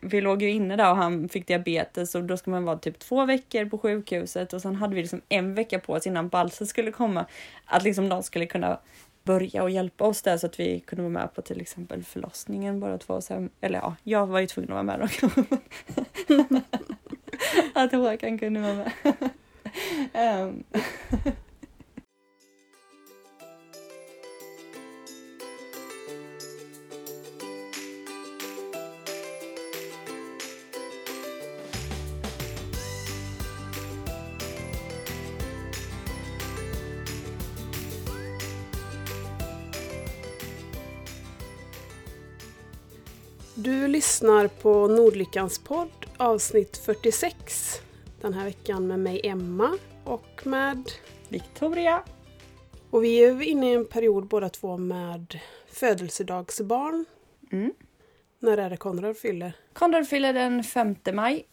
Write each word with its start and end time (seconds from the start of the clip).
vi 0.00 0.20
låg 0.20 0.42
ju 0.42 0.50
inne 0.50 0.76
där 0.76 0.90
och 0.90 0.96
han 0.96 1.28
fick 1.28 1.46
diabetes 1.46 2.14
och 2.14 2.24
då 2.24 2.36
ska 2.36 2.50
man 2.50 2.64
vara 2.64 2.78
typ 2.78 2.98
två 2.98 3.24
veckor 3.24 3.64
på 3.64 3.78
sjukhuset 3.78 4.52
och 4.52 4.62
sen 4.62 4.76
hade 4.76 4.94
vi 4.94 5.00
liksom 5.00 5.20
en 5.28 5.54
vecka 5.54 5.78
på 5.78 5.92
oss 5.92 6.06
innan 6.06 6.28
Balsa 6.28 6.66
skulle 6.66 6.92
komma. 6.92 7.26
Att 7.64 7.82
liksom 7.82 8.08
de 8.08 8.22
skulle 8.22 8.46
kunna 8.46 8.78
börja 9.22 9.62
och 9.62 9.70
hjälpa 9.70 10.04
oss 10.04 10.22
där 10.22 10.36
så 10.36 10.46
att 10.46 10.60
vi 10.60 10.80
kunde 10.80 11.02
vara 11.02 11.12
med 11.12 11.34
på 11.34 11.42
till 11.42 11.60
exempel 11.60 12.04
förlossningen 12.04 12.80
båda 12.80 12.98
två. 12.98 13.20
Sen, 13.20 13.50
eller 13.60 13.78
ja, 13.78 13.96
jag 14.02 14.26
var 14.26 14.40
ju 14.40 14.46
tvungen 14.46 14.72
att 14.72 14.86
vara 14.86 14.98
med 14.98 15.08
då. 16.26 16.60
att 17.80 17.92
Håkan 17.92 18.38
kunde 18.38 18.60
vara 18.60 18.74
med. 18.74 18.92
um. 20.42 20.64
Du 43.62 43.88
lyssnar 43.88 44.48
på 44.48 44.88
Nordlyckans 44.88 45.58
podd 45.58 46.06
avsnitt 46.16 46.76
46. 46.76 47.80
Den 48.20 48.34
här 48.34 48.44
veckan 48.44 48.86
med 48.86 48.98
mig 48.98 49.20
Emma 49.24 49.78
och 50.04 50.46
med 50.46 50.90
Victoria. 51.28 52.02
Och 52.90 53.04
vi 53.04 53.24
är 53.24 53.42
inne 53.42 53.70
i 53.70 53.74
en 53.74 53.84
period 53.84 54.26
båda 54.26 54.48
två 54.48 54.76
med 54.76 55.38
födelsedagsbarn. 55.66 57.04
Mm. 57.52 57.72
När 58.38 58.58
är 58.58 58.70
det 58.70 58.76
Konrad 58.76 59.16
fyller? 59.16 59.52
Konrad 59.72 60.08
fyller 60.08 60.32
den 60.32 60.64
5 60.64 60.96
maj 61.12 61.44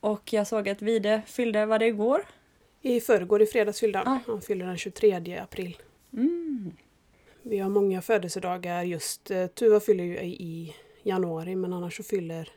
och 0.00 0.32
jag 0.32 0.46
såg 0.46 0.68
att 0.68 0.82
Vide 0.82 1.22
fyllde, 1.26 1.66
vad 1.66 1.80
det 1.80 1.86
igår? 1.86 2.26
I 2.82 3.00
förrgår, 3.00 3.42
i 3.42 3.46
fredags 3.46 3.80
fyllde 3.80 3.98
han. 3.98 4.08
Ah. 4.08 4.20
Han 4.26 4.40
fyller 4.40 4.66
den 4.66 4.76
23 4.78 5.38
april. 5.38 5.76
Mm. 6.12 6.72
Vi 7.42 7.58
har 7.58 7.70
många 7.70 8.02
födelsedagar 8.02 8.82
just. 8.82 9.30
eh, 9.30 9.46
Tuva 9.46 9.80
fyller 9.80 10.04
ju 10.04 10.18
i 10.20 10.74
januari 11.06 11.56
men 11.56 11.72
annars 11.72 11.96
så 11.96 12.02
fyller 12.02 12.48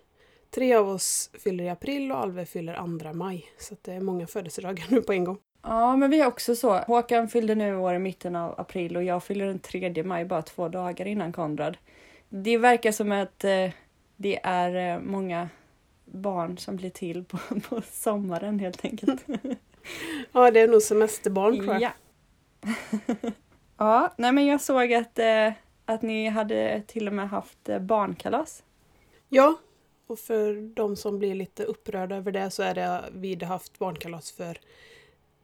tre 0.49 0.75
av 0.75 0.89
oss 0.89 1.31
fyller 1.43 1.63
i 1.63 1.69
april 1.69 2.11
och 2.11 2.17
Alve 2.17 2.45
fyller 2.45 2.99
2 2.99 3.13
maj. 3.13 3.45
Så 3.57 3.75
det 3.81 3.93
är 3.93 4.01
många 4.01 4.27
födelsedagar 4.27 4.85
nu 4.89 5.01
på 5.01 5.13
en 5.13 5.23
gång. 5.23 5.37
Ja, 5.63 5.95
men 5.95 6.09
vi 6.09 6.19
har 6.19 6.27
också 6.27 6.55
så. 6.55 6.77
Håkan 6.77 7.27
fyllde 7.29 7.55
nu 7.55 7.75
år 7.75 7.95
i 7.95 7.99
mitten 7.99 8.35
av 8.35 8.59
april 8.59 8.97
och 8.97 9.03
jag 9.03 9.23
fyller 9.23 9.45
den 9.45 9.59
3 9.59 10.03
maj, 10.03 10.25
bara 10.25 10.41
två 10.41 10.69
dagar 10.69 11.05
innan 11.05 11.33
Konrad. 11.33 11.77
Det 12.29 12.57
verkar 12.57 12.91
som 12.91 13.11
att 13.11 13.43
eh, 13.43 13.69
det 14.15 14.39
är 14.43 14.93
eh, 14.95 15.01
många 15.01 15.49
barn 16.05 16.57
som 16.57 16.75
blir 16.75 16.89
till 16.89 17.23
på, 17.23 17.37
på 17.69 17.81
sommaren 17.81 18.59
helt 18.59 18.85
enkelt. 18.85 19.25
Ja, 20.31 20.51
det 20.51 20.59
är 20.59 20.67
nog 20.67 20.81
semesterbarn 20.81 21.55
tror 21.57 21.73
jag. 21.73 21.81
ja. 21.81 21.91
ja, 23.77 24.13
nej 24.17 24.31
men 24.31 24.45
jag 24.45 24.61
såg 24.61 24.93
att, 24.93 25.19
eh, 25.19 25.51
att 25.93 26.01
ni 26.01 26.29
hade 26.29 26.83
till 26.87 27.07
och 27.07 27.13
med 27.13 27.29
haft 27.29 27.69
eh, 27.69 27.79
barnkalas. 27.79 28.63
Ja, 29.29 29.57
och 30.07 30.19
för 30.19 30.75
de 30.75 30.95
som 30.95 31.19
blir 31.19 31.35
lite 31.35 31.63
upprörda 31.63 32.15
över 32.15 32.31
det 32.31 32.49
så 32.51 32.63
är 32.63 32.75
det 32.75 33.03
vi 33.13 33.33
hade 33.33 33.45
haft 33.45 33.79
barnkalas 33.79 34.31
för 34.31 34.59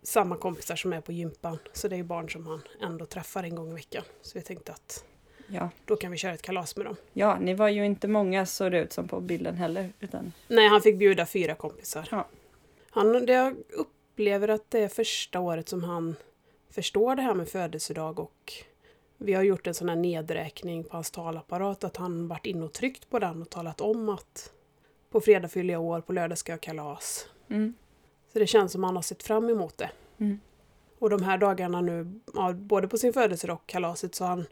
samma 0.04 0.38
kompisar 0.38 0.76
som 0.76 0.94
är 0.94 1.02
på 1.02 1.12
gympan. 1.12 1.58
Så 1.74 1.88
det 1.88 1.96
är 1.96 2.04
barn 2.04 2.30
som 2.30 2.48
han 2.48 2.62
ändå 2.82 3.06
träffar 3.06 3.44
en 3.44 3.56
gång 3.56 3.72
i 3.72 3.74
veckan. 3.74 4.04
Så 4.22 4.38
vi 4.40 4.42
tänkte 4.42 4.72
att 4.72 5.06
Ja. 5.48 5.70
då 5.86 5.96
kan 5.96 6.12
vi 6.12 6.18
köra 6.18 6.34
ett 6.34 6.42
kalas 6.42 6.76
med 6.78 6.86
dem. 6.86 6.96
ja, 7.14 7.38
ni 7.40 7.54
var 7.54 7.70
ju 7.70 7.86
inte 7.86 8.08
många 8.08 8.46
såg 8.46 8.72
det 8.72 8.80
ut 8.80 8.94
som 8.94 9.08
på 9.08 9.20
bilden 9.22 9.56
heller. 9.56 9.94
Utan, 10.00 10.34
Nej, 10.48 10.68
han 10.68 10.82
fick 10.82 10.98
bjuda 10.98 11.26
fyra 11.26 11.56
kompisar. 11.56 12.08
Ja. 12.12 12.28
Han, 12.90 13.26
det 13.26 13.34
jag 13.34 13.56
upplever 13.70 14.48
att 14.48 14.72
det 14.72 14.80
är 14.80 14.88
första 14.88 15.40
året 15.40 15.70
som 15.70 15.84
han 15.84 16.16
förstår 16.70 17.16
det 17.16 17.22
här 17.22 17.34
med 17.34 17.50
födelsedag 17.50 18.20
och 18.20 18.54
vi 19.18 19.34
har 19.34 19.44
gjort 19.44 19.68
en 19.68 19.74
sån 19.74 19.90
här 19.90 19.96
nedräkning 19.96 20.84
på 20.84 20.98
hans 20.98 21.12
talapparat 21.12 21.84
att 21.84 21.98
han 21.98 22.28
varit 22.28 22.46
inne 22.46 22.66
och 22.66 22.74
tryckt 22.74 23.10
på 23.10 23.20
den 23.20 23.42
och 23.42 23.50
talat 23.50 23.82
om 23.82 24.10
att 24.10 24.52
på 25.10 25.22
fredag 25.22 25.48
fyller 25.48 25.74
jag 25.74 25.84
år, 25.84 26.02
på 26.02 26.14
lördag 26.14 26.38
ska 26.38 26.52
jag 26.52 26.62
kalas. 26.62 27.28
mm, 27.50 27.74
Så 28.34 28.40
det 28.40 28.48
känns 28.48 28.72
som 28.72 28.84
han 28.84 28.96
har 28.96 29.04
sett 29.04 29.24
fram 29.24 29.50
emot 29.50 29.78
det. 29.78 29.92
mm. 30.18 30.40
Och 31.00 31.10
de 31.10 31.24
här 31.24 31.38
dagarna 31.38 31.82
nu, 31.82 32.20
ja, 32.34 32.54
både 32.54 32.88
på 32.88 32.98
sin 32.98 33.14
födelsedag 33.14 33.54
och 33.56 33.68
kalaset, 33.68 34.16
så 34.16 34.26
han, 34.26 34.46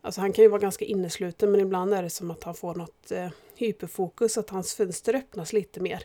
alltså 0.00 0.20
han 0.20 0.32
kan 0.32 0.42
ju 0.42 0.48
vara 0.48 0.60
ganska 0.60 0.84
innesluten 0.84 1.50
men 1.50 1.60
ibland 1.60 1.94
är 1.94 2.02
det 2.02 2.10
som 2.10 2.30
att 2.30 2.44
han 2.44 2.54
får 2.54 2.74
något 2.74 3.10
eh, 3.10 3.28
hyperfokus, 3.56 4.38
att 4.38 4.50
hans 4.50 4.74
fönster 4.74 5.14
öppnas 5.14 5.52
lite 5.52 5.80
mer. 5.80 5.98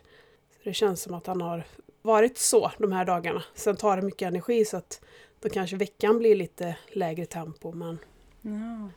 Så 0.53 0.59
Det 0.63 0.73
känns 0.73 1.01
som 1.01 1.13
att 1.13 1.27
han 1.27 1.41
har 1.41 1.63
varit 2.01 2.37
så 2.37 2.71
de 2.77 2.91
här 2.91 3.05
dagarna. 3.05 3.43
Sen 3.55 3.75
tar 3.75 3.95
det 3.97 4.01
mycket 4.03 4.27
energi 4.27 4.65
så 4.65 4.77
att 4.77 5.01
då 5.43 5.49
kanske 5.49 5.75
veckan 5.77 6.17
blir 6.19 6.35
lite 6.35 6.75
lägre 6.91 7.25
tempo 7.25 7.71
men 7.71 7.99
Ja. 8.41 8.89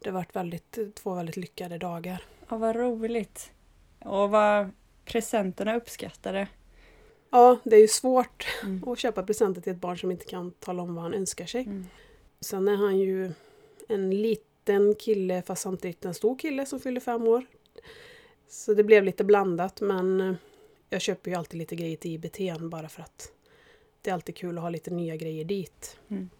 det 0.00 0.08
har 0.10 0.14
varit 0.14 0.36
väldigt, 0.36 0.78
två 0.94 1.14
väldigt 1.14 1.36
lyckade 1.36 1.78
dagar. 1.78 2.22
ja, 2.48 2.56
vad 2.56 2.76
roligt. 2.76 3.50
Och 3.98 4.30
vad 4.30 4.70
presenterna 5.04 5.76
uppskattade. 5.76 6.48
Ja, 7.30 7.58
det 7.64 7.76
är 7.76 7.80
ju 7.80 7.88
svårt 7.88 8.46
Mm. 8.62 8.88
att 8.88 8.98
köpa 8.98 9.22
presenter 9.22 9.60
till 9.60 9.72
ett 9.72 9.80
barn 9.80 9.98
som 9.98 10.10
inte 10.10 10.24
kan 10.24 10.50
tala 10.50 10.82
om 10.82 10.94
vad 10.94 11.02
han 11.04 11.14
önskar 11.14 11.46
sig. 11.46 11.60
Mm. 11.62 11.86
Sen 12.40 12.68
är 12.68 12.76
han 12.76 12.98
ju 12.98 13.32
en 13.88 14.10
liten 14.22 14.94
kille 14.94 15.42
fast 15.42 15.62
samtidigt 15.62 16.04
en 16.04 16.14
stor 16.14 16.38
kille 16.38 16.66
som 16.66 16.80
fyller 16.80 17.00
fem 17.00 17.22
år. 17.28 17.46
Så 18.48 18.74
det 18.74 18.84
blev 18.84 19.04
lite 19.04 19.24
blandat 19.24 19.80
men 19.80 20.36
jag 20.90 21.00
köper 21.00 21.30
ju 21.30 21.36
alltid 21.36 21.58
lite 21.58 21.76
grejer 21.76 21.96
till 21.96 22.10
IBT'n 22.18 22.68
bara 22.70 22.88
för 22.88 23.02
att 23.02 23.32
det 24.06 24.10
är 24.10 24.14
alltid 24.14 24.36
kul 24.36 24.58
att 24.58 24.62
ha 24.62 24.70
lite 24.70 24.90
nya 24.90 25.16
grejer 25.16 25.44
dit. 25.44 25.98
Mm. 26.08 26.30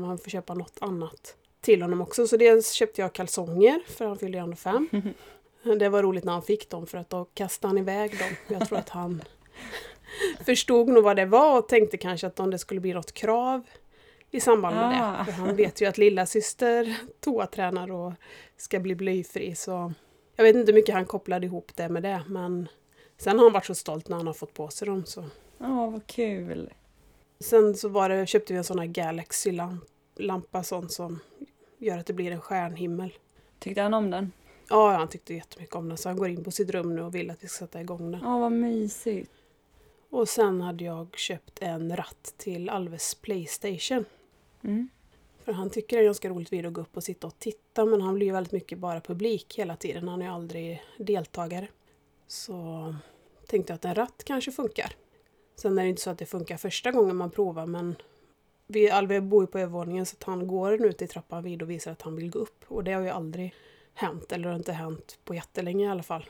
Man 0.00 0.18
får 0.18 0.30
köpa 0.30 0.54
något 0.54 0.78
annat 0.80 1.36
till 1.60 1.82
honom 1.82 2.00
också. 2.00 2.26
Så 2.26 2.36
dels 2.36 2.72
köpte 2.72 3.00
jag 3.00 3.12
kalsonger 3.12 3.80
för 3.86 4.04
han 4.04 4.18
fyllde 4.18 4.38
ju 4.38 4.44
ändå 4.44 4.56
fem. 4.56 4.88
Det 5.78 5.88
var 5.88 6.02
roligt 6.02 6.24
när 6.24 6.32
han 6.32 6.42
fick 6.42 6.70
dem 6.70 6.86
för 6.86 6.98
att 6.98 7.10
då 7.10 7.24
kastade 7.34 7.68
han 7.70 7.78
iväg 7.78 8.18
dem. 8.18 8.28
Jag 8.58 8.68
tror 8.68 8.78
att 8.78 8.88
han 8.88 9.22
förstod 10.46 10.88
nog 10.88 11.04
vad 11.04 11.16
det 11.16 11.24
var 11.26 11.58
och 11.58 11.68
tänkte 11.68 11.96
kanske 11.96 12.26
att 12.26 12.40
om 12.40 12.50
det 12.50 12.58
skulle 12.58 12.80
bli 12.80 12.92
något 12.94 13.12
krav 13.12 13.62
i 14.30 14.40
samband 14.40 14.76
med 14.76 15.02
Ah. 15.02 15.18
det. 15.18 15.24
För 15.24 15.32
han 15.32 15.56
vet 15.56 15.80
ju 15.80 15.86
att 15.86 15.98
lilla 15.98 16.26
syster 16.26 16.96
toatränar 17.20 17.90
och 17.92 18.12
ska 18.56 18.80
bli 18.80 18.94
blyfri 18.94 19.54
så 19.54 19.92
jag 20.36 20.44
vet 20.44 20.56
inte 20.56 20.72
hur 20.72 20.78
mycket 20.78 20.94
han 20.94 21.04
kopplade 21.04 21.46
ihop 21.46 21.72
det 21.76 21.88
med 21.88 22.02
det 22.02 22.22
men 22.28 22.68
sen 23.18 23.38
har 23.38 23.46
han 23.46 23.52
varit 23.52 23.66
så 23.66 23.74
stolt 23.74 24.08
när 24.08 24.16
han 24.16 24.26
har 24.26 24.34
fått 24.34 24.54
på 24.54 24.68
sig 24.68 24.86
dem. 24.88 25.04
Så. 25.06 25.24
Ja, 25.58 25.86
vad 25.86 26.06
kul. 26.06 26.70
Sen 27.40 27.74
så 27.74 27.88
var 27.88 28.08
det, 28.08 28.26
köpte 28.26 28.52
vi 28.52 28.56
en 28.58 28.64
sån 28.64 28.78
här 28.78 28.86
Galaxy-lampa 28.86 30.62
sån 30.62 30.88
som 30.88 31.20
gör 31.78 31.98
att 31.98 32.06
det 32.06 32.12
blir 32.12 32.30
en 32.30 32.40
stjärnhimmel. 32.40 33.12
Tyckte 33.58 33.82
han 33.82 33.94
om 33.94 34.10
den? 34.10 34.32
Ja, 34.68 34.90
han 34.96 35.08
tyckte 35.08 35.34
jättemycket 35.34 35.74
om 35.74 35.88
den 35.88 35.98
så 35.98 36.08
han 36.08 36.18
går 36.18 36.28
in 36.28 36.44
på 36.44 36.50
sitt 36.50 36.70
rum 36.70 36.96
nu 36.96 37.02
och 37.02 37.14
vill 37.14 37.30
att 37.30 37.44
vi 37.44 37.48
ska 37.48 37.58
sätta 37.58 37.80
igång 37.80 38.10
den. 38.10 38.20
Ja, 38.24 38.38
vad 38.38 38.52
mysigt. 38.52 39.30
Och 40.10 40.28
sen 40.28 40.60
hade 40.60 40.84
jag 40.84 41.18
köpt 41.18 41.58
en 41.62 41.96
ratt 41.96 42.34
till 42.36 42.68
Alves 42.68 43.14
Playstation. 43.14 44.04
Mm. 44.62 44.88
För 45.44 45.52
han 45.52 45.70
tycker 45.70 45.96
det 45.96 46.02
är 46.02 46.04
ganska 46.04 46.28
roligt 46.28 46.52
vid 46.52 46.66
att 46.66 46.72
gå 46.72 46.80
upp 46.80 46.96
och 46.96 47.04
sitta 47.04 47.26
och 47.26 47.38
titta 47.38 47.84
men 47.84 48.00
han 48.00 48.14
blir 48.14 48.26
ju 48.26 48.32
väldigt 48.32 48.52
mycket 48.52 48.78
bara 48.78 49.00
publik 49.00 49.58
hela 49.58 49.76
tiden. 49.76 50.08
Han 50.08 50.22
är 50.22 50.26
ju 50.26 50.32
aldrig 50.32 50.82
deltagare. 50.98 51.68
Så 52.26 52.94
tänkte 53.46 53.72
jag 53.72 53.74
att 53.74 53.84
en 53.84 53.94
ratt 53.94 54.22
kanske 54.24 54.52
funkar. 54.52 54.96
Sen 55.60 55.78
är 55.78 55.82
det 55.82 55.88
inte 55.88 56.02
så 56.02 56.10
att 56.10 56.18
det 56.18 56.26
funkar 56.26 56.56
första 56.56 56.90
gången 56.90 57.16
man 57.16 57.30
provar 57.30 57.66
men 57.66 57.96
vi, 58.66 58.90
Alve 58.90 59.20
bor 59.20 59.42
ju 59.42 59.46
på 59.46 59.58
övervåningen 59.58 60.06
så 60.06 60.16
att 60.16 60.24
han 60.24 60.46
går 60.46 60.78
nu 60.78 60.92
till 60.92 61.08
trappan 61.08 61.44
vid 61.44 61.62
och 61.62 61.70
visar 61.70 61.92
att 61.92 62.02
han 62.02 62.16
vill 62.16 62.30
gå 62.30 62.38
upp. 62.38 62.64
Och 62.68 62.84
det 62.84 62.92
har 62.92 63.02
ju 63.02 63.08
aldrig 63.08 63.54
hänt, 63.94 64.32
eller 64.32 64.48
har 64.48 64.56
inte 64.56 64.72
hänt 64.72 65.18
på 65.24 65.34
jättelänge 65.34 65.84
i 65.84 65.88
alla 65.88 66.02
fall. 66.02 66.24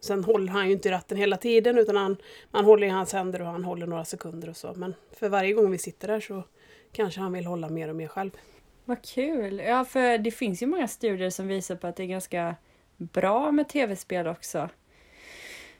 Sen 0.00 0.24
håller 0.24 0.52
han 0.52 0.66
ju 0.66 0.72
inte 0.72 0.88
i 0.88 0.92
ratten 0.92 1.18
hela 1.18 1.36
tiden 1.36 1.78
utan 1.78 1.96
han, 1.96 2.16
man 2.50 2.64
håller 2.64 2.86
i 2.86 2.90
hans 2.90 3.12
händer 3.12 3.40
och 3.40 3.46
han 3.46 3.64
håller 3.64 3.86
några 3.86 4.04
sekunder 4.04 4.48
och 4.48 4.56
så. 4.56 4.74
Men 4.74 4.94
för 5.12 5.28
varje 5.28 5.52
gång 5.52 5.70
vi 5.70 5.78
sitter 5.78 6.08
där 6.08 6.20
så 6.20 6.42
kanske 6.92 7.20
han 7.20 7.32
vill 7.32 7.46
hålla 7.46 7.68
mer 7.68 7.88
och 7.88 7.96
mer 7.96 8.08
själv. 8.08 8.30
Vad 8.84 9.02
kul! 9.02 9.62
Ja, 9.66 9.84
för 9.84 10.18
det 10.18 10.30
finns 10.30 10.62
ju 10.62 10.66
många 10.66 10.88
studier 10.88 11.30
som 11.30 11.48
visar 11.48 11.76
på 11.76 11.86
att 11.86 11.96
det 11.96 12.02
är 12.02 12.06
ganska 12.06 12.56
bra 12.96 13.52
med 13.52 13.68
tv-spel 13.68 14.26
också. 14.26 14.68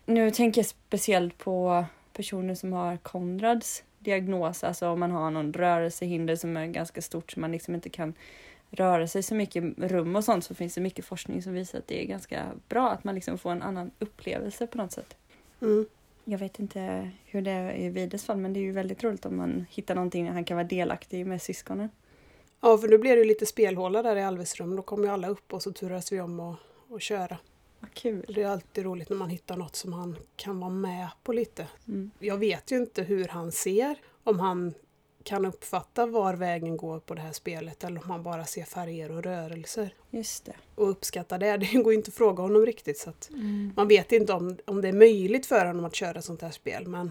Nu 0.05 0.31
tänker 0.31 0.59
jag 0.59 0.67
speciellt 0.67 1.39
på 1.39 1.85
personer 2.15 2.55
som 2.55 2.73
har 2.73 2.97
Konrads 2.97 3.85
diagnos, 3.99 4.65
alltså 4.65 4.89
om 4.89 5.01
man 5.01 5.11
har 5.11 5.31
någon 5.31 5.53
rörelsehinder 5.53 6.37
som 6.37 6.57
är 6.57 6.67
ganska 6.67 7.03
stort 7.03 7.33
så 7.33 7.41
man 7.41 7.53
liksom 7.53 7.75
inte 7.75 7.89
kan 7.89 8.15
röra 8.71 9.09
sig 9.09 9.23
så 9.23 9.35
mycket 9.35 9.65
rum 9.77 10.17
och 10.17 10.25
sånt 10.25 10.45
så 10.45 10.55
finns 10.55 10.75
det 10.75 10.81
mycket 10.81 11.05
forskning 11.05 11.43
som 11.43 11.53
visar 11.53 11.79
att 11.79 11.87
det 11.87 12.03
är 12.03 12.07
ganska 12.07 12.47
bra 12.69 12.91
att 12.91 13.05
man 13.05 13.15
liksom 13.15 13.39
får 13.39 13.51
en 13.51 13.63
annan 13.63 13.91
upplevelse 13.99 14.67
på 14.67 14.79
något 14.79 14.93
sätt. 14.93 15.17
Mm. 15.61 15.87
Jag 16.25 16.39
vet 16.39 16.59
inte 16.59 17.11
hur 17.25 17.43
det 17.43 17.51
är 17.51 17.75
i 17.75 17.89
Vides 17.89 18.25
fall 18.25 18.37
men 18.37 18.53
det 18.53 18.61
är 18.61 18.63
ju 18.63 18.73
väldigt 18.73 19.05
roligt 19.05 19.27
om 19.27 19.37
man 19.37 19.67
hittar 19.71 19.95
någonting 19.95 20.31
han 20.31 20.45
kan 20.45 20.57
vara 20.57 20.67
delaktig 20.67 21.27
med 21.27 21.43
syskonen. 21.43 21.89
Ja, 22.61 22.79
för 22.79 22.89
nu 22.89 22.99
blir 22.99 23.17
det 23.17 23.23
ju 23.23 23.29
lite 23.29 23.47
spelhåla 23.47 24.03
där 24.03 24.17
i 24.17 24.23
Alves 24.23 24.57
rum. 24.57 24.77
Då 24.77 24.83
kommer 24.83 25.05
ju 25.05 25.11
alla 25.11 25.29
upp 25.29 25.53
och 25.53 25.63
så 25.63 25.73
turas 25.73 26.13
vi 26.13 26.21
om 26.21 26.57
och 26.89 27.01
köra. 27.01 27.39
Vad 27.85 27.95
kul. 27.95 28.25
Det 28.35 28.43
är 28.43 28.47
alltid 28.47 28.85
roligt 28.85 29.09
när 29.11 29.17
man 29.17 29.31
hittar 29.31 29.57
något 29.57 29.77
som 29.77 29.93
han 29.93 30.17
kan 30.37 30.61
vara 30.61 30.71
med 30.71 31.09
på 31.23 31.33
lite. 31.33 31.67
Mm. 31.89 32.11
Jag 32.19 32.39
vet 32.39 32.71
ju 32.73 32.77
inte 32.77 33.03
hur 33.03 33.29
han 33.29 33.53
ser, 33.53 33.97
om 34.25 34.41
han 34.41 34.75
kan 35.25 35.45
uppfatta 35.47 36.07
var 36.07 36.35
vägen 36.35 36.77
går 36.77 37.01
på 37.01 37.15
det 37.15 37.21
här 37.21 37.33
spelet 37.33 37.85
eller 37.85 38.03
om 38.05 38.11
han 38.11 38.23
bara 38.23 38.45
ser 38.45 38.65
färger 38.65 39.11
och 39.11 39.23
rörelser. 39.23 39.95
Just 40.11 40.45
det. 40.45 40.55
Och 40.75 40.91
uppskattar 40.91 41.39
det. 41.39 41.57
Det 41.73 41.83
går 41.83 41.93
ju 41.93 41.97
inte 41.99 42.09
att 42.09 42.15
fråga 42.15 42.43
honom 42.43 42.67
riktigt 42.67 42.99
så 42.99 43.11
att 43.11 43.31
Mm. 43.31 43.73
man 43.77 43.89
vet 43.89 44.13
inte 44.13 44.33
om, 44.33 44.59
om 44.65 44.81
det 44.81 44.89
är 44.89 44.93
möjligt 44.93 45.47
för 45.47 45.67
honom 45.67 45.85
att 45.85 45.95
köra 45.95 46.23
sånt 46.23 46.43
här 46.43 46.51
spel 46.51 46.87
men 46.87 47.11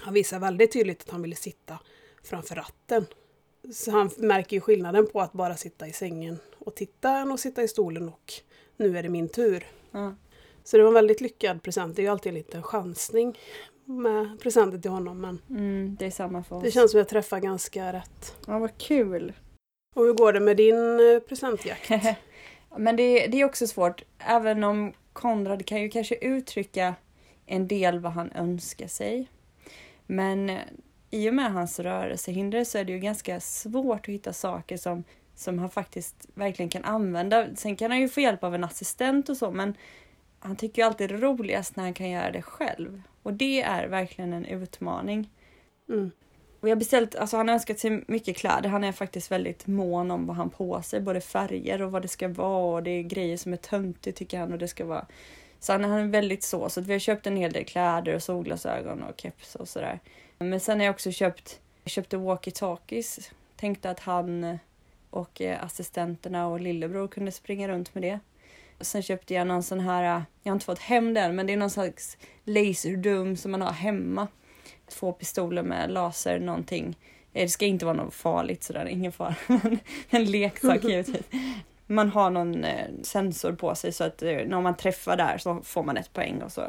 han 0.00 0.14
visar 0.14 0.38
väldigt 0.38 0.72
tydligt 0.72 1.02
att 1.02 1.10
han 1.10 1.22
ville 1.22 1.36
sitta 1.36 1.78
framför 2.22 2.54
ratten. 2.54 3.06
Så 3.72 3.90
han 3.90 4.10
märker 4.16 4.56
ju 4.56 4.60
skillnaden 4.60 5.06
på 5.12 5.20
att 5.20 5.32
bara 5.32 5.56
sitta 5.56 5.86
i 5.88 5.92
sängen 5.92 6.38
och 6.58 6.74
titta 6.74 7.10
än 7.10 7.32
att 7.32 7.40
sitta 7.40 7.62
i 7.62 7.68
stolen 7.68 8.08
och 8.08 8.32
nu 8.76 8.98
är 8.98 9.02
det 9.02 9.08
min 9.08 9.28
tur. 9.28 9.66
Ja. 9.90 10.14
Så 10.64 10.76
det 10.76 10.82
var 10.82 10.88
en 10.90 10.94
väldigt 10.94 11.20
lyckad 11.20 11.62
present. 11.62 11.96
Det 11.96 12.02
är 12.02 12.04
ju 12.04 12.10
alltid 12.10 12.30
en 12.30 12.34
liten 12.38 12.62
chansning 12.62 13.38
med 13.84 14.40
presenter 14.40 14.78
till 14.78 14.90
honom 14.90 15.20
men 15.20 15.38
Mm, 15.50 15.96
det 15.98 16.06
är 16.06 16.10
samma 16.10 16.42
för 16.44 16.56
oss. 16.56 16.62
det 16.62 16.70
känns 16.70 16.90
som 16.90 16.98
jag 16.98 17.08
träffar 17.08 17.40
ganska 17.40 17.92
rätt. 17.92 18.36
Ja, 18.46 18.58
vad 18.58 18.78
kul. 18.78 19.32
Och 19.94 20.04
hur 20.04 20.12
går 20.12 20.32
det 20.32 20.40
med 20.40 20.56
din 20.56 21.00
eh, 21.14 21.18
presentjakt? 21.28 21.90
Men 22.76 22.96
det, 22.96 23.26
det 23.26 23.40
är 23.40 23.44
också 23.44 23.66
svårt, 23.66 24.02
även 24.18 24.64
om 24.64 24.92
Konrad 25.12 25.66
kan 25.66 25.80
ju 25.82 25.88
kanske 25.88 26.14
uttrycka 26.14 26.94
en 27.46 27.68
del 27.68 27.98
vad 27.98 28.12
han 28.12 28.32
önskar 28.32 28.86
sig. 28.86 29.28
Men 30.06 30.50
eh, 30.50 30.60
i 31.10 31.30
och 31.30 31.34
med 31.34 31.52
hans 31.52 31.80
rörelsehinder 31.80 32.64
så 32.64 32.78
är 32.78 32.84
det 32.84 32.92
ju 32.92 32.98
ganska 32.98 33.40
svårt 33.40 34.00
att 34.08 34.14
hitta 34.14 34.32
saker 34.32 34.76
som, 34.76 35.04
som 35.34 35.58
han 35.58 35.70
faktiskt 35.70 36.26
verkligen 36.34 36.68
kan 36.68 36.84
använda. 36.84 37.46
Sen 37.56 37.76
kan 37.76 37.90
han 37.90 38.00
ju 38.00 38.08
få 38.08 38.20
hjälp 38.20 38.44
av 38.44 38.54
en 38.54 38.64
assistent 38.64 39.28
och 39.28 39.36
så, 39.36 39.50
men 39.50 39.74
han 40.40 40.56
tycker 40.56 40.82
ju 40.82 40.86
alltid 40.86 41.10
det 41.10 41.14
är 41.14 41.18
roligast 41.18 41.76
när 41.76 41.84
han 41.84 41.94
kan 41.94 42.10
göra 42.10 42.30
det 42.30 42.42
själv. 42.42 43.02
Och 43.22 43.32
det 43.32 43.62
är 43.62 43.86
verkligen 43.86 44.32
en 44.32 44.44
utmaning. 44.44 45.30
Mm. 45.88 46.10
Och 46.60 46.68
jag 46.68 46.76
har 46.76 46.78
beställt, 46.78 47.14
alltså 47.14 47.36
han 47.36 47.48
har 47.48 47.54
önskat 47.54 47.78
sig 47.78 48.04
mycket 48.06 48.36
kläder. 48.36 48.68
Han 48.68 48.84
är 48.84 48.92
faktiskt 48.92 49.30
väldigt 49.30 49.66
mån 49.66 50.10
om 50.10 50.26
vad 50.26 50.36
han 50.36 50.50
på 50.50 50.82
sig. 50.82 51.00
Både 51.00 51.20
färger 51.20 51.82
och 51.82 51.92
vad 51.92 52.02
det 52.02 52.08
ska 52.08 52.28
vara. 52.28 52.74
Och 52.76 52.82
det 52.82 52.90
är 52.90 53.02
grejer 53.02 53.36
som 53.36 53.52
är 53.52 53.56
töntigt 53.56 54.18
tycker 54.18 54.38
han. 54.38 54.52
Och 54.52 54.58
det 54.58 54.68
ska 54.68 54.84
vara... 54.84 55.06
Så 55.60 55.72
han 55.72 55.84
är 55.84 56.04
väldigt 56.04 56.42
så. 56.42 56.68
Så 56.68 56.80
att 56.80 56.86
vi 56.86 56.92
har 56.92 57.00
köpt 57.00 57.26
en 57.26 57.36
hel 57.36 57.52
del 57.52 57.64
kläder 57.64 58.14
och 58.14 58.22
solglasögon 58.22 59.02
och 59.02 59.20
keps 59.20 59.54
och 59.54 59.68
sådär. 59.68 60.00
Men 60.38 60.60
sen 60.60 60.78
har 60.78 60.84
jag 60.84 60.92
också 60.92 61.12
köpt, 61.12 61.60
jag 61.82 61.90
köpte 61.90 62.16
walkie-talkies. 62.16 63.30
Tänkte 63.56 63.90
att 63.90 64.00
han 64.00 64.58
och 65.14 65.40
eh, 65.40 65.64
assistenterna 65.64 66.46
och 66.46 66.60
lillebror 66.60 67.08
kunde 67.08 67.32
springa 67.32 67.68
runt 67.68 67.94
med 67.94 68.02
det. 68.02 68.18
Och 68.78 68.86
sen 68.86 69.02
köpte 69.02 69.34
jag 69.34 69.46
någon 69.46 69.62
sån 69.62 69.80
här, 69.80 70.16
eh, 70.16 70.22
jag 70.42 70.50
har 70.50 70.56
inte 70.56 70.66
fått 70.66 70.78
hem 70.78 71.14
den, 71.14 71.36
men 71.36 71.46
det 71.46 71.52
är 71.52 71.56
någon 71.56 71.70
slags 71.70 72.16
laserdum 72.44 73.36
som 73.36 73.50
man 73.50 73.62
har 73.62 73.72
hemma 73.72 74.28
två 74.88 75.12
pistoler 75.12 75.62
med 75.62 75.90
laser 75.90 76.38
någonting. 76.38 76.98
Eh, 77.32 77.42
det 77.42 77.48
ska 77.48 77.66
inte 77.66 77.84
vara 77.84 77.96
något 77.96 78.14
farligt 78.14 78.62
sådär, 78.62 78.86
ingen 78.86 79.12
fara. 79.12 79.34
En 80.10 80.24
leksak 80.24 80.84
givetvis. 80.84 81.26
Man 81.86 82.08
har 82.08 82.30
någon 82.30 82.66
sensor 83.02 83.52
på 83.52 83.74
sig 83.74 83.92
så 83.92 84.04
att 84.04 84.20
när 84.20 84.60
man 84.60 84.76
träffar 84.76 85.16
där 85.16 85.38
så 85.38 85.60
får 85.62 85.82
man 85.82 85.96
ett 85.96 86.12
poäng 86.12 86.42
och 86.42 86.52
så. 86.52 86.62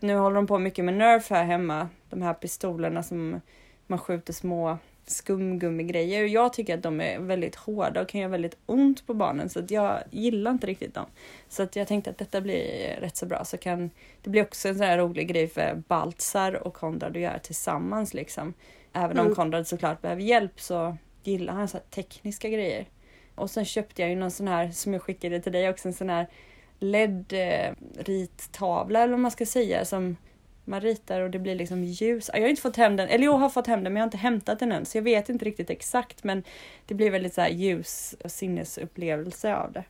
Nu 0.00 0.14
håller 0.14 0.36
de 0.36 0.46
på 0.46 0.58
mycket 0.58 0.84
med 0.84 0.94
Nerf 0.94 1.30
här 1.30 1.44
hemma. 1.44 1.88
De 2.10 2.22
här 2.22 2.34
pistolerna 2.34 3.02
som 3.02 3.40
man 3.86 3.98
skjuter 3.98 4.32
små 4.32 4.78
skumgummigrejer. 5.06 6.22
Och 6.22 6.28
jag 6.28 6.52
tycker 6.52 6.74
att 6.74 6.82
de 6.82 7.00
är 7.00 7.18
väldigt 7.18 7.54
hårda 7.54 8.00
och 8.00 8.08
kan 8.08 8.20
göra 8.20 8.30
väldigt 8.30 8.56
ont 8.66 9.06
på 9.06 9.14
barnen 9.14 9.48
så 9.48 9.58
att 9.58 9.70
jag 9.70 9.98
gillar 10.10 10.50
inte 10.50 10.66
riktigt 10.66 10.94
dem. 10.94 11.06
Så 11.48 11.62
att 11.62 11.76
jag 11.76 11.88
tänkte 11.88 12.10
att 12.10 12.18
detta 12.18 12.40
blir 12.40 12.96
rätt 13.00 13.16
så 13.16 13.26
bra 13.26 13.44
så 13.44 13.56
kan 13.56 13.90
det 14.22 14.30
blir 14.30 14.42
också 14.42 14.68
en 14.68 14.74
sån 14.74 14.86
här 14.86 14.98
rolig 14.98 15.28
grej 15.28 15.48
för 15.48 15.82
Baltzar 15.88 16.66
och 16.66 16.74
Konrad 16.74 17.16
att 17.16 17.22
göra 17.22 17.38
tillsammans 17.38 18.14
liksom. 18.14 18.54
Även 18.92 19.18
om 19.18 19.24
Mm. 19.24 19.34
Konrad 19.34 19.66
såklart 19.66 20.02
behöver 20.02 20.22
hjälp 20.22 20.60
så 20.60 20.96
gillar 21.22 21.52
han 21.52 21.68
så 21.68 21.76
här 21.76 21.84
tekniska 21.84 22.48
grejer. 22.48 22.86
Och 23.34 23.50
sen 23.50 23.64
köpte 23.64 24.02
jag 24.02 24.10
ju 24.10 24.16
någon 24.16 24.30
sån 24.30 24.48
här 24.48 24.70
som 24.70 24.92
jag 24.92 25.02
skickade 25.02 25.40
till 25.40 25.52
dig 25.52 25.70
också, 25.70 25.88
en 25.88 25.94
sån 25.94 26.10
här 26.10 26.28
LED-rittavla 26.78 29.02
eller 29.02 29.12
vad 29.12 29.20
man 29.20 29.30
ska 29.30 29.46
säga 29.46 29.84
som 29.84 30.16
man 30.64 30.80
ritar 30.80 31.20
och 31.20 31.30
det 31.30 31.38
blir 31.38 31.54
liksom 31.54 31.84
ljus. 31.84 32.30
Jag 32.34 32.40
har 32.40 32.48
inte 32.48 32.62
fått 32.62 32.76
hem 32.76 32.96
den, 32.96 33.08
eller 33.08 33.24
jag 33.24 33.32
har 33.32 33.48
fått 33.48 33.66
hem 33.66 33.84
den 33.84 33.92
men 33.92 34.00
jag 34.00 34.02
har 34.04 34.06
inte 34.08 34.16
hämtat 34.16 34.58
den 34.58 34.72
än 34.72 34.86
så 34.86 34.98
jag 34.98 35.02
vet 35.02 35.28
inte 35.28 35.44
riktigt 35.44 35.70
exakt 35.70 36.24
men 36.24 36.42
det 36.86 36.94
blir 36.94 37.10
väldigt 37.10 37.34
så 37.34 37.40
här 37.40 37.48
ljus 37.50 38.14
och 38.24 38.30
sinnesupplevelse 38.30 39.56
av 39.56 39.72
det. 39.72 39.84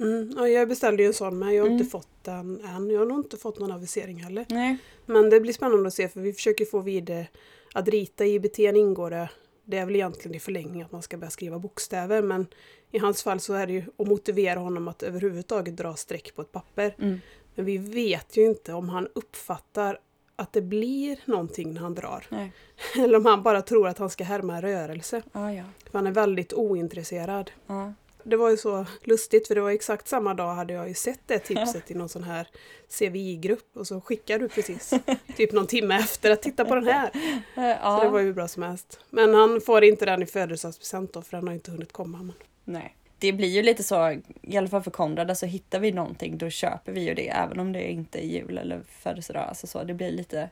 Mm. 0.00 0.30
Ja, 0.36 0.48
jag 0.48 0.68
beställde 0.68 1.02
ju 1.02 1.06
en 1.06 1.14
sån 1.14 1.38
men 1.38 1.54
jag 1.54 1.62
har 1.62 1.66
Mm. 1.68 1.78
inte 1.78 1.90
fått 1.90 2.08
den 2.24 2.60
än. 2.64 2.90
Jag 2.90 2.98
har 2.98 3.06
nog 3.06 3.18
inte 3.18 3.36
fått 3.36 3.58
någon 3.58 3.72
avisering 3.72 4.22
heller. 4.22 4.46
Nej. 4.48 4.76
Men 5.06 5.30
det 5.30 5.40
blir 5.40 5.52
spännande 5.52 5.86
att 5.86 5.94
se 5.94 6.08
för 6.08 6.20
vi 6.20 6.32
försöker 6.32 6.64
få 6.64 6.80
vid 6.80 7.24
att 7.74 7.88
rita 7.88 8.24
i 8.24 8.34
IBT 8.34 8.58
ingår 8.58 9.10
det. 9.10 9.28
Det 9.64 9.78
är 9.78 9.86
väl 9.86 9.94
egentligen 9.94 10.34
i 10.34 10.40
förlängning 10.40 10.82
att 10.82 10.92
man 10.92 11.02
ska 11.02 11.16
börja 11.16 11.30
skriva 11.30 11.58
bokstäver 11.58 12.22
men 12.22 12.46
i 12.90 12.98
hans 12.98 13.22
fall 13.22 13.40
så 13.40 13.54
är 13.54 13.66
det 13.66 13.72
ju 13.72 13.82
att 13.98 14.06
motivera 14.08 14.58
honom 14.60 14.88
att 14.88 15.02
överhuvudtaget 15.02 15.76
dra 15.76 15.94
streck 15.94 16.34
på 16.36 16.42
ett 16.42 16.52
papper. 16.52 16.94
Mm. 16.98 17.20
Men 17.54 17.64
vi 17.64 17.78
vet 17.78 18.36
ju 18.36 18.44
inte 18.46 18.72
om 18.72 18.88
han 18.88 19.08
uppfattar 19.14 19.98
att 20.36 20.52
det 20.52 20.62
blir 20.62 21.18
någonting 21.24 21.74
när 21.74 21.80
han 21.80 21.94
drar. 21.94 22.26
Nej. 22.28 22.52
Eller 22.98 23.18
om 23.18 23.26
han 23.26 23.42
bara 23.42 23.62
tror 23.62 23.88
att 23.88 23.98
han 23.98 24.10
ska 24.10 24.24
härma 24.24 24.62
rörelse. 24.62 25.22
Ja, 25.32 25.52
ja. 25.52 25.64
För 25.90 25.98
han 25.98 26.06
är 26.06 26.12
väldigt 26.12 26.52
ointresserad. 26.52 27.50
ja. 27.66 27.92
Det 28.26 28.36
var 28.36 28.50
ju 28.50 28.56
så 28.56 28.86
lustigt 29.02 29.48
för 29.48 29.54
det 29.54 29.60
var 29.60 29.70
exakt 29.70 30.08
samma 30.08 30.34
dag 30.34 30.54
hade 30.54 30.72
jag 30.72 30.88
ju 30.88 30.94
sett 30.94 31.20
det 31.26 31.38
tipset 31.38 31.90
i 31.90 31.94
någon 31.94 32.08
sån 32.08 32.22
här 32.22 32.48
CVI-grupp 32.98 33.76
och 33.76 33.86
så 33.86 34.00
skickar 34.00 34.38
du 34.38 34.48
precis 34.48 34.94
typ 35.36 35.52
någon 35.52 35.66
timme 35.66 35.98
efter 35.98 36.30
att 36.30 36.42
titta 36.42 36.64
på 36.64 36.74
den 36.74 36.86
här. 36.86 37.10
ja. 37.54 37.98
Så 37.98 38.04
det 38.04 38.10
var 38.10 38.20
ju 38.20 38.32
bra 38.32 38.48
som 38.48 38.62
helst. 38.62 39.00
Men 39.10 39.34
han 39.34 39.60
får 39.60 39.84
inte 39.84 40.06
den 40.06 40.22
i 40.22 40.26
födelsedagspresent 40.26 41.12
då 41.12 41.22
för 41.22 41.36
den 41.36 41.46
har 41.46 41.54
inte 41.54 41.70
hunnit 41.70 41.92
komma. 41.92 42.18
Men... 42.18 42.32
Nej. 42.64 42.96
Det 43.18 43.32
blir 43.32 43.48
ju 43.48 43.62
lite 43.62 43.82
så, 43.82 44.20
i 44.42 44.56
alla 44.56 44.68
fall 44.68 44.82
för 44.82 44.90
Konrad, 44.90 45.30
alltså 45.30 45.46
hittar 45.46 45.80
vi 45.80 45.92
någonting 45.92 46.38
då 46.38 46.50
köper 46.50 46.92
vi 46.92 47.00
ju 47.00 47.14
det 47.14 47.28
även 47.28 47.60
om 47.60 47.72
det 47.72 47.90
inte 47.90 48.24
är 48.24 48.26
jul 48.26 48.58
eller 48.58 48.82
födelsedag. 48.88 49.42
Alltså 49.48 49.66
så, 49.66 49.84
det 49.84 49.94
blir 49.94 50.10
lite, 50.10 50.50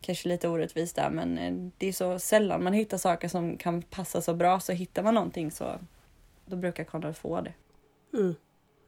kanske 0.00 0.28
lite 0.28 0.48
orättvist 0.48 0.96
där 0.96 1.10
men 1.10 1.38
eh, 1.38 1.70
det 1.78 1.88
är 1.88 1.92
så 1.92 2.18
sällan 2.18 2.64
man 2.64 2.72
hittar 2.72 2.98
saker 2.98 3.28
som 3.28 3.56
kan 3.56 3.82
passa 3.82 4.20
så 4.20 4.34
bra 4.34 4.60
så 4.60 4.72
hittar 4.72 5.02
man 5.02 5.14
någonting 5.14 5.50
så 5.50 5.78
då 6.46 6.56
brukar 6.56 6.84
Konrad 6.84 7.16
få 7.16 7.40
det. 7.40 7.54
Mm. 8.14 8.34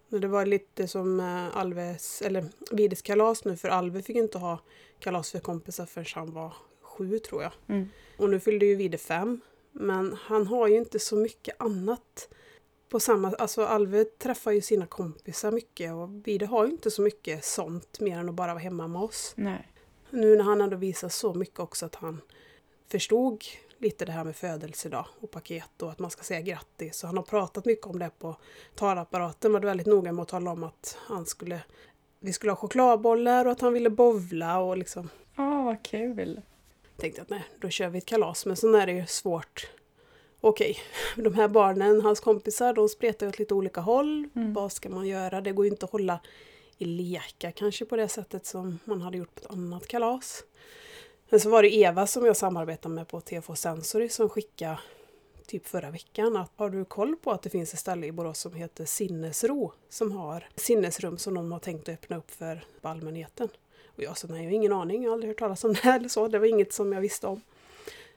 Det 0.09 0.29
var 0.29 0.47
lite 0.47 0.89
som 0.89 1.21
eh, 1.21 1.57
Alves, 1.57 2.23
eller 2.23 2.45
Vides 2.73 3.03
kalas 3.03 3.45
nu 3.45 3.57
för 3.57 3.69
Alve 3.69 4.03
fick 4.03 4.17
inte 4.17 4.39
ha 4.39 4.59
kalas 4.99 5.31
för 5.31 5.39
kompisar 5.39 5.87
förrän 5.87 6.07
han 6.15 6.33
var 6.33 6.55
sju 6.81 7.19
tror 7.19 7.43
jag. 7.43 7.53
Mm. 7.67 7.89
Och 8.17 8.31
nu 8.31 8.41
fyllde 8.41 8.67
ju 8.67 8.75
Vide 8.75 8.99
fem. 8.99 9.41
Men 9.73 10.17
han 10.21 10.47
har 10.47 10.69
ju 10.69 10.77
inte 10.77 10.99
så 10.99 11.17
mycket 11.17 11.61
annat. 11.61 12.29
På 12.91 13.01
samma, 13.01 13.33
alltså 13.39 13.65
Alve 13.65 14.05
träffar 14.05 14.51
ju 14.53 14.61
sina 14.61 14.87
kompisar 14.87 15.51
mycket 15.53 15.93
och 15.93 16.27
Vide 16.27 16.47
har 16.47 16.65
ju 16.67 16.71
inte 16.73 16.91
så 16.91 17.03
mycket 17.03 17.45
sånt 17.45 18.01
mer 18.01 18.19
än 18.19 18.29
att 18.29 18.35
bara 18.35 18.55
vara 18.55 18.63
hemma 18.63 18.89
med 18.89 19.03
oss. 19.03 19.33
Nej. 19.37 19.69
Nu 20.11 20.37
när 20.37 20.45
han 20.45 20.61
ändå 20.61 20.77
visar 20.77 21.09
så 21.09 21.35
mycket 21.35 21.61
också 21.61 21.87
att 21.87 21.95
han 21.95 22.21
förstod 22.89 23.45
lite 23.79 24.05
det 24.05 24.13
här 24.13 24.25
med 24.25 24.37
födelsedag 24.37 25.07
och 25.21 25.31
paket 25.31 25.83
och 25.83 25.91
att 25.91 25.99
man 25.99 26.11
ska 26.11 26.23
säga 26.23 26.41
grattis. 26.41 26.97
Så 26.97 27.07
han 27.07 27.17
har 27.17 27.25
pratat 27.25 27.65
mycket 27.65 27.87
om 27.87 27.99
det 27.99 28.11
på 28.19 28.37
talapparaten. 28.75 29.53
Var 29.53 29.61
väldigt 29.61 29.87
noga 29.87 30.13
med 30.13 30.23
att 30.23 30.29
tala 30.29 30.51
om 30.51 30.65
att 30.65 30.97
han 31.01 31.27
skulle, 31.27 31.61
vi 32.21 32.33
skulle 32.33 32.53
ha 32.53 32.57
chokladbollar 32.57 33.45
och 33.45 33.53
att 33.53 33.61
han 33.61 33.73
ville 33.73 33.91
bovla 33.91 34.59
och 34.59 34.79
liksom 34.79 35.09
Ja, 35.37 35.63
vad 35.63 35.83
kul. 35.85 36.41
tänkte 36.97 37.23
att 37.23 37.31
nej, 37.31 37.45
då 37.59 37.69
kör 37.69 37.89
vi 37.89 37.99
ett 37.99 38.07
kalas. 38.07 38.47
Men 38.47 38.57
sen 38.57 38.75
är 38.75 38.87
det 38.87 38.93
ju 38.93 39.07
svårt. 39.07 39.71
Okej, 40.41 40.79
de 41.17 41.35
här 41.35 41.49
barnen, 41.49 42.01
hans 42.01 42.21
kompisar, 42.21 42.73
de 42.73 42.89
spretar 42.89 43.29
åt 43.29 43.39
lite 43.39 43.55
olika 43.55 43.81
håll. 43.81 44.29
Mm. 44.37 44.53
Vad 44.53 44.73
ska 44.73 44.89
man 44.89 45.07
göra? 45.07 45.41
Det 45.41 45.53
går 45.53 45.65
ju 45.65 45.71
inte 45.71 45.85
att 45.85 45.93
hålla 45.93 46.21
i 46.79 46.85
lekar 46.85 47.51
kanske 47.51 47.85
på 47.85 47.97
det 47.97 48.09
sättet 48.09 48.47
som 48.47 48.79
man 48.85 49.01
hade 49.01 49.19
gjort 49.19 49.35
på 49.35 49.41
ett 49.41 49.51
annat 49.51 49.87
kalas. 49.87 50.45
Men 51.29 51.41
så 51.41 51.51
var 51.51 51.63
det 51.63 51.75
Eva 51.75 52.07
som 52.07 52.27
jag 52.27 52.37
samarbetade 52.37 52.95
med 52.95 53.09
på 53.09 53.21
TFH 53.21 53.55
Sensory 53.55 54.09
som 54.09 54.29
skickade 54.29 54.79
typ 55.47 55.67
förra 55.67 55.91
veckan 55.91 56.37
att 56.37 56.53
har 56.57 56.71
du 56.71 56.85
koll 56.85 57.17
på 57.17 57.31
att 57.31 57.43
det 57.43 57.51
finns 57.51 57.75
ett 57.75 57.81
ställe 57.81 58.07
i 58.07 58.13
Borås 58.13 58.39
som 58.39 58.55
heter 58.55 58.85
Sinnesro 58.85 59.73
som 59.89 60.13
har 60.13 60.49
sinnesrum 60.57 61.19
som 61.19 61.35
de 61.35 61.53
har 61.53 61.59
tänkt 61.59 61.89
att 61.89 61.95
öppna 61.95 62.17
upp 62.17 62.31
för 62.31 62.65
allmänheten. 62.83 63.49
Och 63.97 64.03
jag 64.03 64.19
sa 64.19 64.29
nej, 64.29 64.39
jag 64.39 64.51
har 64.51 64.55
ingen 64.55 64.73
aning, 64.73 65.03
jag 65.03 65.11
har 65.11 65.15
aldrig 65.15 65.31
hört 65.31 65.39
talas 65.39 65.65
om 65.65 65.73
det 65.73 65.81
här 65.81 65.99
eller 65.99 66.09
så. 66.19 66.29
Det 66.29 66.39
var 66.39 66.47
inget 66.47 66.73
som 66.73 66.93
jag 66.93 67.01
visste 67.01 67.27
om. 67.27 67.41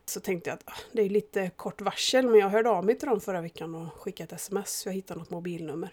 Så 0.06 0.20
tänkte 0.20 0.50
jag 0.50 0.56
att 0.56 0.64
ah, 0.66 0.82
det 0.92 1.02
är 1.02 1.10
lite 1.10 1.50
kort 1.56 1.82
varsel 1.82 2.28
men 2.30 2.40
jag 2.40 2.50
hörde 2.50 2.70
av 2.70 2.86
mig 2.86 2.98
till 2.98 3.08
dem 3.08 3.22
förra 3.22 3.42
veckan 3.42 3.76
och 3.76 3.94
skickade 3.94 4.36
ett 4.36 4.42
sms. 4.42 4.86
Jag 4.86 4.94
hittade 4.94 5.20
något 5.20 5.30
mobilnummer. 5.30 5.90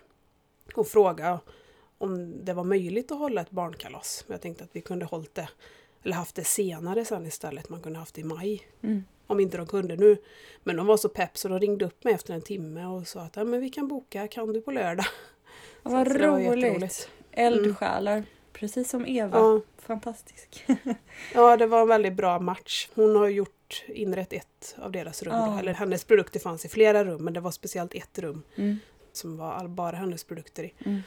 Och 0.75 0.87
frågade 0.89 1.39
om 1.99 2.45
det 2.45 2.53
var 2.53 2.65
möjligt 2.65 3.13
att 3.13 3.19
hålla 3.19 3.41
ett 3.41 3.51
barnkalas. 3.51 4.25
Men 4.27 4.35
jag 4.35 4.41
tänkte 4.41 4.65
att 4.65 4.71
vi 4.73 4.81
kunde 4.81 5.05
hållit 5.05 5.35
det, 5.35 5.49
eller 6.03 6.17
haft 6.17 6.35
det 6.35 6.45
senare 6.45 7.05
sen 7.05 7.27
istället. 7.27 7.69
Man 7.69 7.83
kunde 7.83 7.99
haft 7.99 8.15
det 8.15 8.21
i 8.21 8.25
maj. 8.25 8.63
Mm. 8.83 9.05
Om 9.27 9.41
inte 9.41 9.57
de 9.57 9.67
kunde 9.67 9.97
nu. 9.97 10.17
Men 10.63 10.77
de 10.77 10.87
var 10.87 10.97
så 10.97 11.09
pepp 11.09 11.39
så 11.39 11.49
de 11.49 11.59
ringde 11.59 11.85
upp 11.85 12.05
mig 12.05 12.15
efter 12.15 12.35
en 12.35 12.43
timme 12.43 12.87
och 12.87 13.07
sa 13.07 13.21
att 13.21 13.37
ja, 13.37 13.45
men 13.45 13.61
vi 13.61 13.71
kan 13.71 13.89
boka, 13.89 14.29
kan 14.29 14.53
du 14.53 14.61
på 14.61 14.71
lördag? 14.71 15.07
Ja, 15.83 15.91
vad 15.91 16.09
Så 16.09 16.19
roligt. 16.19 17.09
Eldsjälar. 17.33 18.25
Precis 18.53 18.91
som 18.91 19.07
Eva. 19.07 19.39
Ja, 19.39 19.61
Fantastisk. 19.79 20.67
ja, 21.35 21.57
det 21.57 21.67
var 21.67 21.83
en 21.83 21.89
väldigt 21.89 22.13
bra 22.13 22.39
match. 22.39 22.89
Hon 22.95 23.17
har 23.17 23.29
gjort 23.29 23.60
inrett 23.89 24.33
ett 24.33 24.77
av 24.79 24.93
deras 24.93 25.23
rum. 25.23 25.33
Då. 25.53 25.59
Eller 25.59 25.73
hennes 25.75 26.05
produkter 26.05 26.41
fanns 26.41 26.65
i 26.65 26.69
flera 26.69 27.05
rum 27.05 27.25
men 27.25 27.33
det 27.35 27.41
var 27.41 27.51
speciellt 27.51 27.95
ett 27.95 28.19
rum 28.19 28.43
Mm. 28.57 28.77
som 29.13 29.37
var 29.37 29.53
all, 29.53 29.69
bara 29.69 29.97
hennes 29.97 30.25
produkter 30.25 30.63
i. 30.65 30.75
Mm. 30.87 31.01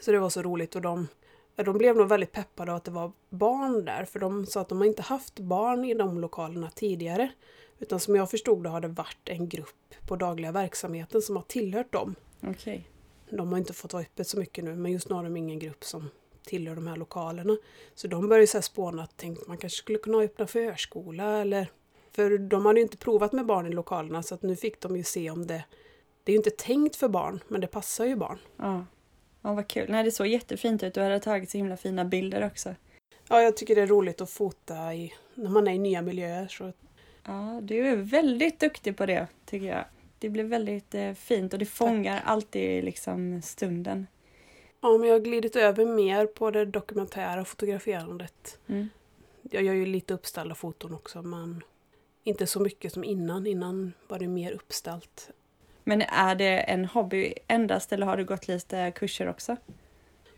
Så 0.00 0.12
det 0.12 0.18
var 0.18 0.30
så 0.30 0.42
roligt 0.42 0.74
och 0.74 0.82
de, 0.82 1.08
de 1.56 1.78
blev 1.78 1.96
nog 1.96 2.08
väldigt 2.08 2.32
peppade 2.32 2.72
av 2.72 2.76
att 2.76 2.84
det 2.84 2.90
var 2.90 3.12
barn 3.30 3.84
där 3.84 4.04
för 4.04 4.18
de 4.20 4.46
sa 4.46 4.60
att 4.60 4.68
de 4.68 4.82
inte 4.82 5.02
haft 5.02 5.38
barn 5.38 5.84
i 5.84 5.94
de 5.94 6.20
lokalerna 6.20 6.70
tidigare. 6.70 7.32
Utan 7.78 8.00
som 8.00 8.16
jag 8.16 8.30
förstod 8.30 8.62
det 8.62 8.68
har 8.68 8.80
det 8.80 8.88
varit 8.88 9.28
en 9.28 9.48
grupp 9.48 9.94
på 10.08 10.16
dagliga 10.16 10.52
verksamheten 10.52 11.22
som 11.22 11.36
har 11.36 11.42
tillhört 11.42 11.92
dem. 11.92 12.14
Okej. 12.42 12.88
De 13.30 13.52
har 13.52 13.58
inte 13.58 13.72
fått 13.72 13.92
vara 13.92 14.02
öppet 14.02 14.28
så 14.28 14.38
mycket 14.38 14.64
nu 14.64 14.74
men 14.76 14.92
just 14.92 15.08
nu 15.08 15.14
har 15.14 15.24
de 15.24 15.36
ingen 15.36 15.58
grupp 15.58 15.84
som 15.84 16.10
tillhör 16.46 16.74
de 16.74 16.86
här 16.86 16.96
lokalerna. 16.96 17.56
Så 17.94 18.08
de 18.08 18.28
började 18.28 18.46
så 18.46 18.56
här 18.56 18.62
spåna 18.62 19.02
att 19.02 19.12
tänk, 19.16 19.46
man 19.46 19.56
kanske 19.56 19.78
skulle 19.78 19.98
kunna 19.98 20.18
öppna 20.18 20.46
förskola 20.46 21.40
eller... 21.40 21.68
För 22.14 22.38
de 22.38 22.66
hade 22.66 22.80
ju 22.80 22.82
inte 22.82 22.96
provat 22.96 23.32
med 23.32 23.46
barn 23.46 23.66
i 23.66 23.70
lokalerna 23.70 24.22
så 24.22 24.34
att 24.34 24.42
nu 24.42 24.56
fick 24.56 24.80
de 24.80 24.96
ju 24.96 25.04
se 25.04 25.30
om 25.30 25.46
det... 25.46 25.64
Det 26.24 26.32
är 26.32 26.34
ju 26.34 26.38
inte 26.38 26.50
tänkt 26.50 26.96
för 26.96 27.08
barn 27.08 27.40
men 27.48 27.60
det 27.60 27.66
passar 27.66 28.04
ju 28.04 28.16
barn. 28.16 28.38
Ja. 28.56 28.84
ja, 29.42 29.54
vad 29.54 29.68
kul. 29.68 29.86
Nej, 29.90 30.04
det 30.04 30.10
såg 30.10 30.26
jättefint 30.26 30.82
ut. 30.82 30.94
Du 30.94 31.00
hade 31.00 31.20
tagit 31.20 31.50
så 31.50 31.56
himla 31.58 31.76
fina 31.76 32.04
bilder 32.04 32.46
också. 32.46 32.74
Ja, 33.28 33.42
jag 33.42 33.56
tycker 33.56 33.74
det 33.74 33.82
är 33.82 33.86
roligt 33.86 34.20
att 34.20 34.30
fota 34.30 34.94
i, 34.94 35.12
när 35.34 35.50
man 35.50 35.68
är 35.68 35.72
i 35.72 35.78
nya 35.78 36.02
miljöer. 36.02 36.48
Så, 36.48 36.72
Ja, 37.26 37.60
du 37.62 37.86
är 37.88 37.96
väldigt 37.96 38.60
duktig 38.60 38.96
på 38.96 39.06
det, 39.06 39.26
tycker 39.46 39.66
jag. 39.66 39.84
Det 40.18 40.28
blir 40.28 40.44
väldigt 40.44 40.94
eh, 40.94 41.12
fint 41.12 41.52
och 41.52 41.58
det 41.58 41.66
fångar 41.66 42.22
alltid 42.24 42.84
liksom 42.84 43.42
stunden. 43.42 44.06
ja, 44.80 44.98
men 44.98 45.08
jag 45.08 45.14
har 45.14 45.20
glidit 45.20 45.56
över 45.56 45.86
mer 45.86 46.26
på 46.26 46.50
det 46.50 46.64
dokumentära 46.64 47.44
fotograferandet. 47.44 48.58
Mm. 48.66 48.88
Jag 49.42 49.62
gör 49.62 49.74
ju 49.74 49.86
lite 49.86 50.14
uppställda 50.14 50.54
foton 50.54 50.94
också, 50.94 51.22
men 51.22 51.62
inte 52.24 52.46
så 52.46 52.60
mycket 52.60 52.92
som 52.92 53.04
innan. 53.04 53.46
Innan 53.46 53.92
var 54.08 54.18
det 54.18 54.28
mer 54.28 54.52
uppställt. 54.52 55.30
Men 55.84 56.02
är 56.02 56.34
det 56.34 56.58
en 56.58 56.84
hobby 56.84 57.34
endast 57.46 57.92
eller 57.92 58.06
har 58.06 58.16
du 58.16 58.24
gått 58.24 58.48
lite 58.48 58.92
kurser 58.96 59.28
också? 59.28 59.56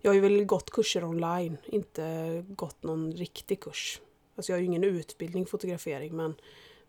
Jag 0.02 0.10
har 0.10 0.14
ju 0.14 0.20
väl 0.20 0.44
gått 0.44 0.70
kurser 0.70 1.04
online, 1.04 1.56
inte 1.64 2.44
gått 2.48 2.82
någon 2.82 3.12
riktig 3.12 3.60
kurs. 3.60 4.00
Alltså 4.36 4.52
jag 4.52 4.56
har 4.56 4.60
ju 4.60 4.66
ingen 4.66 4.84
utbildning 4.84 5.42
i 5.42 5.46
fotografering, 5.46 6.16
men 6.16 6.34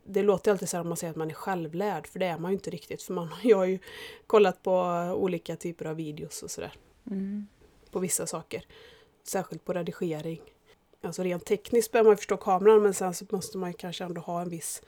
det 0.03 0.23
låter 0.23 0.51
alltid 0.51 0.69
så 0.69 0.77
här 0.77 0.81
om 0.81 0.87
man 0.87 0.97
säger 0.97 1.11
att 1.11 1.17
man 1.17 1.29
är 1.29 1.33
självlärd, 1.33 2.07
för 2.07 2.19
det 2.19 2.25
är 2.25 2.37
man 2.37 2.51
ju 2.51 2.55
inte 2.55 2.69
riktigt. 2.69 3.03
För 3.03 3.13
man, 3.13 3.29
jag 3.43 3.57
har 3.57 3.65
ju 3.65 3.79
kollat 4.27 4.63
på 4.63 4.71
olika 5.15 5.55
typer 5.55 5.85
av 5.85 5.95
videos 5.95 6.43
och 6.43 6.51
sådär. 6.51 6.73
Mm. 7.11 7.47
på 7.91 7.99
vissa 7.99 8.27
saker. 8.27 8.65
Särskilt 9.23 9.65
på 9.65 9.73
redigering. 9.73 10.41
Alltså 11.01 11.23
rent 11.23 11.45
tekniskt 11.45 11.91
behöver 11.91 12.09
man 12.09 12.17
förstå 12.17 12.37
kameran 12.37 12.81
men 12.83 12.93
sen 12.93 13.13
så 13.13 13.25
måste 13.29 13.57
man 13.57 13.73
kanske 13.73 14.03
ändå 14.03 14.21
ha 14.21 14.41
en 14.41 14.49
viss 14.49 14.81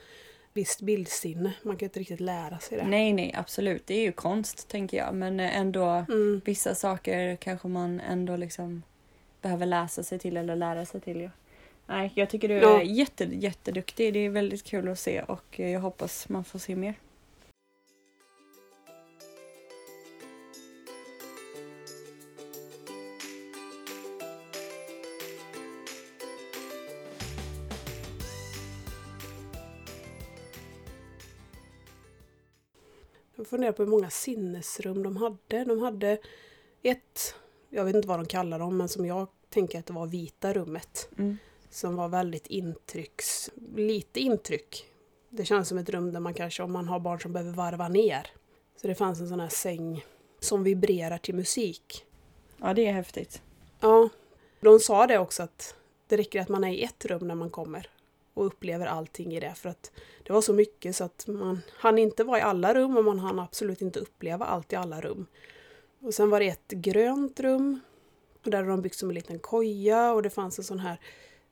visst 0.53 0.81
bildsinne. 0.81 1.53
Man 1.63 1.77
kan 1.77 1.85
inte 1.85 1.99
riktigt 1.99 2.19
lära 2.19 2.59
sig 2.59 2.77
det. 2.77 2.87
Nej, 2.87 3.13
nej, 3.13 3.33
absolut. 3.37 3.87
Det 3.87 3.93
är 3.93 4.01
ju 4.01 4.11
konst, 4.11 4.67
tänker 4.67 4.97
jag. 4.97 5.13
Men 5.15 5.39
eh, 5.39 5.57
ändå, 5.57 5.83
Mm. 5.85 6.41
vissa 6.45 6.75
saker 6.75 7.35
kanske 7.35 7.67
man 7.67 7.99
ändå 7.99 8.35
liksom 8.35 8.83
behöver 9.41 9.65
läsa 9.65 10.03
sig 10.03 10.19
till 10.19 10.37
eller 10.37 10.55
lära 10.55 10.85
sig 10.85 11.01
till. 11.01 11.21
Ja. 11.21 11.29
Nej, 11.87 12.11
jag 12.15 12.29
tycker 12.29 12.47
du 12.47 12.57
är 12.57 12.61
Ja. 12.61 12.83
jätte, 12.83 13.23
jätteduktig. 13.31 14.13
Det 14.13 14.19
är 14.19 14.29
väldigt 14.29 14.63
kul 14.63 14.87
att 14.87 14.99
se 14.99 15.21
och 15.21 15.59
eh, 15.59 15.69
jag 15.71 15.79
hoppas 15.79 16.29
man 16.29 16.43
får 16.43 16.59
se 16.59 16.75
mer. 16.75 16.93
Jag 33.39 33.47
funderar 33.47 33.71
på 33.71 33.83
hur 33.83 33.89
många 33.89 34.09
sinnesrum 34.09 35.03
de 35.03 35.17
hade. 35.17 35.65
De 35.65 35.79
hade 35.81 36.17
ett, 36.81 37.35
jag 37.69 37.85
vet 37.85 37.95
inte 37.95 38.07
vad 38.07 38.19
de 38.19 38.25
kallar 38.25 38.59
dem, 38.59 38.77
men 38.77 38.89
som 38.89 39.05
jag 39.05 39.27
tänker 39.49 39.79
att 39.79 39.85
det 39.85 39.93
var 39.93 40.07
vita 40.07 40.53
rummet. 40.53 41.09
Mm. 41.17 41.37
Som 41.69 41.95
var 41.95 42.07
väldigt 42.07 42.47
intrycks... 42.47 43.49
Lite 43.75 44.19
intryck. 44.19 44.85
Det 45.29 45.45
känns 45.45 45.67
som 45.67 45.77
ett 45.77 45.89
rum 45.89 46.13
där 46.13 46.19
man 46.19 46.33
kanske, 46.33 46.63
om 46.63 46.71
man 46.71 46.87
har 46.87 46.99
barn 46.99 47.19
som 47.19 47.33
behöver 47.33 47.51
varva 47.51 47.87
ner. 47.87 48.27
Så 48.81 48.87
det 48.87 48.95
fanns 48.95 49.19
en 49.19 49.29
sån 49.29 49.39
här 49.39 49.49
säng 49.49 50.05
som 50.39 50.63
vibrerar 50.63 51.17
till 51.17 51.35
musik. 51.35 52.05
Ja, 52.57 52.73
det 52.73 52.87
är 52.87 52.93
häftigt. 52.93 53.41
Ja, 53.79 54.09
de 54.59 54.79
sa 54.79 55.07
det 55.07 55.19
också 55.19 55.43
att 55.43 55.75
det 56.07 56.17
räcker 56.17 56.41
att 56.41 56.49
man 56.49 56.63
är 56.63 56.73
i 56.73 56.83
ett 56.83 57.05
rum 57.05 57.27
när 57.27 57.35
man 57.35 57.49
kommer 57.49 57.89
och 58.39 58.45
upplever 58.45 58.85
allting 58.85 59.33
i 59.33 59.39
det. 59.39 59.53
För 59.53 59.69
att 59.69 59.91
det 60.23 60.33
var 60.33 60.41
så 60.41 60.53
mycket 60.53 60.95
så 60.95 61.03
att 61.03 61.27
man 61.27 61.61
hann 61.77 61.97
inte 61.97 62.23
vara 62.23 62.39
i 62.39 62.41
alla 62.41 62.73
rum 62.73 62.97
och 62.97 63.05
man 63.05 63.19
hann 63.19 63.39
absolut 63.39 63.81
inte 63.81 63.99
uppleva 63.99 64.45
allt 64.45 64.73
i 64.73 64.75
alla 64.75 65.01
rum. 65.01 65.25
Och 65.99 66.13
sen 66.13 66.29
var 66.29 66.39
det 66.39 66.47
ett 66.47 66.71
grönt 66.71 67.39
rum 67.39 67.79
och 68.43 68.51
där 68.51 68.57
hade 68.57 68.69
de 68.69 68.81
byggt 68.81 68.95
som 68.95 69.09
en 69.09 69.15
liten 69.15 69.39
koja 69.39 70.11
och 70.11 70.23
det 70.23 70.29
fanns 70.29 70.57
en 70.57 70.63
sån 70.63 70.79
här 70.79 70.97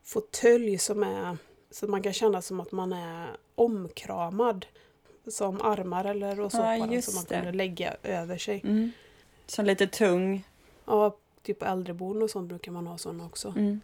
fåtölj 0.04 0.78
som 0.78 1.04
är 1.04 1.38
så 1.72 1.86
att 1.86 1.90
man 1.90 2.04
kan 2.04 2.14
känna 2.14 2.42
som 2.42 2.60
att 2.60 2.72
man 2.72 2.94
är 2.94 3.28
omkramad. 3.56 4.66
Som 5.28 5.62
armar 5.62 6.06
eller 6.06 6.40
och 6.40 6.52
så 6.52 6.58
Ja, 6.58 7.02
som 7.02 7.16
man 7.16 7.26
kunde 7.26 7.52
lägga 7.52 7.96
över 8.04 8.38
sig. 8.38 8.62
Mm. 8.64 8.92
Som 9.46 9.66
lite 9.66 9.88
tung. 9.88 10.48
Ja, 10.86 11.18
typ 11.42 11.60
på 11.60 11.66
äldreboenden 11.66 12.24
och 12.24 12.30
sånt 12.30 12.50
brukar 12.50 12.72
man 12.72 12.88
ha 12.88 12.98
såna 12.98 13.26
också. 13.26 13.48
Mm. 13.58 13.82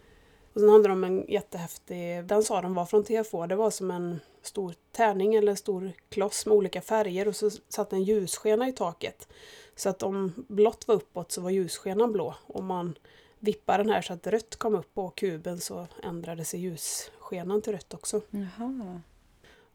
Och 0.54 0.60
sen 0.60 0.68
hade 0.68 0.88
de 0.88 1.04
en 1.04 1.24
jättehäftig, 1.28 2.24
den 2.24 2.42
sa 2.42 2.60
de 2.62 2.74
var 2.74 2.86
från 2.86 3.04
TFO, 3.04 3.46
det 3.46 3.56
var 3.56 3.70
som 3.70 3.90
en 3.90 4.20
stor 4.42 4.74
tärning 4.92 5.34
eller 5.34 5.54
stor 5.54 5.92
kloss 6.08 6.46
med 6.46 6.56
olika 6.56 6.80
färger 6.80 7.28
och 7.28 7.36
så 7.36 7.50
satt 7.50 7.92
en 7.92 8.02
ljusskena 8.02 8.68
i 8.68 8.72
taket. 8.72 9.28
Så 9.76 9.88
att 9.88 10.02
om 10.02 10.32
blått 10.48 10.88
var 10.88 10.94
uppåt 10.94 11.32
så 11.32 11.40
var 11.40 11.50
ljusskenan 11.50 12.12
blå. 12.12 12.34
Om 12.46 12.66
man 12.66 12.98
vippade 13.38 13.82
den 13.82 13.92
här 13.92 14.02
så 14.02 14.12
att 14.12 14.26
rött 14.26 14.56
kom 14.56 14.74
upp 14.74 14.94
på 14.94 15.10
kuben 15.10 15.60
så 15.60 15.86
ändrade 16.02 16.44
sig 16.44 16.60
ljusskenan 16.60 17.62
till 17.62 17.72
rött 17.72 17.94
också. 17.94 18.20
Jaha. 18.30 19.00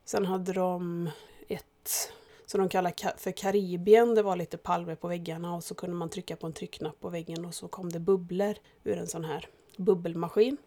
Sen 0.05 0.25
hade 0.25 0.53
de 0.53 1.09
ett 1.47 2.11
som 2.45 2.59
de 2.59 2.69
kallar 2.69 2.91
ka- 2.91 3.17
för 3.17 3.31
Karibien. 3.31 4.15
Det 4.15 4.21
var 4.21 4.35
lite 4.35 4.57
palmer 4.57 4.95
på 4.95 5.07
väggarna 5.07 5.55
och 5.55 5.63
så 5.63 5.75
kunde 5.75 5.95
man 5.95 6.09
trycka 6.09 6.35
på 6.35 6.47
en 6.47 6.53
tryckknapp 6.53 6.99
på 6.99 7.09
väggen 7.09 7.45
och 7.45 7.53
så 7.55 7.67
kom 7.67 7.91
det 7.91 7.99
bubblor 7.99 8.55
ur 8.83 8.97
en 8.97 9.07
sån 9.07 9.25
här 9.25 9.47
bubbelmaskin. 9.77 10.57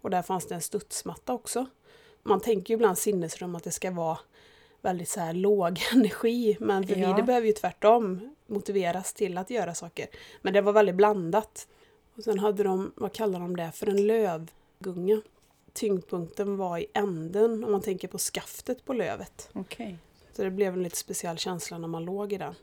Och 0.00 0.10
där 0.10 0.22
fanns 0.22 0.46
det 0.46 0.54
en 0.54 0.60
studsmatta 0.60 1.32
också. 1.32 1.66
Man 2.22 2.40
tänker 2.40 2.74
ju 2.74 2.76
ibland 2.76 2.98
sinnesrum 2.98 3.54
att 3.54 3.64
det 3.64 3.70
ska 3.70 3.90
vara 3.90 4.18
väldigt 4.80 5.08
så 5.08 5.20
här 5.20 5.32
låg 5.32 5.80
energi 5.92 6.56
men 6.60 6.86
för 6.86 6.96
Ja. 6.96 7.08
vi 7.08 7.20
det 7.20 7.26
behöver 7.26 7.46
ju 7.46 7.52
tvärtom 7.52 8.34
motiveras 8.46 9.14
till 9.14 9.38
att 9.38 9.50
göra 9.50 9.74
saker. 9.74 10.06
Men 10.42 10.52
det 10.52 10.60
var 10.60 10.72
väldigt 10.72 10.94
blandat. 10.94 11.68
Och 12.16 12.24
sen 12.24 12.38
hade 12.38 12.62
de, 12.62 12.92
vad 12.96 13.12
kallar 13.12 13.40
de 13.40 13.56
det, 13.56 13.72
för 13.74 13.86
en 13.86 14.06
lövgunga. 14.06 15.22
Tyngdpunkten 15.72 16.56
var 16.56 16.78
i 16.78 16.86
änden 16.94 17.64
om 17.64 17.72
man 17.72 17.80
tänker 17.82 18.08
på 18.08 18.18
skaftet 18.18 18.84
på 18.84 18.92
lövet. 18.92 19.50
Okej. 19.52 19.98
Så 20.32 20.42
det 20.42 20.50
blev 20.50 20.72
en 20.72 20.82
lite 20.82 20.96
speciell 20.96 21.38
känsla 21.38 21.78
när 21.78 21.88
man 21.88 22.04
låg 22.04 22.32
i 22.32 22.38
den. 22.38 22.54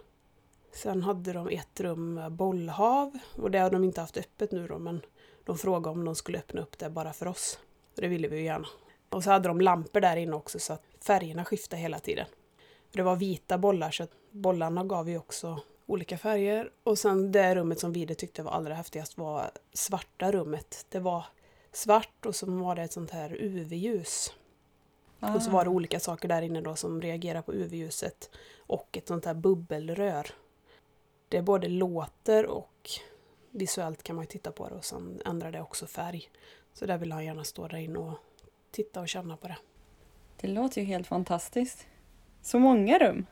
Sen 0.73 1.01
hade 1.01 1.33
de 1.33 1.49
ett 1.49 1.79
rum 1.79 2.13
med 2.13 2.31
bollhav 2.31 3.17
och 3.35 3.51
det 3.51 3.59
har 3.59 3.69
de 3.69 3.83
inte 3.83 4.01
haft 4.01 4.17
öppet 4.17 4.51
nu 4.51 4.67
då 4.67 4.79
men 4.79 5.01
de 5.45 5.57
frågade 5.57 5.89
om 5.89 6.05
de 6.05 6.15
skulle 6.15 6.39
öppna 6.39 6.61
upp 6.61 6.77
det 6.77 6.89
bara 6.89 7.13
för 7.13 7.27
oss. 7.27 7.59
Och 7.95 8.01
det 8.01 8.07
ville 8.07 8.27
vi 8.27 8.37
ju 8.37 8.43
gärna. 8.43 8.67
Och 9.09 9.23
så 9.23 9.31
hade 9.31 9.47
de 9.47 9.61
lampor 9.61 10.01
där 10.01 10.17
inne 10.17 10.35
också 10.35 10.59
så 10.59 10.73
att 10.73 10.83
färgerna 11.01 11.45
skiftade 11.45 11.81
hela 11.81 11.99
tiden. 11.99 12.25
Det 12.91 13.03
var 13.03 13.15
vita 13.15 13.57
bollar 13.57 13.91
så 13.91 14.03
att 14.03 14.11
bollarna 14.31 14.83
gav 14.83 15.09
ju 15.09 15.17
också 15.17 15.59
olika 15.85 16.17
färger. 16.17 16.71
Och 16.83 16.97
sen 16.99 17.31
det 17.31 17.55
rummet 17.55 17.79
som 17.79 17.93
Vide 17.93 18.15
tyckte 18.15 18.43
var 18.43 18.51
allra 18.51 18.73
häftigast 18.73 19.17
var 19.17 19.51
svarta 19.73 20.31
rummet. 20.31 20.85
Det 20.89 20.99
var 20.99 21.25
svart 21.71 22.25
och 22.25 22.35
så 22.35 22.51
var 22.51 22.75
det 22.75 22.81
ett 22.81 22.93
sånt 22.93 23.11
här 23.11 23.37
UV-ljus. 23.39 24.33
Och 25.19 25.41
så 25.41 25.49
Ah. 25.49 25.53
var 25.53 25.63
det 25.63 25.69
olika 25.69 25.99
saker 25.99 26.27
där 26.27 26.41
inne 26.41 26.61
då 26.61 26.75
som 26.75 27.01
reagerar 27.01 27.41
på 27.41 27.53
UV-ljuset 27.53 28.29
och 28.59 28.97
ett 28.97 29.07
sånt 29.07 29.25
här 29.25 29.33
bubbelrör. 29.33 30.27
Det 31.29 31.41
både 31.41 31.67
låter 31.67 32.45
och 32.45 32.69
visuellt 33.55 34.03
kan 34.03 34.15
man 34.15 34.23
ju 34.23 34.27
titta 34.27 34.51
på 34.51 34.69
det 34.69 34.75
och 34.75 34.85
sen 34.85 35.21
ändrar 35.25 35.51
det 35.51 35.61
också 35.61 35.87
färg. 35.87 36.29
Så 36.73 36.85
där 36.85 36.97
vill 36.97 37.11
han 37.11 37.25
gärna 37.25 37.43
stå 37.43 37.67
där 37.67 37.77
inne 37.77 37.99
och 37.99 38.17
titta 38.71 39.01
och 39.01 39.09
känna 39.09 39.37
på 39.37 39.47
det. 39.47 39.57
Det 40.41 40.47
låter 40.47 40.81
ju 40.81 40.87
helt 40.87 41.07
fantastiskt. 41.07 41.87
Så 42.41 42.59
många 42.59 42.99
rum. 42.99 43.25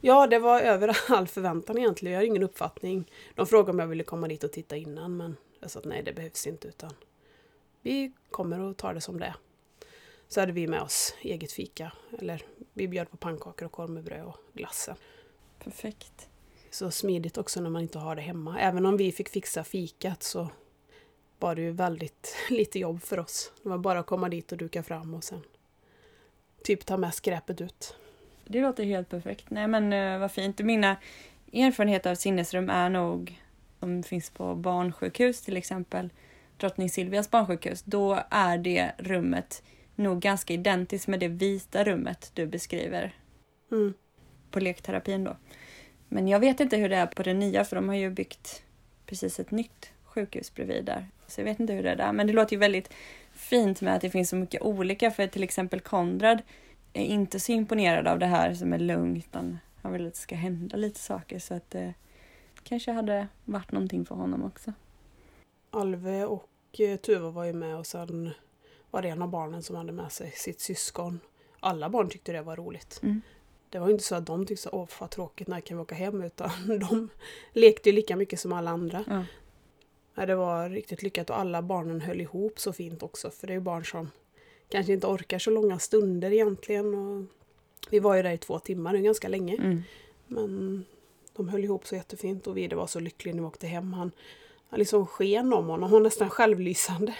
Ja, 0.00 0.26
det 0.26 0.38
var 0.38 0.60
över 0.60 0.96
all 1.08 1.28
förväntan 1.28 1.78
egentligen. 1.78 2.12
Jag 2.12 2.20
har 2.20 2.26
ingen 2.26 2.42
uppfattning. 2.42 3.10
De 3.34 3.46
frågade 3.46 3.70
om 3.70 3.78
jag 3.78 3.86
ville 3.86 4.04
komma 4.04 4.28
dit 4.28 4.44
och 4.44 4.52
titta 4.52 4.76
innan 4.76 5.16
men 5.16 5.36
jag 5.60 5.70
sa 5.70 5.78
att 5.78 5.84
nej, 5.84 6.02
det 6.02 6.12
behövs 6.12 6.46
inte 6.46 6.68
utan 6.68 6.90
vi 7.80 8.12
kommer 8.30 8.60
och 8.60 8.76
tar 8.76 8.94
det 8.94 9.00
som 9.00 9.20
det 9.20 9.26
är. 9.26 9.34
Så 10.28 10.40
hade 10.40 10.52
vi 10.52 10.66
med 10.66 10.82
oss 10.82 11.14
eget 11.20 11.52
fika. 11.52 11.92
Eller 12.18 12.42
vi 12.72 12.88
bjöd 12.88 13.10
på 13.10 13.16
pannkakor 13.16 13.66
och 13.66 13.72
korv 13.72 13.90
med 13.90 14.04
bröd 14.04 14.24
och 14.24 14.36
glassen. 14.52 14.96
Perfekt. 15.58 16.28
Så 16.74 16.90
smidigt 16.90 17.38
också 17.38 17.60
när 17.60 17.70
man 17.70 17.82
inte 17.82 17.98
har 17.98 18.16
det 18.16 18.22
hemma. 18.22 18.60
Även 18.60 18.86
om 18.86 18.96
vi 18.96 19.12
fick 19.12 19.28
fixa 19.28 19.64
fikat 19.64 20.22
så 20.22 20.48
var 21.38 21.54
det 21.54 21.62
ju 21.62 21.70
väldigt 21.70 22.36
lite 22.50 22.78
jobb 22.78 23.02
för 23.02 23.18
oss. 23.18 23.52
Det 23.62 23.68
var 23.68 23.78
bara 23.78 23.98
att 23.98 24.06
komma 24.06 24.28
dit 24.28 24.52
och 24.52 24.58
duka 24.58 24.82
fram 24.82 25.14
och 25.14 25.24
sen 25.24 25.40
typ 26.64 26.86
ta 26.86 26.96
med 26.96 27.14
skräpet 27.14 27.60
ut. 27.60 27.96
Det 28.44 28.60
låter 28.60 28.84
helt 28.84 29.08
perfekt. 29.08 29.50
Nej 29.50 29.68
men 29.68 29.92
uh, 29.92 30.20
vad 30.20 30.32
fint. 30.32 30.60
Mina 30.60 30.96
erfarenheter 31.52 32.10
av 32.10 32.14
sinnesrum 32.14 32.70
är 32.70 32.88
nog 32.90 33.42
som 33.80 34.02
finns 34.02 34.30
på 34.30 34.54
barnsjukhus 34.54 35.40
till 35.40 35.56
exempel. 35.56 36.10
Drottning 36.56 36.90
Silvias 36.90 37.30
barnsjukhus. 37.30 37.82
Då 37.82 38.22
är 38.30 38.58
det 38.58 38.92
rummet 38.98 39.62
nog 39.94 40.20
ganska 40.20 40.54
identiskt 40.54 41.06
med 41.06 41.20
det 41.20 41.28
vita 41.28 41.84
rummet 41.84 42.30
du 42.34 42.46
beskriver. 42.46 43.14
Mm. 43.70 43.94
På 44.50 44.60
lekterapin 44.60 45.24
då. 45.24 45.36
Men 46.08 46.28
jag 46.28 46.40
vet 46.40 46.60
inte 46.60 46.76
hur 46.76 46.88
det 46.88 46.96
är 46.96 47.06
på 47.06 47.22
det 47.22 47.34
nya 47.34 47.64
för 47.64 47.76
de 47.76 47.88
har 47.88 47.96
ju 47.96 48.10
byggt 48.10 48.62
precis 49.06 49.40
ett 49.40 49.50
nytt 49.50 49.92
sjukhus 50.04 50.54
bredvid 50.54 50.84
där. 50.84 51.08
Så 51.26 51.40
jag 51.40 51.44
vet 51.44 51.60
inte 51.60 51.72
hur 51.72 51.82
det 51.82 51.90
är 51.90 51.96
där. 51.96 52.12
Men 52.12 52.26
det 52.26 52.32
låter 52.32 52.52
ju 52.52 52.58
väldigt 52.60 52.92
fint 53.32 53.80
med 53.80 53.94
att 53.94 54.00
det 54.00 54.10
finns 54.10 54.30
så 54.30 54.36
mycket 54.36 54.62
olika. 54.62 55.10
För 55.10 55.26
till 55.26 55.42
exempel 55.42 55.80
Konrad 55.80 56.42
är 56.92 57.04
inte 57.04 57.40
så 57.40 57.52
imponerad 57.52 58.06
av 58.06 58.18
det 58.18 58.26
här 58.26 58.54
som 58.54 58.72
är 58.72 58.78
lugnt. 58.78 59.24
Utan 59.26 59.58
han 59.82 59.92
vill 59.92 60.06
att 60.06 60.14
det 60.14 60.18
ska 60.18 60.34
hända 60.34 60.76
lite 60.76 61.00
saker. 61.00 61.38
Så 61.38 61.54
att 61.54 61.70
det 61.70 61.94
kanske 62.62 62.92
hade 62.92 63.28
varit 63.44 63.72
någonting 63.72 64.04
för 64.04 64.14
honom 64.14 64.44
också. 64.44 64.72
Alve 65.70 66.24
och 66.24 66.50
eh, 66.78 66.96
Tuva 66.96 67.30
var 67.30 67.44
ju 67.44 67.52
med 67.52 67.76
och 67.76 67.86
sen 67.86 68.30
var 68.90 69.02
det 69.02 69.08
en 69.08 69.22
av 69.22 69.28
barnen 69.28 69.62
som 69.62 69.76
hade 69.76 69.92
med 69.92 70.12
sig 70.12 70.30
sitt 70.30 70.60
syskon. 70.60 71.20
Alla 71.60 71.88
barn 71.88 72.08
tyckte 72.08 72.32
det 72.32 72.42
var 72.42 72.56
roligt. 72.56 73.00
Mm. 73.02 73.20
Det 73.74 73.80
var 73.80 73.90
inte 73.90 74.04
så 74.04 74.14
att 74.14 74.26
de 74.26 74.46
tyckte 74.46 74.68
åh 74.72 74.88
vad 75.00 75.10
tråkigt, 75.10 75.48
när 75.48 75.60
kan 75.60 75.76
vi 75.76 75.82
åka 75.82 75.94
hem? 75.94 76.22
Utan 76.22 76.50
de 76.80 77.08
lekte 77.52 77.90
ju 77.90 77.96
lika 77.96 78.16
mycket 78.16 78.40
som 78.40 78.52
alla 78.52 78.70
andra. 78.70 79.26
Ja, 80.14 80.26
det 80.26 80.34
var 80.34 80.68
riktigt 80.68 81.02
lyckat 81.02 81.30
och 81.30 81.38
alla 81.38 81.62
barnen 81.62 82.00
höll 82.00 82.20
ihop 82.20 82.60
så 82.60 82.72
fint 82.72 83.02
också. 83.02 83.30
För 83.30 83.46
det 83.46 83.52
är 83.52 83.54
ju 83.54 83.60
barn 83.60 83.84
som 83.84 84.10
kanske 84.68 84.92
inte 84.92 85.06
orkar 85.06 85.38
så 85.38 85.50
långa 85.50 85.78
stunder 85.78 86.32
egentligen. 86.32 86.94
Och 86.94 87.24
vi 87.90 87.98
var 87.98 88.14
ju 88.14 88.22
där 88.22 88.32
i 88.32 88.38
två 88.38 88.58
timmar, 88.58 88.92
det 88.92 88.98
är 88.98 89.02
ganska 89.02 89.28
länge. 89.28 89.56
Mm. 89.56 89.82
Men 90.26 90.84
de 91.36 91.48
höll 91.48 91.64
ihop 91.64 91.86
så 91.86 91.94
jättefint 91.94 92.46
och 92.46 92.56
Vide 92.56 92.76
var 92.76 92.86
så 92.86 93.00
lycklig 93.00 93.34
när 93.34 93.42
vi 93.42 93.48
åkte 93.48 93.66
hem. 93.66 93.92
Han, 93.92 94.10
han 94.68 94.78
liksom 94.78 95.06
sken 95.06 95.52
om 95.52 95.66
honom, 95.66 95.82
han 95.82 95.92
var 95.92 96.00
nästan 96.00 96.30
självlysande. 96.30 97.14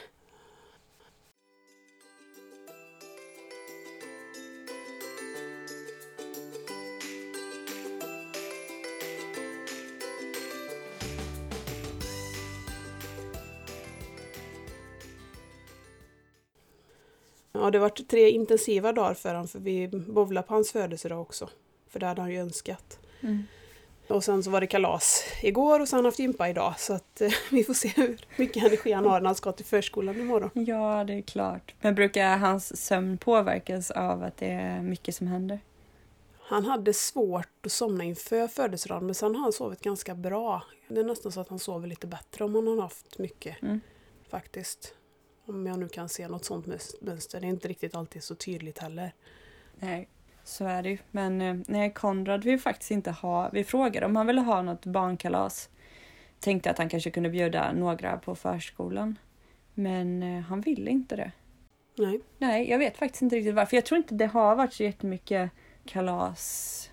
Ja, 17.54 17.70
det 17.70 17.78
varit 17.78 18.08
tre 18.08 18.30
intensiva 18.30 18.92
dagar 18.92 19.14
för 19.14 19.28
honom 19.28 19.48
för 19.48 19.58
vi 19.58 19.88
bowlade 19.88 20.46
på 20.46 20.54
hans 20.54 20.72
födelsedag 20.72 21.20
också. 21.20 21.48
För 21.88 22.00
det 22.00 22.06
hade 22.06 22.20
han 22.20 22.32
ju 22.32 22.38
önskat. 22.38 22.98
Mm. 23.20 23.44
Och 24.08 24.24
sen 24.24 24.42
så 24.42 24.50
var 24.50 24.60
det 24.60 24.66
kalas 24.66 25.24
igår 25.42 25.80
och 25.80 25.88
sen 25.88 25.96
har 25.96 25.98
han 25.98 26.04
haft 26.04 26.18
gympa 26.18 26.48
idag. 26.48 26.74
Så 26.78 26.92
att 26.92 27.20
eh, 27.20 27.30
vi 27.50 27.64
får 27.64 27.74
se 27.74 27.88
hur 27.88 28.26
mycket 28.36 28.62
energi 28.62 28.92
han 28.92 29.04
har 29.04 29.20
när 29.20 29.26
han 29.26 29.34
ska 29.34 29.52
till 29.52 29.64
förskolan 29.64 30.20
imorgon. 30.20 30.50
Ja, 30.66 31.04
det 31.04 31.14
är 31.14 31.22
klart. 31.22 31.74
Men 31.80 31.94
brukar 31.94 32.36
hans 32.36 32.84
sömn 32.86 33.18
påverkas 33.18 33.90
av 33.90 34.22
att 34.22 34.36
det 34.36 34.50
är 34.50 34.82
mycket 34.82 35.14
som 35.14 35.26
händer? 35.26 35.60
Han 36.40 36.64
hade 36.64 36.92
svårt 36.92 37.66
att 37.66 37.72
somna 37.72 38.04
inför 38.04 38.48
födelsedagen 38.48 39.06
men 39.06 39.14
sen 39.14 39.34
har 39.34 39.42
han 39.42 39.52
sovit 39.52 39.80
ganska 39.80 40.14
bra. 40.14 40.62
Det 40.88 41.00
är 41.00 41.04
nästan 41.04 41.32
så 41.32 41.40
att 41.40 41.48
han 41.48 41.58
sover 41.58 41.88
lite 41.88 42.06
bättre 42.06 42.44
om 42.44 42.54
han 42.54 42.66
har 42.66 42.82
haft 42.82 43.18
mycket. 43.18 43.62
Mm. 43.62 43.80
Faktiskt. 44.28 44.94
Om 45.46 45.66
jag 45.66 45.78
nu 45.78 45.88
kan 45.88 46.08
se 46.08 46.28
något 46.28 46.44
sånt 46.44 46.66
mönster. 47.00 47.40
Det 47.40 47.46
är 47.46 47.48
inte 47.48 47.68
riktigt 47.68 47.94
alltid 47.94 48.22
så 48.22 48.34
tydligt 48.34 48.78
heller. 48.78 49.14
Nej, 49.78 50.08
så 50.44 50.64
är 50.64 50.82
det 50.82 50.90
ju. 50.90 50.98
Men 51.10 51.40
eh, 51.40 51.56
nej, 51.66 51.92
Konrad 51.92 52.44
vill 52.44 52.60
faktiskt 52.60 52.90
inte 52.90 53.10
ha... 53.10 53.50
Vi 53.52 53.64
frågade 53.64 54.06
om 54.06 54.16
han 54.16 54.26
ville 54.26 54.40
ha 54.40 54.62
något 54.62 54.86
barnkalas. 54.86 55.70
Tänkte 56.40 56.70
att 56.70 56.78
han 56.78 56.88
kanske 56.88 57.10
kunde 57.10 57.30
bjuda 57.30 57.72
några 57.72 58.16
på 58.16 58.34
förskolan. 58.34 59.18
Men 59.74 60.22
eh, 60.22 60.40
han 60.42 60.60
ville 60.60 60.90
inte 60.90 61.16
det. 61.16 61.32
Nej. 61.98 62.20
Nej, 62.38 62.70
jag 62.70 62.78
vet 62.78 62.96
faktiskt 62.96 63.22
inte 63.22 63.36
riktigt 63.36 63.54
varför. 63.54 63.76
Jag 63.76 63.84
tror 63.84 63.98
inte 63.98 64.14
det 64.14 64.26
har 64.26 64.56
varit 64.56 64.72
så 64.72 64.82
jättemycket 64.82 65.50
kalas. 65.84 66.90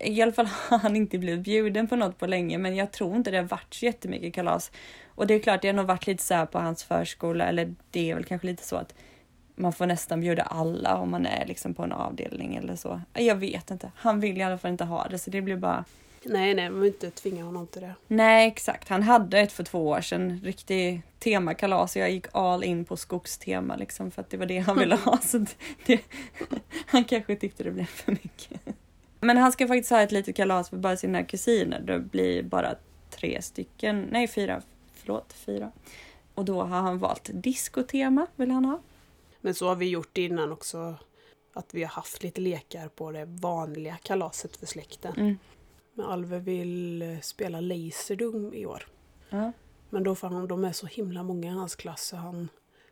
I 0.00 0.22
alla 0.22 0.32
fall 0.32 0.46
har 0.46 0.78
han 0.78 0.96
inte 0.96 1.18
blivit 1.18 1.44
bjuden 1.44 1.88
på 1.88 1.96
något 1.96 2.18
på 2.18 2.26
länge, 2.26 2.58
men 2.58 2.76
jag 2.76 2.92
tror 2.92 3.16
inte 3.16 3.30
det 3.30 3.36
har 3.36 3.44
varit 3.44 3.74
så 3.74 3.84
jättemycket 3.84 4.34
kalas. 4.34 4.72
Och 5.06 5.26
det 5.26 5.34
är 5.34 5.38
klart, 5.38 5.62
det 5.62 5.68
har 5.68 5.74
nog 5.74 5.86
varit 5.86 6.06
lite 6.06 6.22
så 6.22 6.34
här 6.34 6.46
på 6.46 6.58
hans 6.58 6.84
förskola, 6.84 7.44
eller 7.44 7.74
det 7.90 8.10
är 8.10 8.14
väl 8.14 8.24
kanske 8.24 8.46
lite 8.46 8.62
så 8.62 8.76
att 8.76 8.94
man 9.54 9.72
får 9.72 9.86
nästan 9.86 10.20
bjuda 10.20 10.42
alla 10.42 10.96
om 10.96 11.10
man 11.10 11.26
är 11.26 11.46
liksom 11.46 11.74
på 11.74 11.82
en 11.82 11.92
avdelning 11.92 12.56
eller 12.56 12.76
så. 12.76 13.00
Jag 13.12 13.36
vet 13.36 13.70
inte. 13.70 13.92
Han 13.96 14.20
vill 14.20 14.38
i 14.38 14.42
alla 14.42 14.58
fall 14.58 14.70
inte 14.70 14.84
ha 14.84 15.08
det, 15.08 15.18
så 15.18 15.30
det 15.30 15.40
blir 15.40 15.56
bara... 15.56 15.84
Nej, 16.24 16.54
nej, 16.54 16.70
man 16.70 16.80
vill 16.80 16.92
inte 16.92 17.10
tvinga 17.10 17.44
honom 17.44 17.66
till 17.66 17.82
det. 17.82 17.94
Nej, 18.06 18.48
exakt. 18.48 18.88
Han 18.88 19.02
hade 19.02 19.38
ett 19.38 19.52
för 19.52 19.64
två 19.64 19.88
år 19.88 20.00
sedan, 20.00 20.40
riktig 20.44 21.02
temakalas. 21.18 21.96
Jag 21.96 22.10
gick 22.10 22.26
all 22.32 22.64
in 22.64 22.84
på 22.84 22.96
skogstema 22.96 23.76
liksom 23.76 24.10
för 24.10 24.22
att 24.22 24.30
det 24.30 24.36
var 24.36 24.46
det 24.46 24.58
han 24.58 24.78
ville 24.78 24.94
ha. 25.04 25.18
Så 25.18 25.46
det, 25.86 26.00
han 26.86 27.04
kanske 27.04 27.36
tyckte 27.36 27.64
det 27.64 27.70
blev 27.70 27.86
för 27.86 28.12
mycket. 28.12 28.60
Men 29.20 29.36
han 29.36 29.52
ska 29.52 29.68
faktiskt 29.68 29.90
ha 29.90 30.00
ett 30.00 30.12
litet 30.12 30.36
kalas 30.36 30.70
för 30.70 30.76
bara 30.76 30.96
sina 30.96 31.24
kusiner. 31.24 31.80
Det 31.80 31.98
blir 31.98 32.42
bara 32.42 32.74
tre 33.10 33.42
stycken, 33.42 34.08
nej 34.10 34.28
fyra, 34.28 34.62
förlåt, 34.94 35.32
fyra. 35.32 35.72
Och 36.34 36.44
då 36.44 36.62
har 36.62 36.80
han 36.80 36.98
valt 36.98 37.30
diskotema, 37.32 38.26
vill 38.36 38.50
han 38.50 38.64
ha. 38.64 38.80
Men 39.40 39.54
så 39.54 39.68
har 39.68 39.76
vi 39.76 39.88
gjort 39.88 40.18
innan 40.18 40.52
också. 40.52 40.94
Att 41.52 41.74
vi 41.74 41.82
har 41.82 41.90
haft 41.90 42.22
lite 42.22 42.40
lekar 42.40 42.88
på 42.88 43.12
det 43.12 43.24
vanliga 43.24 43.96
kalaset 44.02 44.56
för 44.56 44.66
släkten. 44.66 45.14
Mm. 45.16 45.38
Men 45.94 46.06
Alve 46.06 46.38
vill 46.38 47.02
eh, 47.02 47.20
spela 47.20 47.60
Laserdum 47.60 48.54
i 48.54 48.66
år. 48.66 48.86
Ja. 49.30 49.52
Men 49.90 50.02
då 50.04 50.14
får 50.14 50.28
han, 50.28 50.48
de 50.48 50.64
är 50.64 50.72
så 50.72 50.86
himla 50.86 51.22
många 51.22 51.48
i 51.48 51.54
hans 51.54 51.76
klass 51.76 52.06
så 52.06 52.16
han 52.16 52.48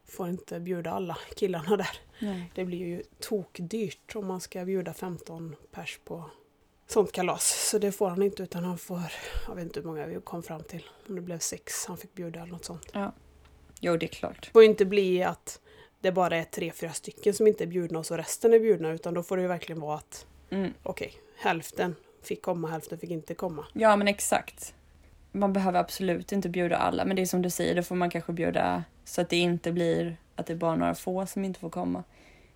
får 0.08 0.28
inte 0.28 0.60
bjuda 0.60 0.90
alla 0.90 1.18
killarna 1.36 1.76
där. 1.76 1.90
Nej. 2.18 2.52
Det 2.54 2.64
blir 2.64 2.78
ju 2.78 3.02
tokdyrt 3.20 4.16
om 4.16 4.26
man 4.26 4.40
ska 4.40 4.64
bjuda 4.64 4.92
15 4.94 5.56
pers 5.70 5.98
på 6.04 6.24
sånt 6.86 7.12
kalas. 7.12 7.68
Så 7.70 7.78
det 7.78 7.92
får 7.92 8.08
han 8.08 8.22
inte 8.22 8.42
utan 8.42 8.64
han 8.64 8.78
får, 8.78 9.02
jag 9.48 9.54
vet 9.54 9.64
inte 9.64 9.80
hur 9.80 9.86
många 9.86 10.06
vi 10.06 10.20
kom 10.20 10.42
fram 10.42 10.62
till. 10.62 10.84
Om 11.08 11.14
det 11.14 11.20
blev 11.20 11.38
sex 11.38 11.86
han 11.86 11.96
fick 11.96 12.14
bjuda 12.14 12.40
eller 12.40 12.52
något 12.52 12.64
sånt. 12.64 12.92
Jo, 13.80 13.96
det 13.96 14.06
är 14.06 14.08
klart. 14.08 14.42
Det 14.42 14.50
får 14.52 14.62
inte 14.62 14.84
bli 14.84 15.22
att 15.22 15.60
det 16.00 16.12
bara 16.12 16.36
är 16.36 16.44
tre, 16.44 16.72
fyra 16.72 16.92
stycken 16.92 17.34
som 17.34 17.46
inte 17.46 17.64
är 17.64 17.68
bjudna 17.68 17.98
och 17.98 18.06
så 18.06 18.16
resten 18.16 18.54
är 18.54 18.58
bjudna 18.58 18.90
utan 18.92 19.14
då 19.14 19.22
får 19.22 19.36
det 19.36 19.42
ju 19.42 19.48
verkligen 19.48 19.80
vara 19.80 19.96
att 19.96 20.26
Mm. 20.50 20.72
okej, 20.82 21.12
hälften 21.36 21.94
fick 22.22 22.42
komma, 22.42 22.68
hälften 22.68 22.98
fick 22.98 23.10
inte 23.10 23.34
komma. 23.34 23.66
Ja, 23.72 23.96
men 23.96 24.08
exakt. 24.08 24.74
Man 25.32 25.52
behöver 25.52 25.80
absolut 25.80 26.32
inte 26.32 26.48
bjuda 26.48 26.76
alla, 26.76 27.04
men 27.04 27.16
det 27.16 27.22
är 27.22 27.26
som 27.26 27.42
du 27.42 27.50
säger, 27.50 27.74
då 27.74 27.82
får 27.82 27.94
man 27.94 28.10
kanske 28.10 28.32
bjuda 28.32 28.84
så 29.08 29.20
att 29.20 29.28
det 29.28 29.36
inte 29.36 29.72
blir 29.72 30.16
att 30.36 30.46
det 30.46 30.52
är 30.52 30.56
bara 30.56 30.76
några 30.76 30.94
få 30.94 31.26
som 31.26 31.44
inte 31.44 31.60
får 31.60 31.70
komma. 31.70 32.04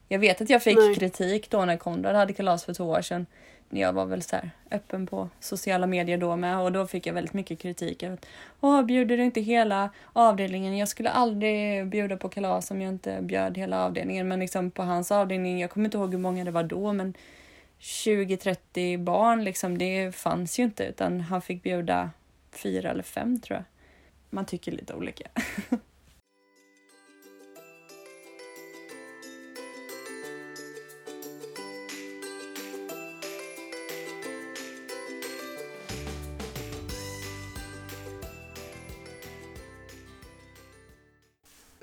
Jag 0.09 0.19
vet 0.19 0.41
att 0.41 0.51
jag 0.51 0.63
fick 0.63 0.77
Nej. 0.77 0.95
kritik 0.95 1.51
då 1.51 1.65
när 1.65 1.77
Konrad 1.77 2.17
hade 2.17 2.33
kalas 2.33 2.65
för 2.65 2.75
två 2.75 2.85
år 2.85 3.03
sedan. 3.03 3.27
Jag 3.71 3.93
var 3.93 4.07
väl 4.07 4.23
så 4.23 4.37
här 4.37 4.51
öppen 4.71 5.07
på 5.07 5.29
sociala 5.41 5.87
medier 5.87 6.19
då 6.19 6.37
med 6.37 6.59
och 6.59 6.73
då 6.73 6.87
fick 6.87 7.07
jag 7.07 7.15
väldigt 7.15 7.33
mycket 7.33 7.59
kritik. 7.59 8.03
Att, 8.03 8.27
Åh, 8.61 8.83
bjuder 8.83 9.17
du 9.17 9.25
inte 9.25 9.41
hela 9.41 9.91
avdelningen? 10.13 10.77
Jag 10.77 10.89
skulle 10.89 11.11
aldrig 11.11 11.87
bjuda 11.87 12.17
på 12.17 12.29
kalas 12.29 12.71
om 12.71 12.83
jag 12.83 12.89
inte 12.89 13.23
bjöd 13.23 13.59
hela 13.59 13.85
avdelningen. 13.85 14.29
Men 14.29 14.41
liksom 14.41 14.71
på 14.71 14.83
hans 14.83 15.13
avdelning, 15.13 15.61
jag 15.61 15.71
kommer 15.71 15.85
inte 15.85 15.97
ihåg 15.97 16.11
hur 16.11 16.19
många 16.19 16.45
det 16.45 16.51
var 16.51 16.63
då, 16.63 16.93
men 16.93 17.15
20-30 17.81 19.05
barn 19.05 19.45
liksom, 19.45 19.79
det 19.79 20.15
fanns 20.15 20.59
ju 20.59 20.63
inte 20.63 20.85
utan 20.85 21.21
han 21.21 21.43
fick 21.43 21.63
bjuda 21.63 22.11
fyra 22.51 22.91
eller 22.91 23.03
fem 23.03 23.41
tror 23.41 23.57
jag. 23.57 23.65
Man 24.31 24.45
tycker 24.45 24.73
lite 24.73 24.95
olika. 24.95 25.29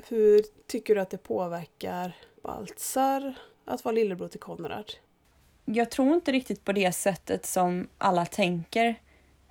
Hur 0.10 0.44
tycker 0.68 0.96
du 0.96 1.02
att 1.02 1.10
det 1.10 1.18
påverkar 1.18 2.16
Baltzar 2.44 3.34
att 3.66 3.86
vara 3.86 3.96
lillebror 3.96 4.28
till 4.28 4.40
Konrad? 4.40 4.92
Jag 5.66 5.92
tror 5.92 6.14
inte 6.14 6.32
riktigt 6.32 6.66
på 6.66 6.72
det 6.72 6.92
sättet 6.92 7.46
som 7.46 7.88
alla 7.98 8.26
tänker. 8.26 8.96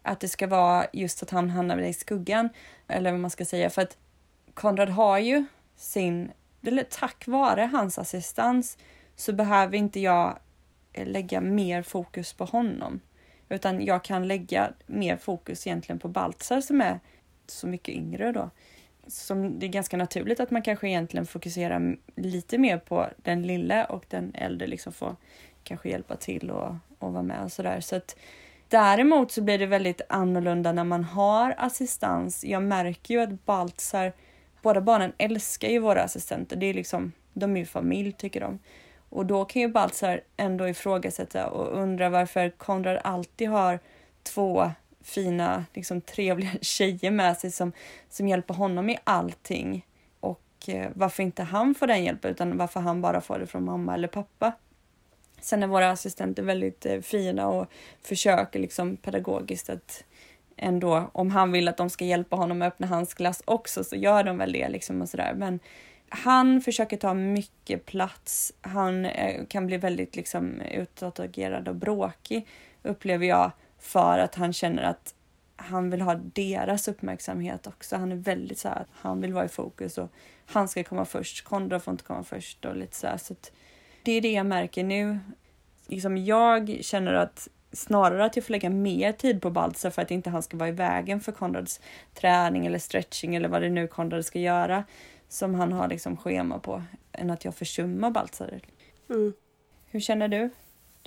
Att 0.03 0.21
det 0.21 0.29
ska 0.29 0.47
vara 0.47 0.87
just 0.93 1.23
att 1.23 1.31
han 1.31 1.51
hamnar 1.51 1.79
i 1.79 1.93
skuggan. 1.93 2.49
Eller 2.87 3.11
vad 3.11 3.21
man 3.21 3.31
ska 3.31 3.45
säga. 3.45 3.71
För 3.71 3.83
att 3.83 3.97
Konrad 4.55 4.89
har 4.89 5.19
ju 5.19 5.45
sin... 5.77 6.31
Eller 6.63 6.85
tack 6.91 7.27
vare 7.27 7.63
hans 7.73 7.99
assistans 7.99 8.79
så 9.17 9.33
behöver 9.33 9.77
inte 9.77 10.01
jag 10.01 10.39
lägga 10.95 11.41
mer 11.41 11.83
fokus 11.83 12.33
på 12.33 12.45
honom. 12.45 13.01
Utan 13.49 13.85
jag 13.85 14.05
kan 14.05 14.29
lägga 14.29 14.73
mer 14.87 15.17
fokus 15.17 15.67
egentligen 15.67 15.99
på 15.99 16.09
Baltzar 16.09 16.61
som 16.61 16.81
är 16.81 17.01
så 17.47 17.67
mycket 17.67 17.95
yngre 17.95 18.33
då 18.33 18.51
som 19.09 19.59
det 19.59 19.67
är 19.67 19.71
ganska 19.71 19.97
naturligt 19.97 20.41
att 20.41 20.51
man 20.51 20.63
kanske 20.63 20.89
egentligen 20.89 21.27
fokuserar 21.27 21.97
lite 22.17 22.59
mer 22.59 22.79
på 22.79 23.07
den 23.17 23.43
lilla 23.43 23.85
och 23.85 24.05
den 24.09 24.35
äldre 24.35 24.67
liksom 24.67 24.93
får 24.93 25.17
kanske 25.65 25.89
hjälpa 25.89 26.17
till 26.17 26.51
och, 26.51 26.75
och 26.99 27.13
vara 27.13 27.23
med 27.23 27.45
och 27.45 27.53
sådär. 27.53 27.81
Så 27.81 27.97
att 27.97 28.17
däremot 28.69 29.33
så 29.33 29.43
blir 29.43 29.59
det 29.59 29.67
väldigt 29.67 30.01
annorlunda 30.09 30.73
när 30.73 30.85
man 30.85 31.05
har 31.05 31.55
assistans. 31.59 32.45
Jag 32.45 32.63
märker 32.63 33.15
ju 33.15 33.21
att 33.21 33.45
Baltzar, 33.47 34.13
båda 34.63 34.81
barnen 34.81 35.13
älskar 35.19 35.69
ju 35.69 35.79
våra 35.79 36.03
assistenter. 36.03 36.57
Det 36.57 36.67
är 36.67 36.75
liksom, 36.75 37.13
de 37.33 37.57
är 37.57 37.61
ju 37.61 37.67
familj 37.67 38.13
tycker 38.13 38.41
de. 38.41 38.59
Och 39.11 39.27
då 39.27 39.45
kan 39.45 39.63
ju 39.63 39.69
Baltzar 39.69 40.21
ändå 40.37 40.69
ifrågasätta 40.69 41.47
och 41.47 41.83
undra 41.83 42.09
varför 42.09 42.51
Konrad 42.51 43.01
alltid 43.05 43.49
har 43.49 43.79
två 44.23 44.71
fina, 45.09 45.65
liksom 45.75 46.01
trevliga 46.01 46.51
tjejer 46.61 47.11
med 47.11 47.37
sig 47.37 47.51
som, 47.51 47.73
som 48.09 48.29
hjälper 48.29 48.55
honom 48.55 48.91
i 48.91 48.99
allting. 49.05 49.87
Och 50.21 50.69
eh, 50.69 50.91
varför 50.95 51.23
inte 51.23 51.43
han 51.43 51.75
får 51.75 51.87
den 51.87 52.05
hjälpen 52.05 52.31
utan 52.31 52.57
varför 52.57 52.81
han 52.81 53.01
bara 53.01 53.21
får 53.21 53.39
det 53.39 53.47
från 53.47 53.65
mamma 53.65 53.95
eller 53.95 54.09
pappa. 54.09 54.53
Sen 55.41 55.63
är 55.63 55.67
våra 55.67 55.91
assistenter 55.91 56.43
väldigt 56.43 56.87
eh, 56.87 57.01
fina 57.01 57.49
och 57.49 57.67
försöker 58.03 58.59
liksom 58.59 58.97
pedagogiskt 58.97 59.71
att 59.71 60.05
ändå, 60.57 61.11
om 61.13 61.31
han 61.31 61.53
vill 61.53 61.69
att 61.69 61.77
de 61.77 61.91
ska 61.91 62.05
hjälpa 62.05 62.37
honom 62.37 62.63
att 62.63 62.69
öppna 62.69 62.87
hans 62.87 63.15
glass 63.15 63.43
också 63.45 63.85
så 63.85 63.97
gör 63.97 64.25
de 64.25 64.39
väl 64.39 64.53
det 64.53 64.69
liksom 64.69 65.03
och 65.03 65.09
sådär. 65.09 65.35
Men 65.37 65.61
han 66.09 66.61
försöker 66.61 66.97
ta 66.97 67.15
mycket 67.15 67.87
plats. 67.87 68.53
Han 68.61 69.05
eh, 69.05 69.47
kan 69.49 69.67
bli 69.67 69.77
väldigt 69.77 70.17
liksom 70.17 70.61
utåtagerad 70.61 71.69
och 71.69 71.77
bråkig 71.77 72.47
upplever 72.83 73.27
jag 73.27 73.53
för 73.79 74.19
att 74.19 74.35
han 74.35 74.53
känner 74.53 74.83
att 74.83 75.15
han 75.57 75.91
vill 75.91 76.01
ha 76.01 76.15
deras 76.15 76.89
uppmärksamhet 76.89 77.67
också. 77.67 77.97
Han 77.97 78.13
är 78.13 78.17
väldigt 78.17 78.59
så 78.59 78.69
här 78.69 78.77
att 78.77 78.89
han 78.93 79.21
vill 79.21 79.33
vara 79.33 79.45
i 79.45 79.49
fokus 79.49 79.99
och 79.99 80.13
han 80.47 80.69
ska 80.69 80.85
komma 80.85 81.05
först. 81.05 81.45
Konrad 81.45 81.83
får 81.83 81.93
inte 81.93 82.05
komma 82.05 82.25
först 82.25 82.65
och 82.65 82.77
lite 82.77 82.97
så 82.97 83.07
här. 83.07 83.17
Så 83.17 83.33
att 83.33 83.53
det 84.03 84.13
är 84.13 84.21
det 84.21 84.33
jag 84.33 84.47
märker 84.47 84.85
nu. 84.85 85.19
Liksom 85.87 86.17
jag 86.17 86.79
känner 86.81 87.13
att 87.13 87.49
snarare 87.73 88.25
att 88.25 88.37
jag 88.37 88.45
får 88.45 88.53
lägga 88.53 88.71
mer 88.71 89.13
tid 89.13 89.43
på 89.43 89.51
Baltzar 89.51 89.91
för 89.91 90.03
att 90.03 90.11
inte 90.11 90.31
han 90.31 90.43
ska 90.43 90.57
vara 90.57 90.69
i 90.69 90.73
vägen 90.73 91.21
för 91.21 91.33
Konrads 91.33 91.81
träning 92.15 92.67
eller 92.67 92.79
stretching 92.79 93.35
eller 93.35 93.49
vad 93.49 93.63
det 93.63 93.69
nu 93.69 93.87
Konrad 93.87 94.25
ska 94.25 94.39
göra 94.39 94.85
som 95.29 95.55
han 95.55 95.73
har 95.73 95.89
liksom 95.89 96.17
schema 96.17 96.59
på 96.59 96.83
än 97.13 97.31
att 97.31 97.45
jag 97.45 97.55
försummar 97.55 98.11
Baltzar. 98.11 98.61
Mm. 99.11 99.33
Hur 99.87 100.01
känner 100.01 100.29
du? 100.29 100.51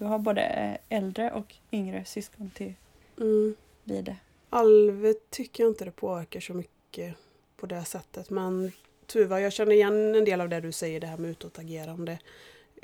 Du 0.02 0.06
har 0.06 0.20
både 0.20 0.42
äldre 0.90 1.32
och 1.32 1.56
yngre 1.72 2.06
syskon 2.06 2.50
till 2.50 2.74
Mm. 3.18 3.56
Vide. 3.84 4.18
Alve 4.50 5.14
tycker 5.30 5.64
jag 5.64 5.72
inte 5.72 5.86
det 5.86 5.92
påverkar 5.92 6.40
så 6.40 6.54
mycket 6.54 7.16
på 7.58 7.66
det 7.66 7.86
sättet. 7.86 8.30
Men 8.30 8.72
Tuva, 9.06 9.42
jag 9.42 9.54
känner 9.54 9.72
igen 9.72 10.16
en 10.16 10.26
del 10.26 10.42
av 10.42 10.50
det 10.50 10.60
du 10.60 10.72
säger, 10.72 11.00
det 11.00 11.08
här 11.08 11.18
med 11.18 11.32
utåtagerande. 11.32 12.20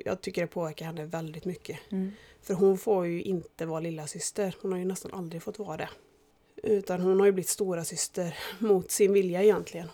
Jag 0.06 0.22
tycker 0.22 0.42
det 0.42 0.48
påverkar 0.48 0.86
henne 0.86 1.06
väldigt 1.06 1.46
mycket. 1.46 1.80
Mm. 1.92 2.12
För 2.42 2.54
hon 2.54 2.78
får 2.78 3.08
ju 3.08 3.22
inte 3.22 3.66
vara 3.66 3.80
lilla 3.80 4.08
syster. 4.08 4.56
Hon 4.62 4.72
har 4.72 4.80
ju 4.80 4.86
nästan 4.86 5.14
aldrig 5.14 5.44
fått 5.44 5.60
vara 5.60 5.78
det. 5.78 5.90
Utan 6.64 7.02
hon 7.02 7.20
har 7.20 7.26
ju 7.26 7.32
blivit 7.32 7.50
stora 7.50 7.84
syster 7.84 8.38
mot 8.60 8.92
sin 8.92 9.14
vilja 9.14 9.44
egentligen. 9.44 9.90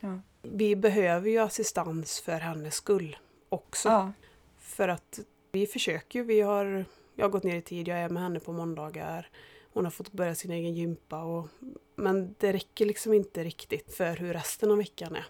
Ja. 0.00 0.20
Vi 0.42 0.76
behöver 0.76 1.30
ju 1.30 1.38
assistans 1.38 2.20
för 2.20 2.38
hennes 2.38 2.74
skull 2.74 3.16
också. 3.48 3.88
ja. 3.88 4.12
För 4.58 4.88
att 4.88 5.20
vi 5.56 5.66
försöker 5.66 6.18
ju. 6.18 6.24
Vi 6.24 6.40
har, 6.40 6.84
jag 7.14 7.24
har 7.24 7.30
gått 7.30 7.42
ner 7.42 7.56
i 7.56 7.62
tid, 7.62 7.88
jag 7.88 7.98
är 7.98 8.08
med 8.08 8.22
henne 8.22 8.40
på 8.40 8.52
måndagar. 8.52 9.30
Hon 9.72 9.84
har 9.84 9.90
fått 9.90 10.12
börja 10.12 10.34
sin 10.34 10.50
egen 10.50 10.74
gympa. 10.74 11.22
Och, 11.22 11.48
men 11.94 12.34
det 12.38 12.52
räcker 12.52 12.86
liksom 12.86 13.12
inte 13.12 13.44
riktigt 13.44 13.94
för 13.94 14.16
hur 14.16 14.32
resten 14.32 14.70
av 14.70 14.78
veckan 14.78 15.16
är. 15.16 15.26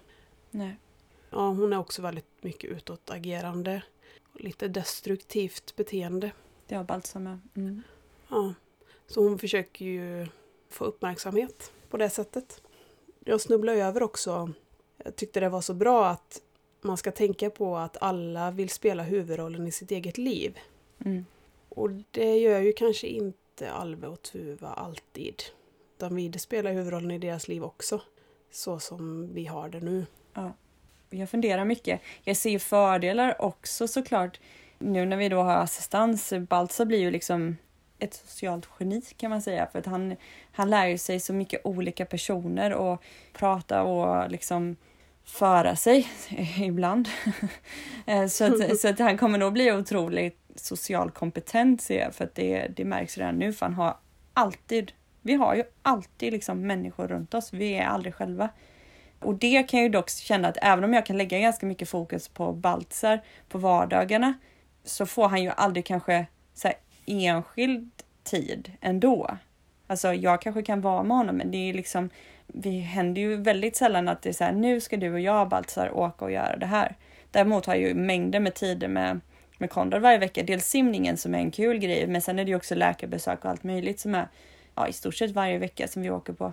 Nej. 0.50 0.76
Ja, 1.30 1.48
hon 1.48 1.72
är 1.72 1.78
också 1.78 2.02
väldigt 2.02 2.42
mycket 2.42 2.70
utåtagerande. 2.70 3.82
Lite 4.34 4.68
destruktivt 4.68 5.76
beteende. 5.76 6.30
Det 6.66 6.74
har 6.74 6.84
Baltzar 6.84 7.20
med. 7.20 7.38
Mm. 7.56 7.82
Ja. 8.28 8.54
Så 9.06 9.22
hon 9.22 9.38
försöker 9.38 9.84
ju 9.84 10.26
få 10.68 10.84
uppmärksamhet 10.84 11.72
på 11.90 11.96
det 11.96 12.10
sättet. 12.10 12.62
Jag 13.24 13.40
snubblade 13.40 13.84
över 13.84 14.02
också, 14.02 14.52
jag 15.04 15.16
tyckte 15.16 15.40
det 15.40 15.48
var 15.48 15.60
så 15.60 15.74
bra 15.74 16.08
att 16.08 16.42
man 16.80 16.96
ska 16.96 17.10
tänka 17.10 17.50
på 17.50 17.76
att 17.76 17.96
alla 18.00 18.50
vill 18.50 18.70
spela 18.70 19.02
huvudrollen 19.02 19.66
i 19.66 19.70
sitt 19.70 19.90
eget 19.90 20.18
liv. 20.18 20.58
Mm. 21.04 21.24
Och 21.68 21.90
det 22.10 22.38
gör 22.38 22.60
ju 22.60 22.72
kanske 22.72 23.06
inte 23.06 23.70
Alve 23.70 24.06
och 24.06 24.22
Tuva 24.22 24.68
alltid. 24.68 25.42
Utan 25.96 26.16
vi 26.16 26.32
spelar 26.32 26.72
huvudrollen 26.72 27.10
i 27.10 27.18
deras 27.18 27.48
liv 27.48 27.64
också. 27.64 28.00
Så 28.50 28.78
som 28.78 29.34
vi 29.34 29.46
har 29.46 29.68
det 29.68 29.80
nu. 29.80 30.06
Jag 31.10 31.30
funderar 31.30 31.64
mycket. 31.64 32.00
Jag 32.22 32.36
ser 32.36 32.58
fördelar 32.58 33.42
också 33.42 33.88
såklart. 33.88 34.40
Nu 34.78 35.06
när 35.06 35.16
vi 35.16 35.28
då 35.28 35.42
har 35.42 35.56
assistans, 35.56 36.32
Baltzar 36.48 36.84
blir 36.84 36.98
ju 36.98 37.10
liksom 37.10 37.56
ett 37.98 38.14
socialt 38.14 38.68
geni 38.78 39.02
kan 39.16 39.30
man 39.30 39.42
säga. 39.42 39.66
För 39.72 39.78
att 39.78 39.86
han, 39.86 40.16
han 40.52 40.70
lär 40.70 40.96
sig 40.96 41.20
så 41.20 41.32
mycket 41.32 41.60
olika 41.64 42.06
personer 42.06 42.72
och 42.72 43.02
prata 43.32 43.82
och 43.82 44.30
liksom 44.30 44.76
föra 45.26 45.76
sig 45.76 46.08
ibland. 46.58 47.08
Eh, 48.08 48.26
så, 48.26 48.44
att, 48.44 48.78
så 48.78 48.88
att 48.88 48.98
han 48.98 49.18
kommer 49.18 49.38
nog 49.38 49.52
bli 49.52 49.72
otroligt 49.72 50.38
social 50.56 51.10
kompetent 51.10 51.82
ser 51.82 52.00
jag, 52.00 52.14
för 52.14 52.24
att 52.24 52.34
det, 52.34 52.68
det 52.76 52.84
märks 52.84 53.18
redan 53.18 53.38
nu 53.38 53.52
för 53.52 53.66
han 53.66 53.74
har 53.74 53.96
alltid, 54.34 54.92
vi 55.22 55.34
har 55.34 55.54
ju 55.54 55.64
alltid 55.82 56.32
liksom 56.32 56.66
människor 56.66 57.08
runt 57.08 57.34
oss, 57.34 57.52
vi 57.52 57.74
är 57.74 57.86
aldrig 57.86 58.14
själva. 58.14 58.48
Och 59.20 59.34
det 59.34 59.62
kan 59.62 59.80
jag 59.80 59.84
ju 59.84 59.92
dock 59.92 60.10
känna 60.10 60.48
att 60.48 60.58
även 60.62 60.84
om 60.84 60.94
jag 60.94 61.06
kan 61.06 61.18
lägga 61.18 61.38
ganska 61.38 61.66
mycket 61.66 61.88
fokus 61.88 62.28
på 62.28 62.52
Baltzar 62.52 63.22
på 63.48 63.58
vardagarna 63.58 64.34
så 64.84 65.06
får 65.06 65.28
han 65.28 65.42
ju 65.42 65.50
aldrig 65.56 65.86
kanske 65.86 66.26
så 66.54 66.68
här, 66.68 66.76
enskild 67.06 67.90
tid 68.24 68.72
ändå. 68.80 69.36
Alltså 69.86 70.14
jag 70.14 70.42
kanske 70.42 70.62
kan 70.62 70.80
vara 70.80 71.02
med 71.02 71.16
honom 71.16 71.36
men 71.36 71.50
det 71.50 71.70
är 71.70 71.74
liksom 71.74 72.10
vi 72.46 72.78
händer 72.78 73.22
ju 73.22 73.36
väldigt 73.36 73.76
sällan 73.76 74.08
att 74.08 74.22
det 74.22 74.28
är 74.28 74.32
så 74.32 74.44
här 74.44 74.52
nu 74.52 74.80
ska 74.80 74.96
du 74.96 75.12
och 75.12 75.20
jag 75.20 75.48
Baltzar 75.48 75.96
åka 75.96 76.24
och 76.24 76.30
göra 76.30 76.56
det 76.56 76.66
här. 76.66 76.96
Däremot 77.30 77.66
har 77.66 77.74
jag 77.74 77.88
ju 77.88 77.94
mängder 77.94 78.40
med 78.40 78.54
tider 78.54 78.88
med 78.88 79.20
med 79.58 79.70
Konrad 79.70 80.02
varje 80.02 80.18
vecka. 80.18 80.42
Dels 80.42 80.66
simningen 80.66 81.16
som 81.16 81.34
är 81.34 81.38
en 81.38 81.50
kul 81.50 81.78
grej 81.78 82.06
men 82.06 82.22
sen 82.22 82.38
är 82.38 82.44
det 82.44 82.50
ju 82.50 82.56
också 82.56 82.74
läkarbesök 82.74 83.44
och 83.44 83.50
allt 83.50 83.64
möjligt 83.64 84.00
som 84.00 84.14
är 84.14 84.28
ja, 84.74 84.88
i 84.88 84.92
stort 84.92 85.14
sett 85.14 85.30
varje 85.30 85.58
vecka 85.58 85.88
som 85.88 86.02
vi 86.02 86.10
åker 86.10 86.32
på. 86.32 86.52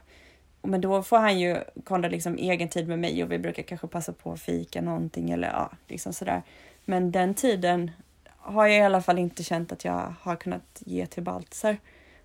Men 0.62 0.82
då 0.82 1.04
får 1.04 1.18
han 1.18 1.40
ju 1.40 1.58
Konrad 1.84 2.12
liksom 2.12 2.38
egen 2.38 2.70
tid 2.70 2.88
med 2.88 3.00
mig 3.00 3.24
och 3.24 3.32
vi 3.32 3.40
brukar 3.40 3.64
kanske 3.64 3.88
passa 3.88 4.14
på 4.14 4.32
att 4.32 4.42
fika 4.42 4.82
någonting 4.82 5.32
eller 5.32 5.48
ja, 5.48 5.72
liksom 5.88 6.14
sådär. 6.14 6.42
Men 6.86 7.12
den 7.12 7.34
tiden 7.34 7.92
har 8.38 8.68
jag 8.68 8.78
i 8.78 8.82
alla 8.82 9.02
fall 9.02 9.20
inte 9.20 9.44
känt 9.44 9.72
att 9.72 9.86
jag 9.86 10.14
har 10.22 10.36
kunnat 10.36 10.82
ge 10.86 11.06
till 11.06 11.24
Baltzar. 11.24 11.78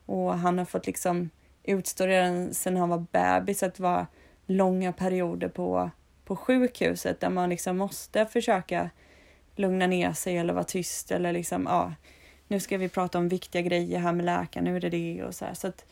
Och 0.07 0.39
han 0.39 0.59
har 0.59 0.65
fått 0.65 0.87
liksom 0.87 1.31
utstå 1.69 2.07
redan 2.07 2.55
sedan 2.55 2.77
han 2.77 2.89
var 2.89 3.07
bebis 3.13 3.63
att 3.63 3.81
vara 3.81 4.07
långa 4.47 4.93
perioder 4.93 5.49
på, 5.49 5.91
på 6.25 6.37
sjukhuset 6.37 7.21
där 7.21 7.31
man 7.31 7.51
liksom 7.51 7.77
måste 7.77 8.27
försöka 8.27 8.91
lugna 9.57 9.87
ner 9.87 10.13
sig 10.13 10.37
eller 10.37 10.55
vara 10.55 10.65
tyst 10.65 11.11
eller 11.11 11.33
liksom 11.33 11.67
ja, 11.69 11.93
nu 12.49 12.61
ska 12.61 12.79
vi 12.79 12.89
prata 12.89 13.19
om 13.19 13.29
viktiga 13.29 13.63
grejer 13.63 13.99
här 13.99 14.13
med 14.13 14.27
läkaren, 14.27 14.65
nu 14.65 14.77
är 14.77 14.81
det 14.81 14.89
det 14.89 15.25
och 15.25 15.35
så 15.35 15.45
här. 15.45 15.55
Så 15.55 15.67
att 15.69 15.85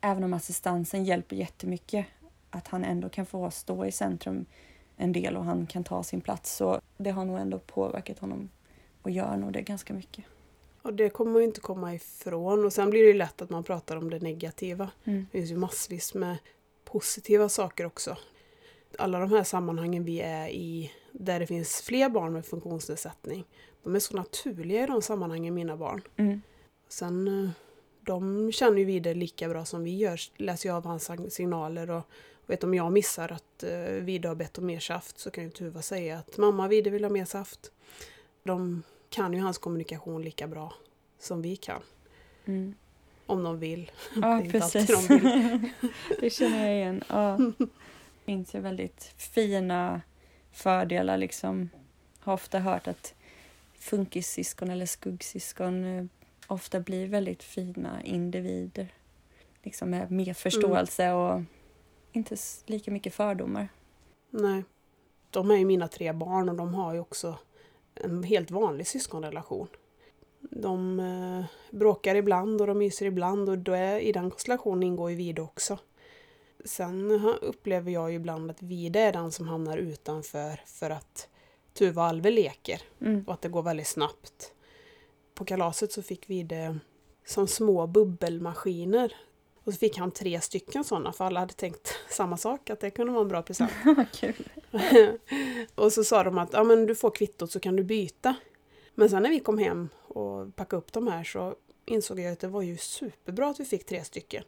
även 0.00 0.24
om 0.24 0.34
assistansen 0.34 1.04
hjälper 1.04 1.36
jättemycket, 1.36 2.06
att 2.50 2.68
han 2.68 2.84
ändå 2.84 3.08
kan 3.08 3.26
få 3.26 3.50
stå 3.50 3.86
i 3.86 3.92
centrum 3.92 4.46
en 4.96 5.12
del 5.12 5.36
och 5.36 5.44
han 5.44 5.66
kan 5.66 5.84
ta 5.84 6.02
sin 6.02 6.20
plats. 6.20 6.56
Så 6.56 6.80
det 6.96 7.10
har 7.10 7.24
nog 7.24 7.38
ändå 7.38 7.58
påverkat 7.58 8.18
honom 8.18 8.48
och 9.02 9.10
gör 9.10 9.36
nog 9.36 9.52
det 9.52 9.62
ganska 9.62 9.94
mycket. 9.94 10.24
Och 10.82 10.94
det 10.94 11.10
kommer 11.10 11.32
man 11.32 11.40
ju 11.40 11.46
inte 11.46 11.60
komma 11.60 11.94
ifrån. 11.94 12.64
Och 12.64 12.72
sen 12.72 12.90
blir 12.90 13.04
det 13.04 13.14
lätt 13.14 13.42
att 13.42 13.50
man 13.50 13.64
pratar 13.64 13.96
om 13.96 14.10
det 14.10 14.18
negativa. 14.18 14.90
Mm. 15.04 15.26
Det 15.32 15.38
finns 15.38 15.50
ju 15.50 15.56
massvis 15.56 16.14
med 16.14 16.36
positiva 16.84 17.48
saker 17.48 17.86
också. 17.86 18.16
Alla 18.98 19.18
de 19.18 19.30
här 19.30 19.44
sammanhangen 19.44 20.04
vi 20.04 20.20
är 20.20 20.48
i 20.48 20.92
där 21.12 21.40
det 21.40 21.46
finns 21.46 21.82
fler 21.82 22.08
barn 22.08 22.32
med 22.32 22.46
funktionsnedsättning. 22.46 23.44
De 23.82 23.94
är 23.94 24.00
så 24.00 24.16
naturliga 24.16 24.84
i 24.84 24.86
de 24.86 25.02
sammanhangen, 25.02 25.54
mina 25.54 25.76
barn. 25.76 26.02
Mm. 26.16 26.42
Sen, 26.88 27.44
eh, 27.44 27.50
de 28.00 28.52
känner 28.52 28.78
ju 28.78 28.84
vid 28.84 29.02
det 29.02 29.14
lika 29.14 29.48
bra 29.48 29.64
som 29.64 29.84
vi 29.84 29.96
gör. 29.96 30.20
Läser 30.36 30.68
jag 30.68 30.76
av 30.76 30.86
hans 30.86 31.10
signaler 31.28 31.90
och 31.90 32.02
vet 32.46 32.64
om 32.64 32.74
jag 32.74 32.92
missar 32.92 33.32
att 33.32 33.64
uh, 33.64 34.02
Vide 34.04 34.28
har 34.28 34.34
bett 34.34 34.58
om 34.58 34.66
mer 34.66 34.80
saft 34.80 35.18
så 35.18 35.30
kan 35.30 35.44
ju 35.44 35.50
Tuva 35.50 35.82
säga 35.82 36.18
att 36.18 36.38
mamma, 36.38 36.68
Vide 36.68 36.90
vill 36.90 37.04
ha 37.04 37.10
mer 37.10 37.24
saft. 37.24 37.72
De 38.42 38.82
kan 39.12 39.32
ju 39.32 39.40
hans 39.40 39.58
kommunikation 39.58 40.22
lika 40.22 40.46
bra 40.46 40.72
som 41.18 41.42
vi 41.42 41.56
kan. 41.56 41.82
Mm. 42.44 42.74
Om 43.26 43.42
de 43.42 43.58
vill. 43.58 43.90
Ja, 44.22 44.40
Det 44.44 44.50
precis. 44.50 44.86
de 44.86 45.14
vill. 45.18 45.70
det 46.20 46.30
känner 46.30 46.66
jag 46.66 46.76
igen. 46.76 47.02
Ja. 47.08 47.38
Det 47.58 47.66
finns 48.24 48.54
ju 48.54 48.60
väldigt 48.60 49.04
fina 49.16 50.00
fördelar 50.52 51.18
liksom. 51.18 51.70
Har 52.18 52.34
ofta 52.34 52.58
hört 52.58 52.88
att 52.88 53.14
funkissyskon 53.78 54.70
eller 54.70 54.86
skuggsyskon 54.86 55.84
eh, 55.84 56.04
ofta 56.46 56.80
blir 56.80 57.06
väldigt 57.06 57.42
fina 57.42 58.02
individer. 58.02 58.94
Liksom 59.62 59.90
med 59.90 60.10
mer 60.10 60.34
förståelse 60.34 61.12
och 61.12 61.42
inte 62.12 62.36
lika 62.66 62.90
mycket 62.90 63.14
fördomar. 63.14 63.68
Nej. 64.30 64.64
De 65.30 65.50
är 65.50 65.56
ju 65.56 65.64
mina 65.64 65.88
tre 65.88 66.12
barn 66.12 66.48
och 66.48 66.54
de 66.56 66.74
har 66.74 66.94
ju 66.94 67.00
också 67.00 67.38
en 67.94 68.22
helt 68.22 68.50
vanlig 68.50 68.86
syskonrelation. 68.86 69.68
De 70.40 71.00
eh, 71.00 71.44
bråkar 71.70 72.14
ibland 72.14 72.60
och 72.60 72.66
de 72.66 72.78
myser 72.78 73.06
ibland 73.06 73.48
och 73.48 73.76
är, 73.78 73.98
i 73.98 74.12
den 74.12 74.30
konstellationen 74.30 74.82
ingår 74.82 75.10
ju 75.10 75.16
Vide 75.16 75.42
också. 75.42 75.78
Sen 76.64 77.10
upplever 77.42 77.90
jag 77.90 78.10
ju 78.10 78.16
ibland 78.16 78.50
att 78.50 78.62
Vide 78.62 79.00
är 79.00 79.12
den 79.12 79.32
som 79.32 79.48
hamnar 79.48 79.78
utanför 79.78 80.60
för 80.66 80.90
att 80.90 81.28
Tuva 81.74 82.02
och 82.02 82.08
Alve 82.08 82.30
leker 82.30 82.82
Mm. 83.00 83.24
och 83.26 83.34
att 83.34 83.42
det 83.42 83.48
går 83.48 83.62
väldigt 83.62 83.86
snabbt. 83.86 84.52
På 85.34 85.44
kalaset 85.44 85.92
så 85.92 86.02
fick 86.02 86.30
vi 86.30 86.42
det 86.42 86.78
som 87.26 87.46
små 87.46 87.86
bubbelmaskiner. 87.86 89.16
Och 89.64 89.72
så 89.72 89.78
fick 89.78 89.98
han 89.98 90.10
tre 90.10 90.40
stycken 90.40 90.84
sådana 90.84 91.12
för 91.12 91.24
alla 91.24 91.40
hade 91.40 91.52
tänkt 91.52 91.94
samma 92.10 92.36
sak, 92.36 92.70
att 92.70 92.80
det 92.80 92.90
kunde 92.90 93.12
vara 93.12 93.22
en 93.22 93.28
bra 93.28 93.42
present. 93.42 93.72
Kul. 94.12 94.48
och 95.74 95.92
så 95.92 96.04
sa 96.04 96.22
de 96.22 96.38
att 96.38 96.52
ja, 96.52 96.64
men 96.64 96.86
du 96.86 96.94
får 96.94 97.10
kvittot 97.10 97.50
så 97.50 97.60
kan 97.60 97.76
du 97.76 97.84
byta. 97.84 98.34
Men 98.94 99.10
sen 99.10 99.22
när 99.22 99.30
vi 99.30 99.40
kom 99.40 99.58
hem 99.58 99.88
och 100.02 100.56
packade 100.56 100.78
upp 100.78 100.92
de 100.92 101.08
här 101.08 101.24
så 101.24 101.54
insåg 101.84 102.20
jag 102.20 102.32
att 102.32 102.40
det 102.40 102.48
var 102.48 102.62
ju 102.62 102.76
superbra 102.76 103.48
att 103.48 103.60
vi 103.60 103.64
fick 103.64 103.86
tre 103.86 104.04
stycken. 104.04 104.44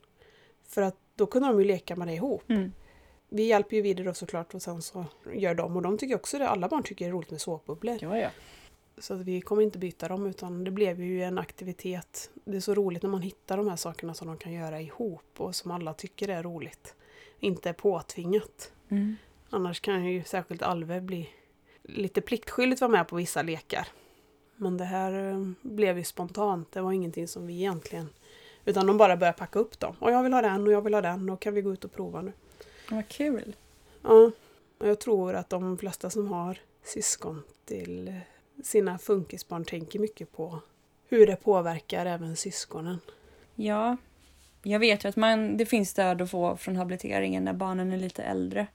För 0.68 0.82
att 0.82 0.96
då 1.14 1.26
kunde 1.26 1.48
de 1.48 1.58
ju 1.60 1.64
leka 1.64 1.96
med 1.96 2.08
det 2.08 2.14
ihop. 2.14 2.50
Mm. 2.50 2.72
Vi 3.28 3.42
hjälper 3.42 3.76
ju 3.76 3.82
vidare 3.82 4.06
då 4.06 4.14
såklart 4.14 4.54
och 4.54 4.62
sen 4.62 4.82
så 4.82 5.04
gör 5.32 5.54
de 5.54 5.76
och 5.76 5.82
de 5.82 5.98
tycker 5.98 6.14
också 6.14 6.38
det. 6.38 6.48
Alla 6.48 6.68
barn 6.68 6.82
tycker 6.82 7.04
det 7.04 7.08
är 7.08 7.12
roligt 7.12 7.30
med 7.30 7.40
såpbubblor. 7.40 7.98
Ja, 8.00 8.18
ja. 8.18 8.28
Så 8.98 9.14
att 9.14 9.20
vi 9.20 9.40
kommer 9.40 9.62
inte 9.62 9.78
byta 9.78 10.08
dem 10.08 10.26
utan 10.26 10.64
det 10.64 10.70
blev 10.70 11.02
ju 11.02 11.22
en 11.22 11.38
aktivitet. 11.38 12.30
Det 12.44 12.56
är 12.56 12.60
så 12.60 12.74
roligt 12.74 13.02
när 13.02 13.10
man 13.10 13.22
hittar 13.22 13.56
de 13.56 13.68
här 13.68 13.76
sakerna 13.76 14.14
som 14.14 14.26
de 14.26 14.36
kan 14.36 14.52
göra 14.52 14.80
ihop 14.80 15.24
och 15.36 15.54
som 15.54 15.70
alla 15.70 15.94
tycker 15.94 16.28
är 16.28 16.42
roligt. 16.42 16.94
Inte 17.40 17.72
påtvingat. 17.72 18.72
Mm. 18.88 19.16
Annars 19.50 19.80
kan 19.80 20.04
ju 20.04 20.24
särskilt 20.24 20.62
Alve 20.62 21.00
bli 21.00 21.28
lite 21.82 22.20
pliktskyldigt 22.20 22.80
vara 22.80 22.90
med 22.90 23.08
på 23.08 23.16
vissa 23.16 23.42
lekar. 23.42 23.88
Men 24.56 24.76
det 24.76 24.84
här 24.84 25.30
eh, 25.30 25.48
blev 25.62 25.98
ju 25.98 26.04
spontant. 26.04 26.72
Det 26.72 26.80
var 26.80 26.92
ingenting 26.92 27.28
som 27.28 27.46
vi 27.46 27.54
egentligen... 27.54 28.08
Utan 28.64 28.86
de 28.86 28.96
bara 28.96 29.16
började 29.16 29.38
packa 29.38 29.58
upp 29.58 29.80
dem. 29.80 29.96
Och 29.98 30.10
jag 30.10 30.22
vill 30.22 30.32
ha 30.32 30.42
den 30.42 30.66
och 30.66 30.72
jag 30.72 30.82
vill 30.82 30.94
ha 30.94 31.00
den 31.00 31.30
och 31.30 31.40
kan 31.40 31.54
vi 31.54 31.62
gå 31.62 31.72
ut 31.72 31.84
och 31.84 31.92
prova 31.92 32.22
nu? 32.22 32.32
Vad 32.90 33.08
kul. 33.08 33.56
Ja, 34.02 34.30
och 34.78 34.88
jag 34.88 35.00
tror 35.00 35.34
att 35.34 35.50
de 35.50 35.78
flesta 35.78 36.10
som 36.10 36.28
har 36.28 36.58
syskon 36.82 37.42
till 37.64 38.20
sina 38.62 38.98
funkisbarn 38.98 39.64
tänker 39.64 39.98
mycket 39.98 40.32
på 40.32 40.60
hur 41.08 41.26
det 41.26 41.36
påverkar 41.36 42.06
även 42.06 42.36
syskonen. 42.36 42.98
Ja, 43.54 43.96
jag 44.62 44.78
vet 44.78 45.04
ju 45.04 45.08
att 45.08 45.16
man, 45.16 45.56
det 45.56 45.66
finns 45.66 45.90
stöd 45.90 46.22
att 46.22 46.30
få 46.30 46.56
från 46.56 46.76
habiliteringen 46.76 47.44
när 47.44 47.52
barnen 47.52 47.92
är 47.92 47.96
lite 47.96 48.22
äldre. 48.22 48.66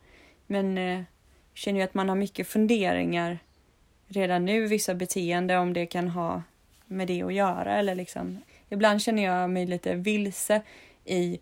Men 0.48 0.78
eh, 0.78 1.02
känner 1.54 1.80
ju 1.80 1.84
att 1.84 1.94
man 1.94 2.10
har 2.10 2.15
mycket 2.15 2.48
funderingar 2.48 3.39
redan 4.08 4.46
nu, 4.46 4.68
vissa 4.68 4.94
beteenden, 4.94 5.60
om 5.60 5.74
det 5.74 5.86
kan 5.86 6.08
ha 6.08 6.44
med 6.86 7.08
det 7.08 7.22
att 7.22 7.34
göra. 7.34 7.76
Eller 7.76 7.96
liksom. 7.96 8.42
Ibland 8.70 9.02
känner 9.02 9.24
jag 9.24 9.50
mig 9.50 9.65
lite 9.65 9.96
vilse 9.96 10.62
i 11.06 11.39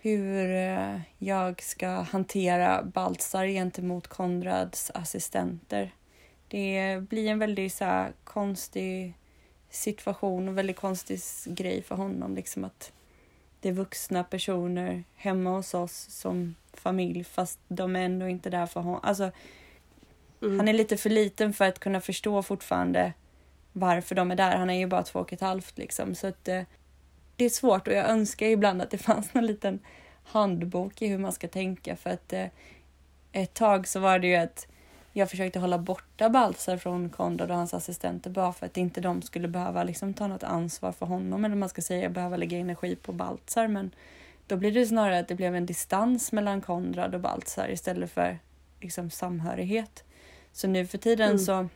hur 0.00 0.56
eh, 0.56 1.00
jag 1.18 1.62
ska 1.62 1.88
hantera 1.88 2.82
Baltzar 2.82 3.46
gentemot 3.46 4.08
Konrads 4.08 4.90
assistenter. 4.94 5.92
Det 6.52 6.98
blir 7.08 7.28
en 7.30 7.38
väldigt 7.38 7.74
så 7.74 7.84
här, 7.84 8.12
konstig 8.24 9.14
situation 9.70 10.48
och 10.48 10.58
väldigt 10.58 10.76
konstig 10.76 11.20
grej 11.46 11.82
för 11.82 11.94
honom. 11.94 12.34
Liksom 12.34 12.64
att 12.64 12.92
det 13.60 13.68
är 13.68 13.72
vuxna 13.72 14.24
personer 14.24 15.04
hemma 15.14 15.50
hos 15.50 15.74
oss 15.74 16.06
som 16.10 16.54
familj 16.72 17.24
fast 17.24 17.58
de 17.68 17.96
är 17.96 18.00
ändå 18.02 18.28
inte 18.28 18.50
där 18.50 18.66
för 18.66 18.80
honom. 18.80 19.00
Alltså, 19.02 19.30
Mm. 20.42 20.58
han 20.58 20.68
är 20.68 20.72
lite 20.72 20.96
för 20.96 21.10
liten 21.10 21.52
för 21.52 21.64
att 21.64 21.78
kunna 21.78 22.00
förstå 22.00 22.42
fortfarande 22.42 23.12
varför 23.72 24.14
de 24.14 24.30
är 24.30 24.36
där. 24.36 24.56
Han 24.56 24.70
är 24.70 24.78
ju 24.78 24.86
bara 24.86 25.02
två 25.02 25.18
och 25.18 25.32
ett 25.32 25.40
halvt 25.40 25.78
liksom. 25.78 26.14
Så 26.14 26.26
att, 26.26 26.48
eh, 26.48 26.62
det 27.36 27.44
är 27.44 27.48
svårt 27.48 27.88
och 27.88 27.94
jag 27.94 28.10
önskar 28.10 28.46
ibland 28.46 28.82
att 28.82 28.90
det 28.90 28.98
fanns 29.08 29.34
någon 29.34 29.46
liten 29.46 29.78
handbok 30.24 31.02
i 31.02 31.06
hur 31.06 31.18
man 31.18 31.32
ska 31.32 31.48
tänka 31.48 31.96
för 31.96 32.10
att 32.10 32.32
eh, 32.32 32.46
ett 33.32 33.54
tag 33.54 33.88
så 33.88 34.00
var 34.00 34.18
det 34.18 34.26
ju 34.26 34.36
att 34.36 34.66
jag 35.12 35.30
försökte 35.30 35.58
hålla 35.58 35.78
borta 35.78 36.28
Baltzar 36.28 36.76
från 36.76 37.08
Konrad 37.10 37.50
och 37.50 37.56
hans 37.56 37.74
assistenter 37.74 38.30
bara 38.30 38.52
för 38.52 38.66
att 38.66 38.76
inte 38.76 39.00
de 39.00 39.22
skulle 39.22 39.48
behöva 39.48 39.84
liksom 39.84 40.14
ta 40.14 40.26
något 40.26 40.42
ansvar 40.42 40.92
för 40.92 41.06
honom 41.06 41.44
eller 41.44 41.56
man 41.56 41.68
ska 41.68 41.82
säga 41.82 42.08
behöva 42.08 42.36
lägga 42.36 42.58
energi 42.58 42.96
på 42.96 43.12
Baltzar 43.12 43.68
men 43.68 43.90
då 44.46 44.56
blir 44.56 44.72
det 44.72 44.86
snarare 44.86 45.18
att 45.18 45.28
det 45.28 45.34
blev 45.34 45.54
en 45.54 45.66
distans 45.66 46.32
mellan 46.32 46.60
Konrad 46.60 47.14
och 47.14 47.20
Baltzar 47.20 47.70
istället 47.70 48.12
för 48.12 48.38
liksom 48.80 49.10
samhörighet. 49.10 50.04
Så 50.52 50.68
nu 50.68 50.86
för 50.86 50.98
tiden 50.98 51.30
Mm. 51.30 51.38
så 51.38 51.68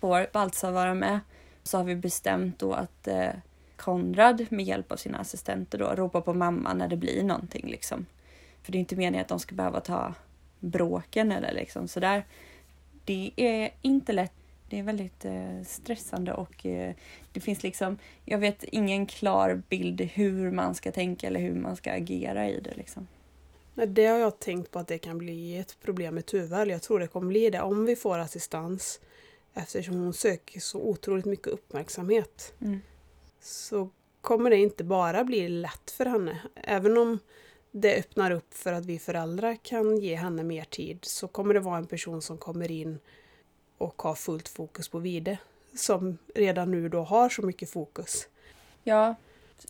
får 0.00 0.26
Baltzar 0.32 0.72
vara 0.72 0.94
med. 0.94 1.20
Så 1.62 1.76
har 1.76 1.84
vi 1.84 1.96
bestämt 1.96 2.58
då 2.58 2.72
att 2.72 3.08
eh, 3.08 3.30
Konrad 3.76 4.46
med 4.50 4.64
hjälp 4.64 4.92
av 4.92 4.96
sina 4.96 5.18
assistenter 5.18 5.78
då 5.78 5.86
ropar 5.86 6.20
på 6.20 6.34
mamma 6.34 6.74
när 6.74 6.88
det 6.88 6.96
blir 6.96 7.22
någonting 7.24 7.66
liksom. 7.68 8.06
För 8.62 8.72
det 8.72 8.78
är 8.78 8.80
inte 8.80 8.96
meningen 8.96 9.22
att 9.22 9.28
de 9.28 9.40
ska 9.40 9.54
behöva 9.54 9.80
ta 9.80 10.14
bråken 10.60 11.32
eller 11.32 11.52
liksom 11.52 11.88
sådär. 11.88 12.24
Det 13.04 13.32
är 13.36 13.70
inte 13.82 14.12
lätt. 14.12 14.32
Det 14.68 14.78
är 14.78 14.82
väldigt 14.82 15.24
eh, 15.24 15.62
stressande 15.66 16.32
och 16.32 16.66
eh, 16.66 16.94
det 17.32 17.40
finns 17.40 17.62
liksom, 17.62 17.98
jag 18.24 18.38
vet 18.38 18.64
ingen 18.64 19.06
klar 19.06 19.62
bild 19.68 20.00
hur 20.00 20.50
man 20.50 20.74
ska 20.74 20.92
tänka 20.92 21.26
eller 21.26 21.40
hur 21.40 21.54
man 21.54 21.76
ska 21.76 21.92
agera 21.92 22.48
i 22.48 22.60
det 22.60 22.74
liksom. 22.76 23.06
Det 23.74 24.06
har 24.06 24.18
jag 24.18 24.38
tänkt 24.38 24.70
på 24.70 24.78
att 24.78 24.88
det 24.88 24.98
kan 24.98 25.18
bli 25.18 25.58
ett 25.58 25.76
problem 25.82 26.14
med 26.14 26.26
Tuva. 26.26 26.66
Jag 26.66 26.82
tror 26.82 27.00
det 27.00 27.06
kommer 27.06 27.28
bli 27.28 27.50
det 27.50 27.60
om 27.60 27.86
vi 27.86 27.96
får 27.96 28.18
assistans. 28.18 29.00
Eftersom 29.54 29.94
hon 29.94 30.14
söker 30.14 30.60
så 30.60 30.80
otroligt 30.80 31.24
mycket 31.24 31.46
uppmärksamhet. 31.46 32.54
Mm. 32.60 32.80
Så 33.40 33.90
kommer 34.20 34.50
det 34.50 34.56
inte 34.56 34.84
bara 34.84 35.24
bli 35.24 35.48
lätt 35.48 35.90
för 35.90 36.06
henne. 36.06 36.38
Även 36.54 36.98
om 36.98 37.18
det 37.76 37.98
öppnar 37.98 38.30
upp 38.30 38.54
för 38.54 38.72
att 38.72 38.86
vi 38.86 38.98
föräldrar 38.98 39.56
kan 39.62 39.96
ge 39.96 40.14
henne 40.14 40.44
mer 40.44 40.64
tid 40.64 40.98
så 41.02 41.28
kommer 41.28 41.54
det 41.54 41.60
vara 41.60 41.78
en 41.78 41.86
person 41.86 42.22
som 42.22 42.38
kommer 42.38 42.70
in 42.70 42.98
och 43.78 44.02
har 44.02 44.14
fullt 44.14 44.48
fokus 44.48 44.88
på 44.88 44.98
Vide. 44.98 45.38
Som 45.76 46.18
redan 46.34 46.70
nu 46.70 46.88
då 46.88 47.02
har 47.02 47.28
så 47.28 47.42
mycket 47.42 47.70
fokus. 47.70 48.28
Ja, 48.82 49.14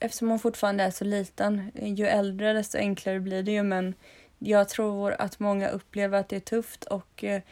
eftersom 0.00 0.28
hon 0.28 0.38
fortfarande 0.38 0.84
är 0.84 0.90
så 0.90 1.04
liten. 1.04 1.70
Ju 1.74 2.06
äldre 2.06 2.52
desto 2.52 2.78
enklare 2.78 3.20
blir 3.20 3.42
det 3.42 3.52
ju 3.52 3.62
men 3.62 3.94
jag 4.38 4.68
tror 4.68 5.12
att 5.12 5.38
många 5.38 5.68
upplever 5.68 6.18
att 6.18 6.28
det 6.28 6.36
är 6.36 6.40
tufft 6.40 6.84
och 6.84 7.24
eh, 7.24 7.42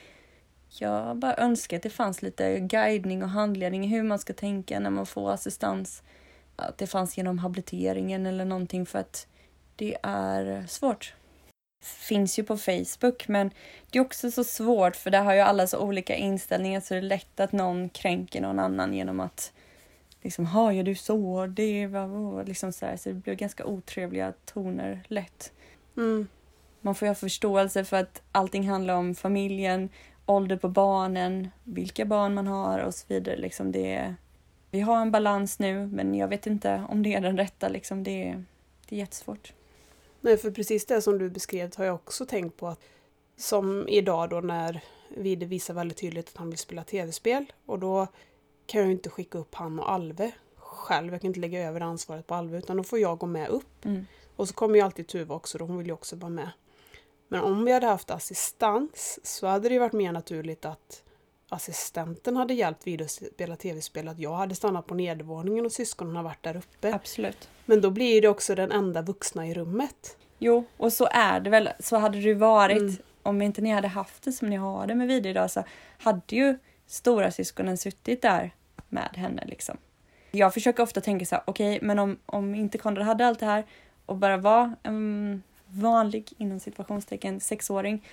jag 0.69 1.17
bara 1.17 1.37
önskar 1.37 1.77
att 1.77 1.83
det 1.83 1.91
fanns 1.91 2.23
lite 2.23 2.59
guidning 2.59 3.23
och 3.23 3.29
handledning 3.29 3.85
i 3.85 3.89
hur 3.89 4.03
man 4.03 4.19
ska 4.19 4.33
tänka 4.33 4.81
när 4.81 4.91
man 4.91 5.07
får 5.07 5.33
assistans. 5.33 6.03
Att 6.57 6.79
det 6.79 6.87
fanns 6.87 7.17
genom 7.17 7.39
habiliteringen 7.39 8.27
eller 8.27 8.45
någonting 8.45 8.87
för 8.87 8.99
att 8.99 9.27
det 9.77 9.97
är 10.03 10.67
svårt. 10.67 11.15
Finns 11.85 12.39
ju 12.39 12.45
på 12.45 12.57
Facebook 12.57 13.29
men 13.29 13.51
det 13.91 13.99
är 13.99 14.03
också 14.03 14.31
så 14.31 14.45
svårt 14.45 14.97
för 14.97 15.11
där 15.11 15.23
har 15.23 15.35
ju 15.35 15.41
alla 15.41 15.67
så 15.67 15.79
olika 15.79 16.17
inställningar 16.17 16.81
så 16.81 16.95
det 16.95 17.01
är 17.01 17.03
lätt 17.03 17.41
att 17.41 17.53
någon 17.53 17.89
kränker 17.89 18.41
någon 18.41 18.59
annan 18.59 18.95
genom 18.95 19.21
att 19.21 19.53
liksom, 20.23 20.47
ha 20.47 20.73
gör 20.73 20.83
du 20.83 20.95
så? 20.95 21.47
Det 21.47 21.87
var 21.87 22.07
var-" 22.07 22.45
liksom 22.45 22.73
så, 22.73 22.87
här, 22.87 22.97
så 22.97 23.09
det 23.09 23.15
blir 23.15 23.35
ganska 23.35 23.67
otrevliga 23.67 24.33
toner 24.45 25.03
lätt. 25.09 25.53
Mm. 25.97 26.29
Man 26.81 26.95
får 26.95 27.07
ju 27.07 27.11
ha 27.11 27.15
förståelse 27.15 27.85
för 27.85 27.97
att 27.97 28.23
allting 28.33 28.69
handlar 28.69 28.95
om 28.95 29.15
familjen, 29.15 29.89
ålder 30.27 30.57
på 30.57 30.69
barnen, 30.69 31.49
vilka 31.65 32.05
barn 32.05 32.35
man 32.35 32.47
har 32.47 32.79
och 32.79 32.95
så 32.95 33.05
vidare. 33.09 33.37
Liksom 33.37 33.73
det 33.73 33.95
är, 33.95 34.15
vi 34.71 34.81
har 34.81 35.01
en 35.01 35.11
balans 35.11 35.59
nu, 35.59 35.87
men 35.87 36.15
jag 36.15 36.29
vet 36.29 36.47
inte 36.47 36.85
om 36.89 37.03
det 37.03 37.15
är 37.15 37.21
den 37.21 37.37
rätta. 37.37 37.69
Liksom 37.69 38.03
det, 38.03 38.29
är, 38.29 38.45
det 38.89 38.97
är 38.97 39.01
jättesvårt. 39.01 39.53
Nej, 40.25 40.37
för 40.37 40.51
precis 40.51 40.87
det 40.87 41.03
som 41.03 41.19
du 41.19 41.31
beskrev 41.31 41.77
har 41.77 41.85
jag 41.85 41.95
också 41.95 42.27
tänkt 42.27 42.57
på. 42.57 42.69
att 42.69 42.81
Som 43.37 43.89
idag 43.89 44.31
då 44.31 44.41
när 44.41 44.85
Vide 45.09 45.47
visar 45.47 45.75
väldigt 45.75 45.99
tydligt 45.99 46.29
att 46.29 46.37
han 46.37 46.51
vill 46.51 46.59
spela 46.59 46.85
tv-spel. 46.85 47.53
Och 47.67 47.79
då 47.79 48.07
kan 48.67 48.81
jag 48.81 48.87
ju 48.89 48.93
inte 48.93 49.11
skicka 49.11 49.39
upp 49.39 49.55
han 49.55 49.79
och 49.79 49.93
Alve 49.93 50.33
själv. 50.57 51.13
Jag 51.13 51.21
kan 51.21 51.29
inte 51.29 51.41
lägga 51.41 51.69
över 51.69 51.81
ansvaret 51.81 52.27
på 52.27 52.35
Alve 52.35 52.59
utan 52.59 52.77
då 52.77 52.83
får 52.83 52.99
jag 52.99 53.19
gå 53.19 53.27
med 53.27 53.49
upp. 53.49 53.85
Mm. 53.85 54.07
Och 54.37 54.49
så 54.49 54.55
kommer 54.55 54.75
ju 54.75 54.81
alltid 54.81 55.09
Tuva 55.09 55.35
också 55.35 55.59
då, 55.59 55.65
hon 55.65 55.79
vill 55.79 55.87
ju 55.87 55.93
också 55.93 56.17
vara 56.17 56.31
med. 56.31 56.51
Men 57.29 57.41
om 57.41 57.65
vi 57.65 57.73
hade 57.73 57.87
haft 57.87 58.11
assistans 58.11 59.19
så 59.23 59.47
hade 59.47 59.69
det 59.69 59.75
ju 59.75 59.81
varit 59.81 59.93
mer 59.93 60.13
naturligt 60.13 60.65
att 60.65 61.03
assistenten 61.53 62.37
hade 62.37 62.55
hjälpt 62.55 62.87
Vide 62.87 63.05
att 63.05 63.11
spela 63.11 63.57
tv-spel. 63.57 64.09
Att 64.09 64.19
jag 64.19 64.35
hade 64.35 64.55
stannat 64.55 64.87
på 64.87 64.95
nedervåningen 64.95 65.65
och 65.67 65.73
syskonen 65.73 66.17
har 66.17 66.23
varit 66.23 66.43
där 66.43 66.57
uppe. 66.57 66.95
Absolut. 66.95 67.49
Men 67.67 67.81
då 67.81 67.91
blir 67.91 68.23
det 68.23 68.29
också 68.29 68.55
den 68.55 68.73
enda 68.73 69.03
vuxna 69.03 69.47
i 69.47 69.55
rummet. 69.55 70.17
Jo, 70.39 70.65
och 70.77 70.93
så 70.93 71.09
är 71.13 71.41
det 71.41 71.51
väl. 71.51 71.69
Så 71.81 71.97
hade 71.97 72.21
det 72.21 72.35
varit 72.35 72.79
Mm. 72.83 72.97
om 73.23 73.43
inte 73.43 73.61
ni 73.61 73.71
hade 73.71 73.89
haft 73.89 74.23
det 74.23 74.33
som 74.33 74.51
ni 74.51 74.57
har 74.57 74.87
det 74.87 74.95
med 74.95 75.09
Vide 75.09 75.29
idag 75.29 75.51
så 75.51 75.65
hade 75.99 76.37
ju 76.37 76.59
stora 76.87 77.31
syskonen 77.31 77.79
suttit 77.79 78.23
där 78.23 78.55
med 78.89 79.11
henne 79.17 79.45
liksom. 79.47 79.77
Jag 80.31 80.55
försöker 80.55 80.83
ofta 80.83 81.01
tänka 81.01 81.25
så 81.25 81.35
här, 81.35 81.45
okej, 81.47 81.79
men 81.83 81.99
om, 81.99 82.19
om 82.27 82.55
inte 82.55 82.79
Konrad 82.79 83.07
hade 83.07 83.27
allt 83.27 83.41
det 83.41 83.47
här 83.47 83.65
och 84.07 84.17
bara 84.17 84.37
var 84.37 84.73
en 84.83 85.43
vanlig 85.67 86.33
inom 86.39 86.61
situationstecken 86.61 87.41
sexåring. 87.41 88.05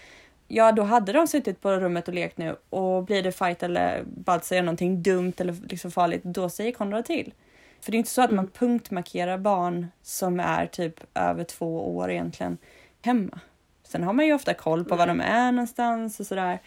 Ja, 0.52 0.72
då 0.72 0.84
hade 0.84 1.14
de 1.14 1.28
suttit 1.28 1.62
på 1.62 1.72
rummet 1.72 2.08
och 2.08 2.14
lekt 2.14 2.38
nu 2.38 2.56
och 2.70 3.04
blir 3.04 3.24
det 3.24 3.32
fight 3.32 3.64
eller 3.64 4.04
Bald 4.06 4.44
säger 4.44 4.64
någonting 4.64 5.04
dumt 5.04 5.34
eller 5.38 5.56
liksom 5.70 5.92
farligt, 5.92 6.24
då 6.24 6.50
säger 6.50 6.72
Konrad 6.72 7.06
till. 7.06 7.34
För 7.82 7.92
det 7.92 7.96
är 7.96 8.00
inte 8.00 8.12
så 8.12 8.22
att 8.22 8.32
man 8.32 8.48
punktmarkerar 8.48 9.38
barn 9.38 9.88
som 10.02 10.40
är 10.40 10.66
typ 10.66 10.94
över 11.14 11.44
två 11.44 11.98
år 11.98 12.12
egentligen 12.12 12.58
hemma. 13.02 13.40
Sen 13.84 14.04
har 14.04 14.14
man 14.14 14.26
ju 14.26 14.34
ofta 14.34 14.54
koll 14.54 14.86
på 14.86 14.96
var 14.96 15.08
de 15.08 15.22
är 15.22 15.52
någonstans 15.52 16.20
och 16.20 16.28
sådär. 16.28 16.60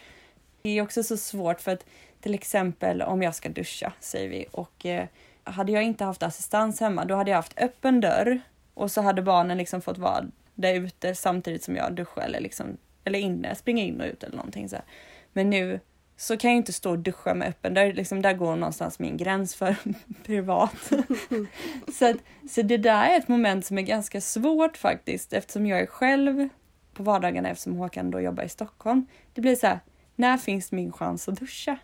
Det 0.61 0.69
är 0.69 0.81
också 0.81 1.03
så 1.03 1.17
svårt 1.17 1.61
för 1.61 1.71
att 1.71 1.85
till 2.21 2.33
exempel 2.33 3.01
om 3.01 3.21
jag 3.21 3.35
ska 3.35 3.49
duscha, 3.49 3.93
säger 3.99 4.29
vi, 4.29 4.45
och 4.51 4.85
eh, 4.85 5.05
hade 5.43 5.71
jag 5.71 5.83
inte 5.83 6.03
haft 6.03 6.23
assistans 6.23 6.79
hemma, 6.79 7.05
då 7.05 7.15
hade 7.15 7.31
jag 7.31 7.37
haft 7.37 7.59
öppen 7.59 8.01
dörr 8.01 8.41
och 8.73 8.91
så 8.91 9.01
hade 9.01 9.21
barnen 9.21 9.57
liksom 9.57 9.81
fått 9.81 9.97
vara 9.97 10.25
där 10.53 10.73
ute 10.73 11.15
samtidigt 11.15 11.63
som 11.63 11.75
jag 11.75 11.93
duschar 11.93 12.21
eller, 12.21 12.39
liksom, 12.39 12.77
eller 13.03 13.19
inne, 13.19 13.55
springa 13.55 13.83
in 13.83 14.01
och 14.01 14.07
ut 14.07 14.23
eller 14.23 14.35
någonting 14.35 14.69
så 14.69 14.75
här. 14.75 14.85
Men 15.33 15.49
nu 15.49 15.79
så 16.17 16.37
kan 16.37 16.51
jag 16.51 16.57
inte 16.57 16.73
stå 16.73 16.91
och 16.91 16.99
duscha 16.99 17.33
med 17.33 17.47
öppen 17.47 17.73
dörr. 17.73 17.93
Liksom, 17.93 18.21
där 18.21 18.33
går 18.33 18.55
någonstans 18.55 18.99
min 18.99 19.17
gräns 19.17 19.55
för 19.55 19.75
privat. 20.25 20.91
så, 21.93 22.09
att, 22.09 22.17
så 22.49 22.61
det 22.61 22.77
där 22.77 23.05
är 23.05 23.17
ett 23.17 23.27
moment 23.27 23.65
som 23.65 23.77
är 23.77 23.81
ganska 23.81 24.21
svårt 24.21 24.77
faktiskt 24.77 25.33
eftersom 25.33 25.65
jag 25.65 25.79
är 25.79 25.85
själv 25.85 26.49
på 26.93 27.03
vardagarna 27.03 27.49
eftersom 27.49 27.75
Håkan 27.75 28.11
då 28.11 28.21
jobbar 28.21 28.43
i 28.43 28.49
Stockholm. 28.49 29.05
Det 29.33 29.41
blir 29.41 29.55
så 29.55 29.67
här, 29.67 29.79
när 30.15 30.37
finns 30.37 30.71
min 30.71 30.91
chans 30.91 31.27
att 31.27 31.39
duscha? 31.39 31.77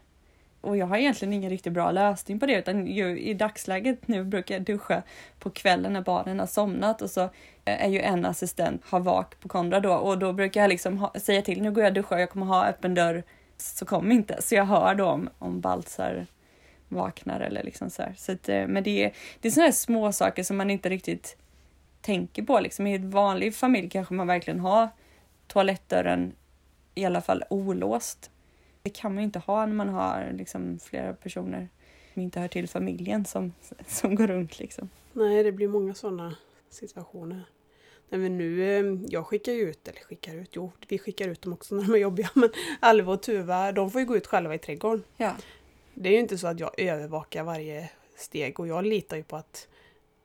Och 0.61 0.77
jag 0.77 0.85
har 0.85 0.97
egentligen 0.97 1.33
ingen 1.33 1.49
riktigt 1.49 1.73
bra 1.73 1.91
lösning 1.91 2.39
på 2.39 2.45
det 2.45 2.57
utan 2.57 2.87
ju, 2.87 3.19
i 3.19 3.33
dagsläget 3.33 4.07
nu 4.07 4.23
brukar 4.23 4.55
jag 4.55 4.63
duscha 4.63 5.03
på 5.39 5.49
kvällen 5.49 5.93
när 5.93 6.01
barnen 6.01 6.39
har 6.39 6.47
somnat 6.47 7.01
och 7.01 7.09
så 7.09 7.29
är 7.65 7.89
ju 7.89 7.99
en 7.99 8.25
assistent 8.25 8.81
har 8.85 8.99
vak 8.99 9.39
på 9.39 9.47
Konrad 9.47 9.83
då 9.83 9.93
och 9.93 10.19
då 10.19 10.33
brukar 10.33 10.61
jag 10.61 10.69
liksom 10.69 10.97
ha, 10.97 11.13
säga 11.19 11.41
till 11.41 11.61
nu 11.61 11.71
går 11.71 11.83
jag 11.83 11.91
och 11.91 11.95
duschar 11.95 12.17
jag 12.17 12.29
kommer 12.29 12.45
ha 12.45 12.65
öppen 12.65 12.95
dörr 12.95 13.23
så 13.57 13.85
kom 13.85 14.11
inte 14.11 14.41
så 14.41 14.55
jag 14.55 14.65
hör 14.65 14.95
då 14.95 15.05
om, 15.05 15.29
om 15.39 15.61
Baltzar 15.61 16.25
vaknar 16.87 17.39
eller 17.39 17.63
liksom 17.63 17.89
så 17.89 18.01
här. 18.01 18.13
Så 18.17 18.31
att, 18.31 18.49
eh, 18.49 18.67
men 18.67 18.83
det 18.83 19.03
är, 19.03 19.13
det 19.39 19.47
är 19.47 19.51
sådana 19.51 19.65
här 19.65 19.71
små 19.71 20.11
saker 20.11 20.43
som 20.43 20.57
man 20.57 20.69
inte 20.69 20.89
riktigt 20.89 21.37
tänker 22.01 22.43
på 22.43 22.59
liksom. 22.59 22.87
I 22.87 22.95
en 22.95 23.09
vanlig 23.09 23.55
familj 23.55 23.89
kanske 23.89 24.13
man 24.13 24.27
verkligen 24.27 24.59
har 24.59 24.89
toalettdörren 25.47 26.35
i 26.95 27.05
alla 27.05 27.21
fall 27.21 27.43
olåst 27.49 28.31
det 28.81 28.89
kan 28.89 29.13
man 29.13 29.23
ju 29.23 29.25
inte 29.25 29.39
ha 29.39 29.65
när 29.65 29.73
man 29.73 29.89
har 29.89 30.31
liksom 30.33 30.79
flera 30.79 31.13
personer 31.13 31.69
som 32.13 32.21
inte 32.21 32.39
hör 32.39 32.47
till 32.47 32.69
familjen 32.69 33.25
som, 33.25 33.53
som 33.87 34.15
går 34.15 34.27
runt. 34.27 34.59
Liksom. 34.59 34.89
Nej, 35.13 35.43
det 35.43 35.51
blir 35.51 35.67
många 35.67 35.93
sådana 35.93 36.35
situationer. 36.69 37.43
Nej, 38.09 38.21
men 38.21 38.37
nu, 38.37 38.63
eh, 38.63 38.99
jag 39.09 39.25
skickar 39.25 39.51
ju 39.51 39.69
ut, 39.69 39.87
eller 39.87 39.99
skickar 39.99 40.35
ut, 40.35 40.49
jo 40.53 40.71
vi 40.87 40.99
skickar 40.99 41.27
ut 41.27 41.41
dem 41.41 41.53
också 41.53 41.75
när 41.75 41.83
de 41.83 41.93
är 41.93 41.97
jobbiga, 41.97 42.29
men 42.35 42.49
Alva 42.79 43.13
och 43.13 43.21
Tuva 43.21 43.71
de 43.71 43.91
får 43.91 44.01
ju 44.01 44.07
gå 44.07 44.17
ut 44.17 44.27
själva 44.27 44.55
i 44.55 44.57
trädgården. 44.57 45.03
Ja. 45.17 45.35
Det 45.93 46.09
är 46.09 46.13
ju 46.13 46.19
inte 46.19 46.37
så 46.37 46.47
att 46.47 46.59
jag 46.59 46.79
övervakar 46.79 47.43
varje 47.43 47.89
steg 48.17 48.59
och 48.59 48.67
jag 48.67 48.85
litar 48.85 49.17
ju 49.17 49.23
på 49.23 49.35
att 49.35 49.67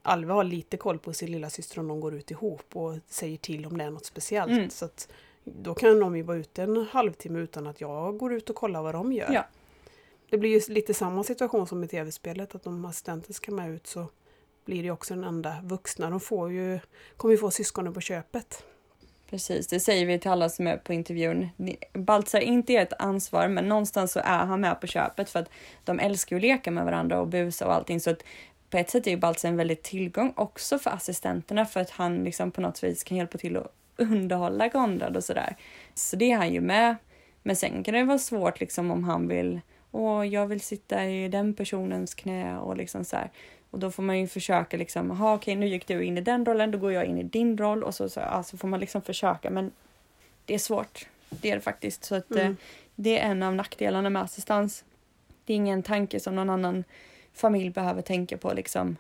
Alva 0.03 0.35
har 0.35 0.45
lite 0.45 0.77
koll 0.77 0.99
på 0.99 1.12
sin 1.12 1.33
lilla 1.33 1.51
syster 1.51 1.79
om 1.79 1.88
de 1.88 2.01
går 2.01 2.14
ut 2.14 2.31
ihop 2.31 2.77
och 2.77 2.95
säger 3.09 3.37
till 3.37 3.67
om 3.67 3.79
det 3.79 3.85
är 3.85 3.90
något 3.90 4.07
speciellt. 4.07 4.51
Mm. 4.51 4.71
Så 4.71 4.85
att 4.85 5.09
då 5.44 5.74
kan 5.74 6.00
de 6.00 6.16
ju 6.16 6.22
vara 6.22 6.37
ute 6.37 6.62
en 6.62 6.87
halvtimme 6.90 7.38
utan 7.38 7.66
att 7.66 7.80
jag 7.80 8.18
går 8.18 8.33
ut 8.33 8.50
och 8.50 8.57
kollar 8.57 8.83
vad 8.83 8.94
de 8.94 9.12
gör. 9.12 9.33
Ja. 9.33 9.46
Det 10.30 10.38
blir 10.38 10.50
ju 10.50 10.74
lite 10.74 10.94
samma 10.94 11.24
situation 11.24 11.66
som 11.66 11.85
i 11.85 11.88
tv-spelet, 11.88 12.54
att 12.54 12.66
om 12.66 12.85
assistenten 12.85 13.35
ska 13.35 13.52
med 13.52 13.70
ut 13.70 13.87
så 13.87 14.07
blir 14.64 14.83
det 14.83 14.90
också 14.90 15.14
den 15.14 15.24
enda 15.24 15.57
vuxna. 15.62 16.11
De 16.11 16.20
får 16.20 16.52
ju, 16.52 16.80
kommer 17.16 17.35
ju 17.35 17.38
få 17.38 17.50
syskonen 17.50 17.94
på 17.94 18.00
köpet. 18.00 18.64
Precis, 19.30 19.66
det 19.66 19.80
säger 19.80 20.07
vi 20.07 20.18
till 20.18 20.30
alla 20.30 20.48
som 20.48 20.66
är 20.66 20.76
på 20.76 20.92
intervjun. 20.92 21.48
Baltzar 21.92 22.40
inte 22.40 22.72
är 22.72 22.83
ett 22.83 22.92
ansvar, 22.98 23.48
men 23.48 23.68
någonstans 23.68 24.12
så 24.12 24.20
är 24.20 24.44
han 24.44 24.61
med 24.61 24.80
på 24.80 24.87
köpet 24.87 25.30
för 25.30 25.38
att 25.38 25.48
de 25.85 26.00
älskar 26.00 26.37
att 26.37 26.42
leka 26.42 26.70
med 26.70 26.85
varandra 26.85 27.20
och 27.20 27.28
busa 27.28 27.66
och 27.66 27.74
allting. 27.74 28.00
Så 28.00 28.11
att 28.11 28.24
på 28.70 28.76
ett 28.76 28.90
sätt 28.90 29.07
är 29.07 29.16
Baltzar 29.16 29.48
en 29.48 29.57
väldigt 29.57 29.83
tillgång 29.83 30.33
också 30.37 30.78
för 30.78 30.90
assistenterna 30.90 31.66
för 31.66 31.80
att 31.80 31.90
han 31.90 32.24
liksom 32.24 32.50
på 32.50 32.61
något 32.61 32.85
vis 32.85 33.04
kan 33.04 33.16
hjälpa 33.16 33.38
till 33.38 33.57
att 33.57 33.74
underhålla 33.96 34.70
Konrad 34.70 35.16
och 35.16 35.24
sådär. 35.24 35.57
Så 35.94 36.16
det 36.16 36.33
är 36.33 36.37
han 36.37 36.52
ju 36.52 36.61
med. 36.61 36.96
Men 37.42 37.57
sen 37.57 37.85
kan 37.85 37.94
det 37.94 38.04
vara 38.04 38.18
svårt 38.18 38.61
liksom 38.61 38.90
om 38.90 39.04
han 39.04 39.28
vill, 39.28 39.61
åh, 39.90 40.28
jag 40.28 40.46
vill 40.46 40.61
sitta 40.61 41.04
i 41.04 41.28
den 41.28 41.54
personens 41.54 42.14
knä 42.14 42.59
och 42.59 42.76
liksom 42.76 43.04
så 43.04 43.16
här. 43.16 43.30
Och 43.70 43.78
då 43.78 43.90
får 43.90 44.02
man 44.02 44.18
ju 44.18 44.26
försöka 44.26 44.76
liksom, 44.76 45.11
jaha 45.11 45.35
okej 45.35 45.57
nu 45.57 45.66
gick 45.66 45.87
du 45.87 46.04
in 46.04 46.18
i 46.18 46.20
den 46.20 46.46
rollen, 46.46 46.70
då 46.70 46.78
går 46.78 46.92
jag 46.92 47.04
in 47.04 47.18
i 47.18 47.22
din 47.22 47.59
roll 47.59 47.83
och 47.83 47.94
så, 47.94 48.09
så 48.09 48.20
alltså 48.20 48.57
får 48.57 48.68
man 48.68 48.80
liksom 48.80 49.02
försöka. 49.02 49.50
Men 49.50 49.70
det 50.44 50.54
är 50.54 50.59
svårt. 50.59 51.07
Det 51.30 51.50
är 51.50 51.54
det 51.54 51.61
faktiskt. 51.61 52.04
Så 52.04 52.14
att 52.14 52.30
mm. 52.30 52.46
eh, 52.46 52.57
det 52.94 53.18
är 53.18 53.30
en 53.30 53.42
av 53.42 53.54
nackdelarna 53.54 54.11
med 54.11 54.22
assistans. 54.22 54.85
Det 55.44 55.52
är 55.52 55.57
ingen 55.57 55.83
tanke 55.83 56.20
som 56.20 56.37
någon 56.37 56.50
annan 56.50 56.85
familj 57.33 57.70
behöver 57.70 58.02
tänka 58.02 58.37
på 58.37 58.52
liksom. 58.52 58.96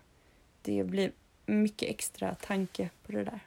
Det 0.62 0.84
blir 0.84 1.12
mycket 1.46 1.90
extra 1.90 2.34
tanke 2.34 2.90
på 3.06 3.12
det 3.12 3.24
där. 3.24 3.40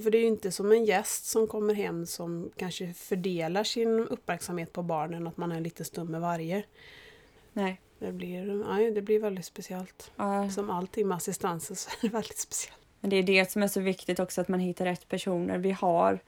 För 0.00 0.10
det 0.10 0.18
är 0.18 0.22
ju 0.22 0.26
inte 0.26 0.52
som 0.52 0.72
en 0.72 0.84
gäst 0.84 1.26
som 1.26 1.46
kommer 1.46 1.74
hem 1.74 2.06
som 2.06 2.50
kanske 2.56 2.92
fördelar 2.92 3.64
sin 3.64 4.00
uppmärksamhet 4.00 4.72
på 4.72 4.82
barnen, 4.82 5.26
att 5.26 5.36
man 5.36 5.52
är 5.52 5.60
lite 5.60 5.84
stund 5.84 6.10
med 6.10 6.20
varje. 6.20 6.62
Nej. 7.52 7.80
Det 7.98 8.12
blir, 8.12 8.44
nej, 8.68 8.90
det 8.90 9.02
blir 9.02 9.20
väldigt 9.20 9.44
speciellt. 9.44 10.10
Ja. 10.16 10.50
Som 10.50 10.70
allting 10.70 11.08
med 11.08 11.16
assistansen 11.16 11.76
så 11.76 11.90
är 11.90 11.96
det 12.00 12.08
väldigt 12.08 12.38
speciellt. 12.38 12.80
Men 13.00 13.10
det 13.10 13.16
är 13.16 13.22
det 13.22 13.50
som 13.50 13.62
är 13.62 13.68
så 13.68 13.80
viktigt 13.80 14.20
också, 14.20 14.40
att 14.40 14.48
man 14.48 14.60
hittar 14.60 14.84
rätt 14.84 15.08
personer. 15.08 15.58
Vi 15.58 15.70
har 15.70 16.18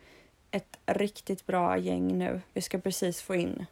ett 0.50 0.78
riktigt 0.86 1.46
bra 1.46 1.78
gäng 1.78 2.18
nu. 2.18 2.40
Vi 2.52 2.60
ska 2.60 2.78
precis 2.78 3.22
få 3.22 3.34
in 3.34 3.66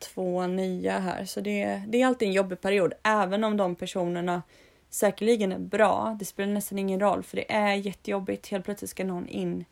två 0.00 0.46
nya 0.46 0.98
här, 0.98 1.24
så 1.24 1.40
det, 1.40 1.82
det 1.88 2.02
är 2.02 2.06
alltid 2.06 2.28
en 2.28 2.34
jobbig 2.34 2.60
period, 2.60 2.92
även 3.02 3.44
om 3.44 3.56
de 3.56 3.74
personerna 3.74 4.42
säkerligen 4.90 5.52
är 5.52 5.58
bra. 5.58 6.16
Det 6.18 6.24
spelar 6.24 6.52
nästan 6.52 6.78
ingen 6.78 7.00
roll 7.00 7.22
för 7.22 7.36
det 7.36 7.52
är 7.52 7.74
jättejobbigt. 7.74 8.48
Helt 8.48 8.64
plötsligt 8.64 8.90
ska 8.90 9.04
någon 9.04 9.28
in 9.28 9.64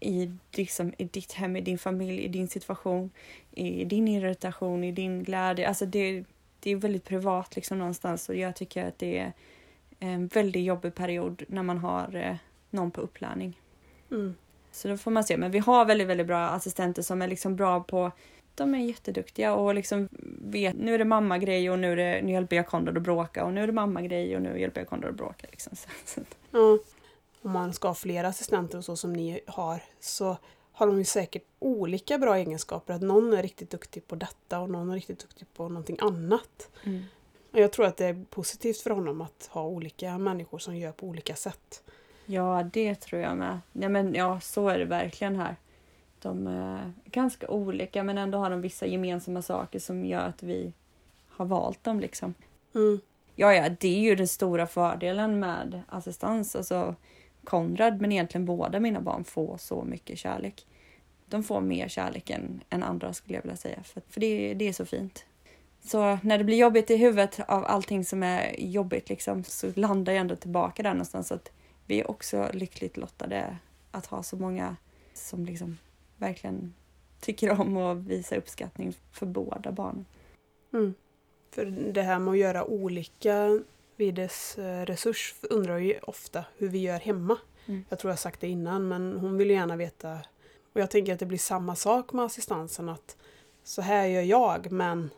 i, 0.00 0.30
liksom, 0.52 0.92
i 0.98 1.04
ditt 1.04 1.32
hem, 1.32 1.56
i 1.56 1.60
din 1.60 1.78
familj, 1.78 2.22
i 2.22 2.28
din 2.28 2.48
situation, 2.48 3.10
i 3.50 3.84
din 3.84 4.08
irritation, 4.08 4.84
i 4.84 4.92
din 4.92 5.22
glädje. 5.22 5.68
Alltså 5.68 5.86
det, 5.86 6.24
det 6.60 6.70
är 6.70 6.76
väldigt 6.76 7.04
privat 7.04 7.56
liksom 7.56 7.78
någonstans 7.78 8.28
och 8.28 8.34
jag 8.34 8.56
tycker 8.56 8.86
att 8.88 8.98
det 8.98 9.18
är 9.18 9.32
en 9.98 10.26
väldigt 10.26 10.64
jobbig 10.64 10.94
period 10.94 11.42
när 11.48 11.62
man 11.62 11.78
har 11.78 12.16
eh, 12.16 12.36
någon 12.70 12.90
på 12.90 13.00
upplärning. 13.00 13.60
Mm. 14.10 14.34
Så 14.72 14.88
då 14.88 14.96
får 14.96 15.10
man 15.10 15.24
se. 15.24 15.36
Men 15.36 15.50
vi 15.50 15.58
har 15.58 15.84
väldigt, 15.84 16.08
väldigt 16.08 16.26
bra 16.26 16.48
assistenter 16.48 17.02
som 17.02 17.22
är 17.22 17.28
liksom 17.28 17.56
bra 17.56 17.80
på 17.80 18.12
de 18.54 18.74
är 18.74 18.78
jätteduktiga 18.78 19.54
och 19.54 19.74
liksom 19.74 20.08
vet 20.50 20.76
nu 20.76 20.94
är 20.94 20.98
det 20.98 21.04
mamma-grej 21.04 21.70
och 21.70 21.78
nu, 21.78 21.92
är 21.92 21.96
det, 21.96 22.22
nu 22.22 22.32
hjälper 22.32 22.56
jag 22.56 22.66
Konrad 22.66 22.96
att 22.96 23.02
bråka 23.02 23.44
och 23.44 23.52
nu 23.52 23.62
är 23.62 23.66
det 23.66 23.72
mamma-grej 23.72 24.36
och 24.36 24.42
nu 24.42 24.60
hjälper 24.60 24.80
jag 24.80 24.88
Konrad 24.88 25.10
att 25.10 25.16
bråka. 25.16 25.46
Liksom. 25.50 25.72
Ja. 26.50 26.78
Om 27.42 27.52
man 27.52 27.72
ska 27.72 27.88
ha 27.88 27.94
fler 27.94 28.24
assistenter 28.24 28.78
och 28.78 28.84
så 28.84 28.96
som 28.96 29.12
ni 29.12 29.40
har 29.46 29.82
så 30.00 30.36
har 30.72 30.86
de 30.86 30.98
ju 30.98 31.04
säkert 31.04 31.42
olika 31.58 32.18
bra 32.18 32.36
egenskaper. 32.36 32.94
Att 32.94 33.02
någon 33.02 33.32
är 33.32 33.42
riktigt 33.42 33.70
duktig 33.70 34.06
på 34.06 34.14
detta 34.14 34.60
och 34.60 34.70
någon 34.70 34.90
är 34.90 34.94
riktigt 34.94 35.18
duktig 35.18 35.46
på 35.54 35.68
någonting 35.68 35.96
annat. 36.00 36.70
Mm. 36.84 37.04
Jag 37.50 37.72
tror 37.72 37.86
att 37.86 37.96
det 37.96 38.06
är 38.06 38.24
positivt 38.30 38.80
för 38.80 38.90
honom 38.90 39.20
att 39.20 39.48
ha 39.52 39.62
olika 39.62 40.18
människor 40.18 40.58
som 40.58 40.76
gör 40.76 40.92
på 40.92 41.06
olika 41.06 41.36
sätt. 41.36 41.82
Ja, 42.26 42.70
det 42.72 42.94
tror 42.94 43.22
jag 43.22 43.36
med. 43.36 43.60
Ja, 43.72 43.88
men, 43.88 44.14
ja 44.14 44.40
så 44.40 44.68
är 44.68 44.78
det 44.78 44.84
verkligen 44.84 45.36
här. 45.36 45.56
De 46.26 46.46
är 46.46 46.92
ganska 47.04 47.48
olika 47.48 48.02
men 48.02 48.18
ändå 48.18 48.38
har 48.38 48.50
de 48.50 48.60
vissa 48.60 48.86
gemensamma 48.86 49.42
saker 49.42 49.78
som 49.78 50.04
gör 50.04 50.28
att 50.28 50.42
vi 50.42 50.72
har 51.28 51.46
valt 51.46 51.84
dem. 51.84 52.00
Liksom. 52.00 52.34
Mm. 52.74 53.00
Ja, 53.34 53.54
ja, 53.54 53.68
det 53.80 53.88
är 53.88 54.00
ju 54.00 54.14
den 54.14 54.28
stora 54.28 54.66
fördelen 54.66 55.38
med 55.38 55.82
assistans. 55.88 56.56
Alltså, 56.56 56.94
Konrad, 57.44 58.00
men 58.00 58.12
egentligen 58.12 58.44
båda 58.44 58.80
mina 58.80 59.00
barn 59.00 59.24
får 59.24 59.56
så 59.56 59.82
mycket 59.82 60.18
kärlek. 60.18 60.66
De 61.26 61.42
får 61.42 61.60
mer 61.60 61.88
kärlek 61.88 62.30
än, 62.30 62.60
än 62.70 62.82
andra 62.82 63.12
skulle 63.12 63.34
jag 63.34 63.42
vilja 63.42 63.56
säga, 63.56 63.82
för, 63.82 64.02
för 64.08 64.20
det, 64.20 64.54
det 64.54 64.68
är 64.68 64.72
så 64.72 64.84
fint. 64.84 65.24
Så 65.84 66.18
när 66.22 66.38
det 66.38 66.44
blir 66.44 66.56
jobbigt 66.56 66.90
i 66.90 66.96
huvudet 66.96 67.40
av 67.48 67.64
allting 67.64 68.04
som 68.04 68.22
är 68.22 68.60
jobbigt 68.60 69.08
liksom, 69.08 69.44
så 69.44 69.72
landar 69.74 70.12
jag 70.12 70.20
ändå 70.20 70.36
tillbaka 70.36 70.82
där 70.82 70.90
någonstans. 70.90 71.32
Att 71.32 71.52
vi 71.86 72.00
är 72.00 72.10
också 72.10 72.50
lyckligt 72.52 72.96
lottade 72.96 73.56
att 73.90 74.06
ha 74.06 74.22
så 74.22 74.36
många 74.36 74.76
som 75.14 75.44
liksom 75.44 75.78
verkligen 76.16 76.74
tycker 77.20 77.60
om 77.60 77.76
att 77.76 77.98
visa 77.98 78.36
uppskattning 78.36 78.94
för 79.12 79.26
båda 79.26 79.72
barnen. 79.72 80.06
Mm. 80.72 80.94
För 81.50 81.64
det 81.66 82.02
här 82.02 82.18
med 82.18 82.32
att 82.32 82.38
göra 82.38 82.64
olika 82.64 83.60
vid 83.96 84.14
dess 84.14 84.58
eh, 84.58 84.86
resurs 84.86 85.34
undrar 85.42 85.78
ju 85.78 85.98
ofta 86.02 86.44
hur 86.56 86.68
vi 86.68 86.78
gör 86.78 86.98
hemma. 86.98 87.38
Mm. 87.66 87.84
Jag 87.88 87.98
tror 87.98 88.10
jag 88.10 88.18
sagt 88.18 88.40
det 88.40 88.48
innan 88.48 88.88
men 88.88 89.16
hon 89.16 89.36
vill 89.36 89.50
gärna 89.50 89.76
veta 89.76 90.18
och 90.72 90.80
jag 90.80 90.90
tänker 90.90 91.12
att 91.12 91.18
det 91.18 91.26
blir 91.26 91.38
samma 91.38 91.76
sak 91.76 92.12
med 92.12 92.24
assistansen 92.24 92.88
att 92.88 93.16
så 93.64 93.82
här 93.82 94.06
gör 94.06 94.22
jag 94.22 94.72
men 94.72 95.10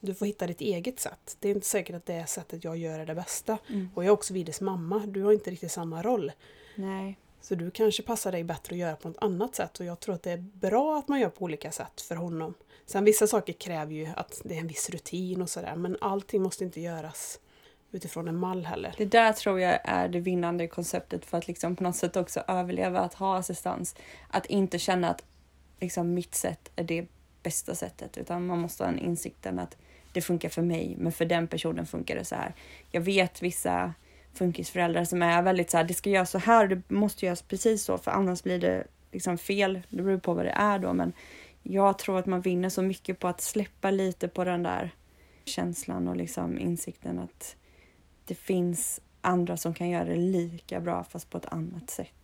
du 0.00 0.14
får 0.14 0.26
hitta 0.26 0.46
ditt 0.46 0.60
eget 0.60 1.00
sätt. 1.00 1.36
Det 1.40 1.48
är 1.48 1.54
inte 1.54 1.66
säkert 1.66 1.96
att 1.96 2.06
det 2.06 2.28
sättet 2.28 2.64
jag 2.64 2.76
gör 2.76 2.98
är 2.98 3.06
det 3.06 3.14
bästa. 3.14 3.58
Mm. 3.68 3.88
Och 3.94 4.04
jag 4.04 4.08
är 4.08 4.12
också 4.12 4.34
Vides 4.34 4.60
mamma, 4.60 4.98
du 5.06 5.22
har 5.22 5.32
inte 5.32 5.50
riktigt 5.50 5.72
samma 5.72 6.02
roll. 6.02 6.32
Nej. 6.74 7.18
Så 7.40 7.54
du 7.54 7.70
kanske 7.70 8.02
passar 8.02 8.32
dig 8.32 8.44
bättre 8.44 8.74
att 8.74 8.78
göra 8.78 8.96
på 8.96 9.08
något 9.08 9.18
annat 9.20 9.54
sätt 9.54 9.80
och 9.80 9.86
jag 9.86 10.00
tror 10.00 10.14
att 10.14 10.22
det 10.22 10.30
är 10.30 10.44
bra 10.52 10.98
att 10.98 11.08
man 11.08 11.20
gör 11.20 11.28
på 11.28 11.44
olika 11.44 11.72
sätt 11.72 12.00
för 12.00 12.16
honom. 12.16 12.54
Sen 12.86 13.04
vissa 13.04 13.26
saker 13.26 13.52
kräver 13.52 13.94
ju 13.94 14.08
att 14.16 14.40
det 14.44 14.54
är 14.54 14.60
en 14.60 14.66
viss 14.66 14.90
rutin 14.90 15.42
och 15.42 15.50
sådär 15.50 15.76
men 15.76 15.96
allting 16.00 16.42
måste 16.42 16.64
inte 16.64 16.80
göras 16.80 17.40
utifrån 17.92 18.28
en 18.28 18.36
mall 18.36 18.64
heller. 18.64 18.94
Det 18.96 19.04
där 19.04 19.32
tror 19.32 19.60
jag 19.60 19.80
är 19.84 20.08
det 20.08 20.20
vinnande 20.20 20.66
konceptet 20.66 21.24
för 21.24 21.38
att 21.38 21.48
liksom 21.48 21.76
på 21.76 21.82
något 21.82 21.96
sätt 21.96 22.16
också 22.16 22.42
överleva 22.48 23.00
att 23.00 23.14
ha 23.14 23.36
assistans. 23.36 23.94
Att 24.28 24.46
inte 24.46 24.78
känna 24.78 25.10
att 25.10 25.24
liksom 25.80 26.14
mitt 26.14 26.34
sätt 26.34 26.70
är 26.76 26.84
det 26.84 27.06
bästa 27.42 27.74
sättet 27.74 28.18
utan 28.18 28.46
man 28.46 28.58
måste 28.58 28.84
ha 28.84 28.90
den 28.90 28.98
insikten 28.98 29.58
att 29.58 29.76
det 30.12 30.22
funkar 30.22 30.48
för 30.48 30.62
mig 30.62 30.96
men 30.98 31.12
för 31.12 31.24
den 31.24 31.48
personen 31.48 31.86
funkar 31.86 32.16
det 32.16 32.24
så 32.24 32.34
här. 32.34 32.54
Jag 32.90 33.00
vet 33.00 33.42
vissa 33.42 33.94
funkisföräldrar 34.34 35.04
som 35.04 35.22
är 35.22 35.42
väldigt 35.42 35.70
så 35.70 35.76
här, 35.76 35.84
det 35.84 35.94
ska 35.94 36.10
göras 36.10 36.30
så 36.30 36.38
här, 36.38 36.62
och 36.62 36.68
det 36.68 36.90
måste 36.90 37.26
göras 37.26 37.42
precis 37.42 37.84
så 37.84 37.98
för 37.98 38.10
annars 38.10 38.42
blir 38.42 38.58
det 38.58 38.86
liksom 39.12 39.38
fel. 39.38 39.80
Det 39.88 40.02
beror 40.02 40.18
på 40.18 40.34
vad 40.34 40.44
det 40.44 40.50
är 40.50 40.78
då 40.78 40.92
men 40.92 41.12
jag 41.62 41.98
tror 41.98 42.18
att 42.18 42.26
man 42.26 42.40
vinner 42.40 42.68
så 42.68 42.82
mycket 42.82 43.18
på 43.18 43.28
att 43.28 43.40
släppa 43.40 43.90
lite 43.90 44.28
på 44.28 44.44
den 44.44 44.62
där 44.62 44.90
känslan 45.44 46.08
och 46.08 46.16
liksom 46.16 46.58
insikten 46.58 47.18
att 47.18 47.56
det 48.24 48.34
finns 48.34 49.00
andra 49.20 49.56
som 49.56 49.74
kan 49.74 49.88
göra 49.88 50.04
det 50.04 50.16
lika 50.16 50.80
bra 50.80 51.04
fast 51.04 51.30
på 51.30 51.38
ett 51.38 51.46
annat 51.46 51.90
sätt. 51.90 52.19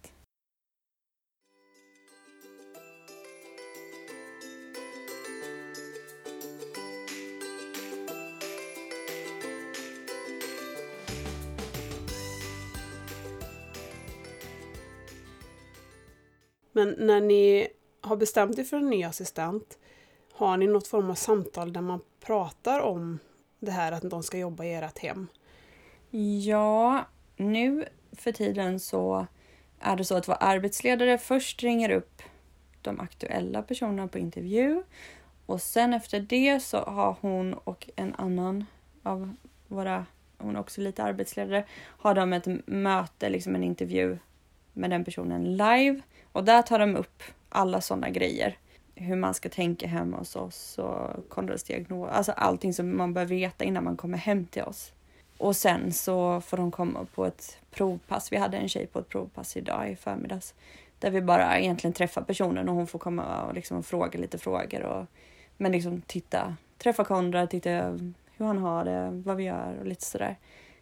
Men 16.76 16.94
när 16.98 17.20
ni 17.20 17.68
har 18.00 18.16
bestämt 18.16 18.58
er 18.58 18.64
för 18.64 18.76
en 18.76 18.90
ny 18.90 19.04
assistent, 19.04 19.78
har 20.32 20.56
ni 20.56 20.66
något 20.66 20.86
form 20.86 21.10
av 21.10 21.14
samtal 21.14 21.72
där 21.72 21.80
man 21.80 22.00
pratar 22.20 22.80
om 22.80 23.18
det 23.60 23.70
här 23.70 23.92
att 23.92 24.10
de 24.10 24.22
ska 24.22 24.38
jobba 24.38 24.64
i 24.64 24.74
ert 24.74 24.98
hem? 24.98 25.26
Ja, 26.44 27.04
nu 27.36 27.84
för 28.12 28.32
tiden 28.32 28.80
så 28.80 29.26
är 29.80 29.96
det 29.96 30.04
så 30.04 30.16
att 30.16 30.28
vår 30.28 30.36
arbetsledare 30.40 31.18
först 31.18 31.62
ringer 31.62 31.90
upp 31.90 32.22
de 32.82 33.00
aktuella 33.00 33.62
personerna 33.62 34.08
på 34.08 34.18
intervju 34.18 34.82
och 35.46 35.62
sen 35.62 35.94
efter 35.94 36.20
det 36.20 36.60
så 36.60 36.78
har 36.78 37.16
hon 37.20 37.54
och 37.54 37.90
en 37.96 38.14
annan 38.14 38.64
av 39.02 39.34
våra, 39.68 40.06
hon 40.38 40.56
är 40.56 40.60
också 40.60 40.80
lite 40.80 41.02
arbetsledare, 41.02 41.64
har 41.78 42.14
de 42.14 42.32
ett 42.32 42.66
möte, 42.66 43.28
liksom 43.28 43.54
en 43.54 43.64
intervju 43.64 44.18
med 44.72 44.90
den 44.90 45.04
personen 45.04 45.56
live 45.56 46.02
och 46.36 46.44
där 46.44 46.62
tar 46.62 46.78
de 46.78 46.96
upp 46.96 47.22
alla 47.48 47.80
sådana 47.80 48.10
grejer. 48.10 48.58
Hur 48.94 49.16
man 49.16 49.34
ska 49.34 49.48
tänka 49.48 49.86
hemma 49.86 50.16
hos 50.16 50.36
oss 50.36 50.78
och 50.78 51.28
Konrads 51.28 51.62
diagnos, 51.62 52.10
alltså 52.12 52.32
allting 52.32 52.74
som 52.74 52.96
man 52.96 53.14
bör 53.14 53.24
veta 53.24 53.64
innan 53.64 53.84
man 53.84 53.96
kommer 53.96 54.18
hem 54.18 54.46
till 54.46 54.62
oss. 54.62 54.92
Och 55.38 55.56
sen 55.56 55.92
så 55.92 56.40
får 56.40 56.56
de 56.56 56.70
komma 56.70 57.06
på 57.14 57.26
ett 57.26 57.58
provpass. 57.70 58.32
Vi 58.32 58.36
hade 58.36 58.56
en 58.56 58.68
tjej 58.68 58.86
på 58.86 58.98
ett 58.98 59.08
provpass 59.08 59.56
idag 59.56 59.90
i 59.90 59.96
förmiddags. 59.96 60.54
Där 60.98 61.10
vi 61.10 61.22
bara 61.22 61.58
egentligen 61.58 61.92
träffar 61.92 62.22
personen 62.22 62.68
och 62.68 62.74
hon 62.74 62.86
får 62.86 62.98
komma 62.98 63.42
och 63.42 63.54
liksom 63.54 63.82
fråga 63.82 64.18
lite 64.18 64.38
frågor. 64.38 64.82
Och, 64.82 65.06
men 65.56 65.72
liksom 65.72 66.00
titta, 66.00 66.56
träffa 66.78 67.04
Konrad, 67.04 67.50
titta 67.50 67.70
hur 68.36 68.46
han 68.46 68.58
har 68.58 68.84
det, 68.84 69.22
vad 69.24 69.36
vi 69.36 69.44
gör 69.44 69.76
och 69.80 69.86
lite 69.86 70.04
sådär. 70.04 70.36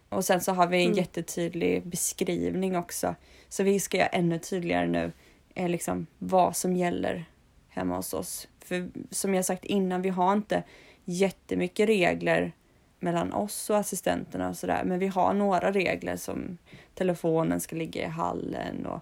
Och 0.09 0.25
sen 0.25 0.41
så 0.41 0.51
har 0.51 0.67
vi 0.67 0.77
en 0.77 0.85
mm. 0.85 0.97
jättetydlig 0.97 1.87
beskrivning 1.87 2.77
också. 2.77 3.15
Så 3.49 3.63
vi 3.63 3.79
ska 3.79 3.97
göra 3.97 4.07
ännu 4.07 4.39
tydligare 4.39 4.87
nu 4.87 5.11
är 5.55 5.69
liksom 5.69 6.07
vad 6.19 6.55
som 6.55 6.75
gäller 6.75 7.25
hemma 7.69 7.95
hos 7.95 8.13
oss. 8.13 8.47
För 8.59 8.89
som 9.09 9.33
jag 9.33 9.45
sagt 9.45 9.65
innan, 9.65 10.01
vi 10.01 10.09
har 10.09 10.33
inte 10.33 10.63
jättemycket 11.05 11.87
regler 11.87 12.51
mellan 12.99 13.33
oss 13.33 13.69
och 13.69 13.77
assistenterna 13.77 14.49
och 14.49 14.57
sådär. 14.57 14.83
Men 14.85 14.99
vi 14.99 15.07
har 15.07 15.33
några 15.33 15.71
regler 15.71 16.15
som 16.15 16.57
telefonen 16.93 17.59
ska 17.59 17.75
ligga 17.75 18.01
i 18.01 18.09
hallen 18.09 18.85
och 18.85 18.99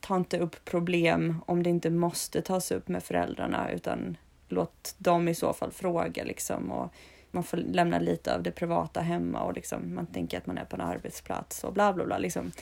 ta 0.00 0.16
inte 0.16 0.38
upp 0.38 0.64
problem 0.64 1.42
om 1.46 1.62
det 1.62 1.70
inte 1.70 1.90
måste 1.90 2.42
tas 2.42 2.70
upp 2.70 2.88
med 2.88 3.02
föräldrarna 3.02 3.70
utan 3.70 4.16
låt 4.48 4.94
dem 4.98 5.28
i 5.28 5.34
så 5.34 5.52
fall 5.52 5.70
fråga 5.70 6.24
liksom 6.24 6.70
och 6.70 6.92
man 7.30 7.42
får 7.42 7.56
lämna 7.56 7.98
lite 7.98 8.34
av 8.34 8.42
det 8.42 8.50
privata 8.50 9.00
hemma 9.00 9.42
och 9.42 9.54
liksom 9.54 9.94
man 9.94 10.06
tänker 10.06 10.38
att 10.38 10.46
man 10.46 10.58
är 10.58 10.64
på 10.64 10.76
en 10.76 10.82
arbetsplats 10.82 11.64
och 11.64 11.72
bla 11.72 11.92
bla 11.92 12.04
bla 12.04 12.18
liksom. 12.18 12.52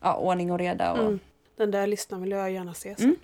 Ja, 0.00 0.16
ordning 0.16 0.52
och 0.52 0.58
reda 0.58 0.92
och 0.92 0.98
mm. 0.98 1.18
Den 1.58 1.70
där 1.70 1.86
listan 1.86 2.22
vill 2.22 2.30
jag 2.30 2.52
gärna 2.52 2.74
se 2.74 2.96
sen. 2.96 3.04
Mm. 3.04 3.16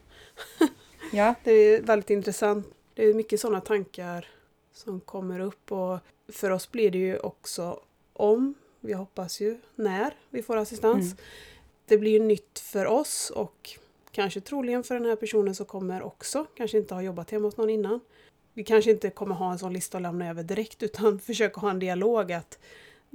Ja. 1.12 1.34
det 1.44 1.52
är 1.52 1.82
väldigt 1.82 2.10
intressant. 2.10 2.66
Det 2.94 3.04
är 3.04 3.14
mycket 3.14 3.40
sådana 3.40 3.60
tankar 3.60 4.28
som 4.72 5.00
kommer 5.00 5.40
upp 5.40 5.72
och 5.72 5.98
för 6.28 6.50
oss 6.50 6.70
blir 6.70 6.90
det 6.90 6.98
ju 6.98 7.18
också 7.18 7.80
om, 8.12 8.54
vi 8.80 8.92
hoppas 8.92 9.40
ju 9.40 9.58
när 9.74 10.14
vi 10.30 10.42
får 10.42 10.56
assistans. 10.56 11.04
Mm. 11.04 11.16
Det 11.86 11.98
blir 11.98 12.10
ju 12.10 12.18
nytt 12.20 12.58
för 12.58 12.86
oss 12.86 13.30
och 13.30 13.70
kanske 14.10 14.40
troligen 14.40 14.84
för 14.84 14.94
den 14.94 15.04
här 15.04 15.16
personen 15.16 15.54
som 15.54 15.66
kommer 15.66 16.02
också, 16.02 16.46
kanske 16.54 16.78
inte 16.78 16.94
har 16.94 17.02
jobbat 17.02 17.30
hemma 17.30 17.46
hos 17.46 17.56
någon 17.56 17.70
innan. 17.70 18.00
Vi 18.54 18.64
kanske 18.64 18.90
inte 18.90 19.10
kommer 19.10 19.34
ha 19.34 19.52
en 19.52 19.58
sån 19.58 19.72
lista 19.72 19.98
att 19.98 20.02
lämna 20.02 20.30
över 20.30 20.42
direkt 20.42 20.82
utan 20.82 21.18
försöka 21.26 21.60
ha 21.60 21.70
en 21.70 21.78
dialog 21.78 22.32
att 22.32 22.58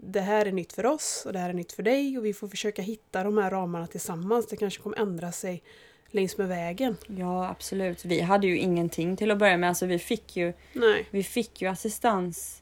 det 0.03 0.21
här 0.21 0.45
är 0.45 0.51
nytt 0.51 0.73
för 0.73 0.85
oss 0.85 1.23
och 1.25 1.33
det 1.33 1.39
här 1.39 1.49
är 1.49 1.53
nytt 1.53 1.71
för 1.71 1.83
dig 1.83 2.17
och 2.17 2.25
vi 2.25 2.33
får 2.33 2.47
försöka 2.47 2.81
hitta 2.81 3.23
de 3.23 3.37
här 3.37 3.51
ramarna 3.51 3.87
tillsammans. 3.87 4.47
Det 4.47 4.57
kanske 4.57 4.81
kommer 4.81 4.99
ändra 4.99 5.31
sig 5.31 5.63
längs 6.07 6.37
med 6.37 6.47
vägen. 6.47 6.97
Ja 7.07 7.49
absolut. 7.49 8.05
Vi 8.05 8.21
hade 8.21 8.47
ju 8.47 8.57
ingenting 8.57 9.17
till 9.17 9.31
att 9.31 9.37
börja 9.37 9.57
med. 9.57 9.69
Alltså, 9.69 9.85
vi, 9.85 9.99
fick 9.99 10.37
ju, 10.37 10.53
Nej. 10.73 11.05
vi 11.09 11.23
fick 11.23 11.61
ju 11.61 11.67
assistans 11.67 12.61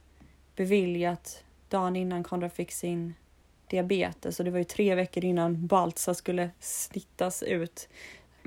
beviljat 0.56 1.44
dagen 1.70 1.96
innan 1.96 2.24
Konrad 2.24 2.54
fick 2.54 2.72
sin 2.72 3.14
diabetes 3.70 4.40
och 4.40 4.46
det 4.46 4.52
var 4.52 4.58
ju 4.58 4.64
tre 4.64 4.96
veckor 4.96 5.26
innan 5.26 5.68
Baltsa 5.68 6.14
skulle 6.14 6.50
snittas 6.60 7.44
ut. 7.44 7.90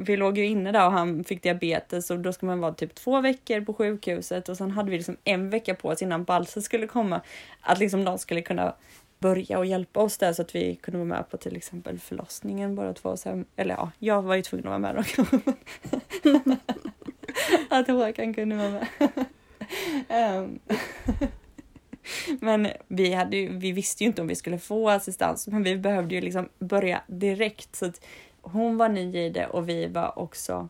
Vi 0.03 0.17
låg 0.17 0.39
ju 0.39 0.47
inne 0.47 0.73
där 0.73 0.87
och 0.87 0.93
han 0.93 1.25
fick 1.25 1.43
diabetes 1.43 2.11
och 2.11 2.19
då 2.19 2.33
ska 2.33 2.47
man 2.47 2.61
vara 2.61 2.73
typ 2.73 2.95
två 2.95 3.21
veckor 3.21 3.61
på 3.61 3.75
sjukhuset 3.75 4.49
och 4.49 4.57
sen 4.57 4.71
hade 4.71 4.91
vi 4.91 4.97
liksom 4.97 5.17
en 5.25 5.51
vecka 5.51 5.75
på 5.75 5.89
oss 5.89 6.03
innan 6.03 6.25
Balsen 6.25 6.63
skulle 6.63 6.87
komma. 6.87 7.21
Att 7.61 7.79
liksom 7.79 8.05
de 8.05 8.19
skulle 8.19 8.43
kunna 8.43 8.75
börja 9.19 9.59
och 9.59 9.67
hjälpa 9.67 10.01
oss 10.01 10.19
där 10.19 10.33
så 10.33 10.43
att 10.43 10.55
vi 10.55 10.75
kunde 10.75 10.99
vara 10.99 11.09
med 11.09 11.31
på 11.31 11.37
till 11.37 11.57
exempel 11.57 11.99
förlossningen 11.99 12.75
bara 12.75 12.95
två. 12.95 13.17
sen. 13.17 13.45
eller 13.57 13.75
ja, 13.75 13.91
jag 13.99 14.23
var 14.23 14.35
ju 14.35 14.43
tvungen 14.43 14.67
att 14.67 14.81
vara 14.81 14.93
med 14.93 15.05
då. 16.23 16.57
att 17.77 17.89
Håkan 17.89 18.35
kunde 18.35 18.57
vara 18.57 18.71
med. 18.71 18.87
um. 20.39 20.61
Men 22.41 22.69
vi, 22.89 23.13
hade 23.13 23.37
ju, 23.37 23.59
vi 23.59 23.73
visste 23.73 24.05
ju 24.05 24.09
inte 24.09 24.23
om 24.23 24.29
vi 24.29 24.35
skulle 24.35 24.59
få 24.59 24.91
assistans, 24.91 25.47
men 25.47 25.63
vi 25.63 25.77
behövde 25.77 26.15
ju 26.15 26.21
liksom 26.21 26.49
börja 26.59 27.03
direkt. 27.07 27.77
Så 27.77 27.87
att 27.87 28.01
hon 28.43 28.77
var 28.77 28.89
ny 28.89 29.19
i 29.19 29.31
det 29.31 29.47
och 29.47 29.69
vi 29.69 29.87
var 29.87 30.19
också 30.19 30.69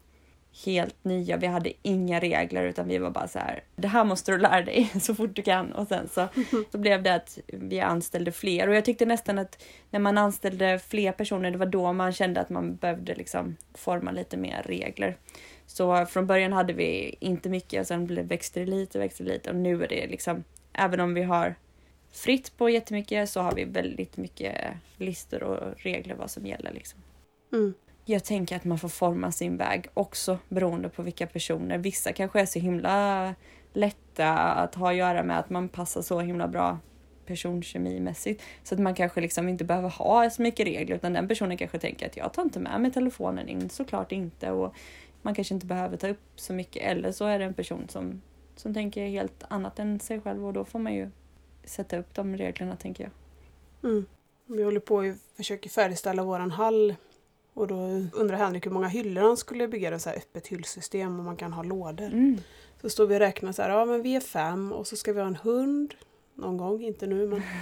helt 0.64 1.04
nya. 1.04 1.36
Vi 1.36 1.46
hade 1.46 1.72
inga 1.82 2.20
regler 2.20 2.64
utan 2.64 2.88
vi 2.88 2.98
var 2.98 3.10
bara 3.10 3.28
så 3.28 3.38
här. 3.38 3.62
Det 3.76 3.88
här 3.88 4.04
måste 4.04 4.32
du 4.32 4.38
lära 4.38 4.62
dig 4.62 4.92
så 5.00 5.14
fort 5.14 5.36
du 5.36 5.42
kan. 5.42 5.72
Och 5.72 5.88
sen 5.88 6.08
så, 6.08 6.28
så 6.72 6.78
blev 6.78 7.02
det 7.02 7.14
att 7.14 7.38
vi 7.46 7.80
anställde 7.80 8.32
fler 8.32 8.68
och 8.68 8.74
jag 8.74 8.84
tyckte 8.84 9.06
nästan 9.06 9.38
att 9.38 9.62
när 9.90 10.00
man 10.00 10.18
anställde 10.18 10.78
fler 10.78 11.12
personer, 11.12 11.50
det 11.50 11.58
var 11.58 11.66
då 11.66 11.92
man 11.92 12.12
kände 12.12 12.40
att 12.40 12.50
man 12.50 12.76
behövde 12.76 13.14
liksom 13.14 13.56
forma 13.74 14.10
lite 14.10 14.36
mer 14.36 14.62
regler. 14.62 15.16
Så 15.66 16.06
från 16.06 16.26
början 16.26 16.52
hade 16.52 16.72
vi 16.72 17.16
inte 17.20 17.48
mycket 17.48 17.80
och 17.80 17.86
sen 17.86 18.26
växte 18.26 18.60
det 18.60 18.66
lite, 18.66 18.98
växte 18.98 19.22
lite 19.22 19.50
och 19.50 19.56
nu 19.56 19.84
är 19.84 19.88
det 19.88 20.06
liksom, 20.06 20.44
även 20.72 21.00
om 21.00 21.14
vi 21.14 21.22
har 21.22 21.54
fritt 22.12 22.56
på 22.56 22.70
jättemycket 22.70 23.30
så 23.30 23.40
har 23.40 23.54
vi 23.54 23.64
väldigt 23.64 24.16
mycket 24.16 24.54
listor 24.96 25.42
och 25.42 25.58
regler 25.76 26.14
vad 26.14 26.30
som 26.30 26.46
gäller 26.46 26.72
liksom. 26.72 27.00
Mm 27.52 27.74
jag 28.10 28.24
tänker 28.24 28.56
att 28.56 28.64
man 28.64 28.78
får 28.78 28.88
forma 28.88 29.32
sin 29.32 29.56
väg 29.56 29.86
också 29.94 30.38
beroende 30.48 30.88
på 30.88 31.02
vilka 31.02 31.26
personer. 31.26 31.78
Vissa 31.78 32.12
kanske 32.12 32.40
är 32.40 32.46
så 32.46 32.58
himla 32.58 33.34
lätta 33.72 34.34
att 34.38 34.74
ha 34.74 34.90
att 34.90 34.96
göra 34.96 35.22
med 35.22 35.38
att 35.38 35.50
man 35.50 35.68
passar 35.68 36.02
så 36.02 36.20
himla 36.20 36.48
bra 36.48 36.78
personkemimässigt 37.26 38.42
så 38.62 38.74
att 38.74 38.80
man 38.80 38.94
kanske 38.94 39.20
liksom 39.20 39.48
inte 39.48 39.64
behöver 39.64 39.88
ha 39.88 40.30
så 40.30 40.42
mycket 40.42 40.66
regler 40.66 40.96
utan 40.96 41.12
den 41.12 41.28
personen 41.28 41.56
kanske 41.56 41.78
tänker 41.78 42.06
att 42.06 42.16
jag 42.16 42.32
tar 42.32 42.42
inte 42.42 42.60
med 42.60 42.80
mig 42.80 42.92
telefonen 42.92 43.48
in, 43.48 43.70
såklart 43.70 44.12
inte 44.12 44.50
och 44.50 44.74
man 45.22 45.34
kanske 45.34 45.54
inte 45.54 45.66
behöver 45.66 45.96
ta 45.96 46.08
upp 46.08 46.20
så 46.36 46.52
mycket 46.52 46.82
eller 46.82 47.12
så 47.12 47.26
är 47.26 47.38
det 47.38 47.44
en 47.44 47.54
person 47.54 47.88
som, 47.88 48.22
som 48.56 48.74
tänker 48.74 49.06
helt 49.06 49.44
annat 49.48 49.78
än 49.78 50.00
sig 50.00 50.20
själv 50.20 50.46
och 50.46 50.52
då 50.52 50.64
får 50.64 50.78
man 50.78 50.94
ju 50.94 51.10
sätta 51.64 51.98
upp 51.98 52.14
de 52.14 52.36
reglerna 52.36 52.76
tänker 52.76 53.04
jag. 53.04 53.12
Mm. 53.90 54.06
Vi 54.46 54.62
håller 54.62 54.80
på 54.80 55.00
att 55.00 55.16
försöka 55.36 55.68
färdigställa 55.68 56.22
våran 56.22 56.50
hall 56.50 56.94
och 57.54 57.66
då 57.66 57.74
undrar 58.12 58.36
Henrik 58.36 58.66
hur 58.66 58.70
många 58.70 58.88
hyllor 58.88 59.22
han 59.22 59.36
skulle 59.36 59.68
bygga 59.68 59.98
så 59.98 60.08
här 60.08 60.16
öppet 60.16 60.46
hyllsystem 60.46 61.18
och 61.18 61.24
man 61.24 61.36
kan 61.36 61.52
ha 61.52 61.62
lådor. 61.62 62.06
Mm. 62.06 62.38
Så 62.80 62.90
står 62.90 63.06
vi 63.06 63.14
och 63.14 63.18
räknar 63.18 63.52
så 63.52 63.62
här, 63.62 63.70
ja 63.70 63.84
men 63.84 64.02
vi 64.02 64.16
är 64.16 64.20
fem 64.20 64.72
och 64.72 64.86
så 64.86 64.96
ska 64.96 65.12
vi 65.12 65.20
ha 65.20 65.26
en 65.26 65.36
hund 65.36 65.94
någon 66.34 66.56
gång, 66.56 66.82
inte 66.82 67.06
nu 67.06 67.26
men. 67.26 67.42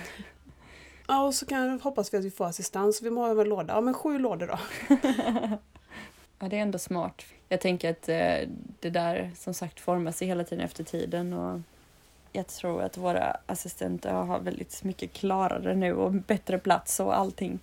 Ja, 1.10 1.26
och 1.26 1.34
så 1.34 1.46
kan, 1.46 1.80
hoppas 1.80 2.14
vi 2.14 2.18
att 2.18 2.24
vi 2.24 2.30
får 2.30 2.46
assistans. 2.46 3.02
Vi 3.02 3.10
må 3.10 3.20
ha 3.20 3.40
en 3.40 3.48
låda. 3.48 3.74
Ja, 3.74 3.80
men 3.80 3.94
sju 3.94 4.18
lådor 4.18 4.46
då. 4.46 4.58
Ja, 6.40 6.48
det 6.48 6.56
är 6.58 6.62
ändå 6.62 6.78
smart. 6.78 7.24
Jag 7.48 7.60
tänker 7.60 7.90
att 7.90 8.08
eh, 8.08 8.48
det 8.80 8.90
där 8.90 9.30
som 9.36 9.54
sagt 9.54 9.80
formar 9.80 10.12
sig 10.12 10.28
hela 10.28 10.44
tiden 10.44 10.64
efter 10.64 10.84
tiden 10.84 11.32
och 11.32 11.60
jag 12.32 12.46
tror 12.46 12.82
att 12.82 12.96
våra 12.96 13.36
assistenter 13.46 14.12
har 14.12 14.40
väldigt 14.40 14.84
mycket 14.84 15.12
klarare 15.12 15.74
nu 15.74 15.94
och 15.94 16.12
bättre 16.12 16.58
plats 16.58 17.00
och 17.00 17.16
allting 17.16 17.58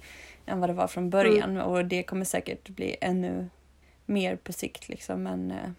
än 0.46 0.60
vad 0.60 0.70
det 0.70 0.74
var 0.74 0.88
från 0.88 1.10
början 1.10 1.50
mm. 1.50 1.68
och 1.68 1.86
det 1.86 2.04
kommer 2.04 2.26
säkert 2.26 2.70
bli 2.70 2.96
ännu 3.02 3.50
mer 4.06 4.36
på 4.36 4.54
sikt 4.54 4.90
liksom 4.90 5.24
men 5.24 5.52
eh, 5.52 5.70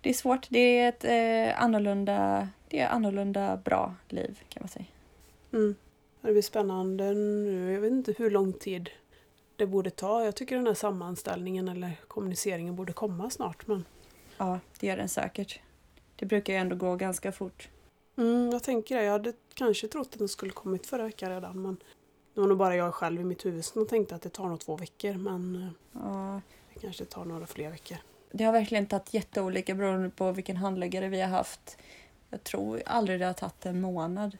det 0.00 0.10
är 0.10 0.14
svårt. 0.14 0.46
Det 0.50 0.58
är 0.58 0.88
ett 0.88 1.04
eh, 1.04 1.62
annorlunda, 1.62 2.48
det 2.68 2.80
är 2.80 2.88
annorlunda 2.88 3.56
bra 3.56 3.94
liv 4.08 4.40
kan 4.48 4.62
man 4.62 4.68
säga. 4.68 4.84
Mm. 5.52 5.74
Det 6.20 6.32
blir 6.32 6.42
spännande 6.42 7.14
nu. 7.14 7.72
Jag 7.72 7.80
vet 7.80 7.92
inte 7.92 8.14
hur 8.18 8.30
lång 8.30 8.52
tid 8.52 8.90
det 9.56 9.66
borde 9.66 9.90
ta. 9.90 10.24
Jag 10.24 10.36
tycker 10.36 10.56
den 10.56 10.66
här 10.66 10.74
sammanställningen 10.74 11.68
eller 11.68 11.92
kommuniceringen 12.08 12.76
borde 12.76 12.92
komma 12.92 13.30
snart. 13.30 13.66
Men... 13.66 13.84
Ja, 14.36 14.60
det 14.80 14.86
gör 14.86 14.96
den 14.96 15.08
säkert. 15.08 15.60
Det 16.16 16.26
brukar 16.26 16.52
ju 16.52 16.58
ändå 16.58 16.76
gå 16.76 16.96
ganska 16.96 17.32
fort. 17.32 17.68
Mm, 18.16 18.50
jag 18.50 18.62
tänker 18.62 18.96
det. 18.96 19.04
Jag 19.04 19.12
hade 19.12 19.32
kanske 19.54 19.88
trott 19.88 20.08
att 20.12 20.18
den 20.18 20.28
skulle 20.28 20.52
kommit 20.52 20.86
förra 20.86 21.04
veckan 21.04 21.30
redan. 21.30 21.62
Men 21.62 21.76
det 22.38 22.42
var 22.42 22.48
nog 22.48 22.58
bara 22.58 22.76
jag 22.76 22.94
själv 22.94 23.20
i 23.20 23.24
mitt 23.24 23.46
huvud 23.46 23.64
som 23.64 23.86
tänkte 23.86 24.14
att 24.14 24.22
det 24.22 24.28
tar 24.28 24.48
nog 24.48 24.60
två 24.60 24.76
veckor. 24.76 25.14
Men 25.14 25.54
eh, 25.54 26.00
ja. 26.02 26.40
det 26.74 26.80
kanske 26.80 27.04
tar 27.04 27.24
några 27.24 27.46
fler 27.46 27.70
veckor. 27.70 27.96
Det 28.32 28.44
har 28.44 28.52
verkligen 28.52 28.86
tagit 28.86 29.14
jätteolika 29.14 29.74
beroende 29.74 30.10
på 30.10 30.32
vilken 30.32 30.56
handläggare 30.56 31.08
vi 31.08 31.20
har 31.20 31.28
haft. 31.28 31.78
Jag 32.30 32.44
tror 32.44 32.82
aldrig 32.86 33.20
det 33.20 33.26
har 33.26 33.32
tagit 33.32 33.66
en 33.66 33.80
månad. 33.80 34.36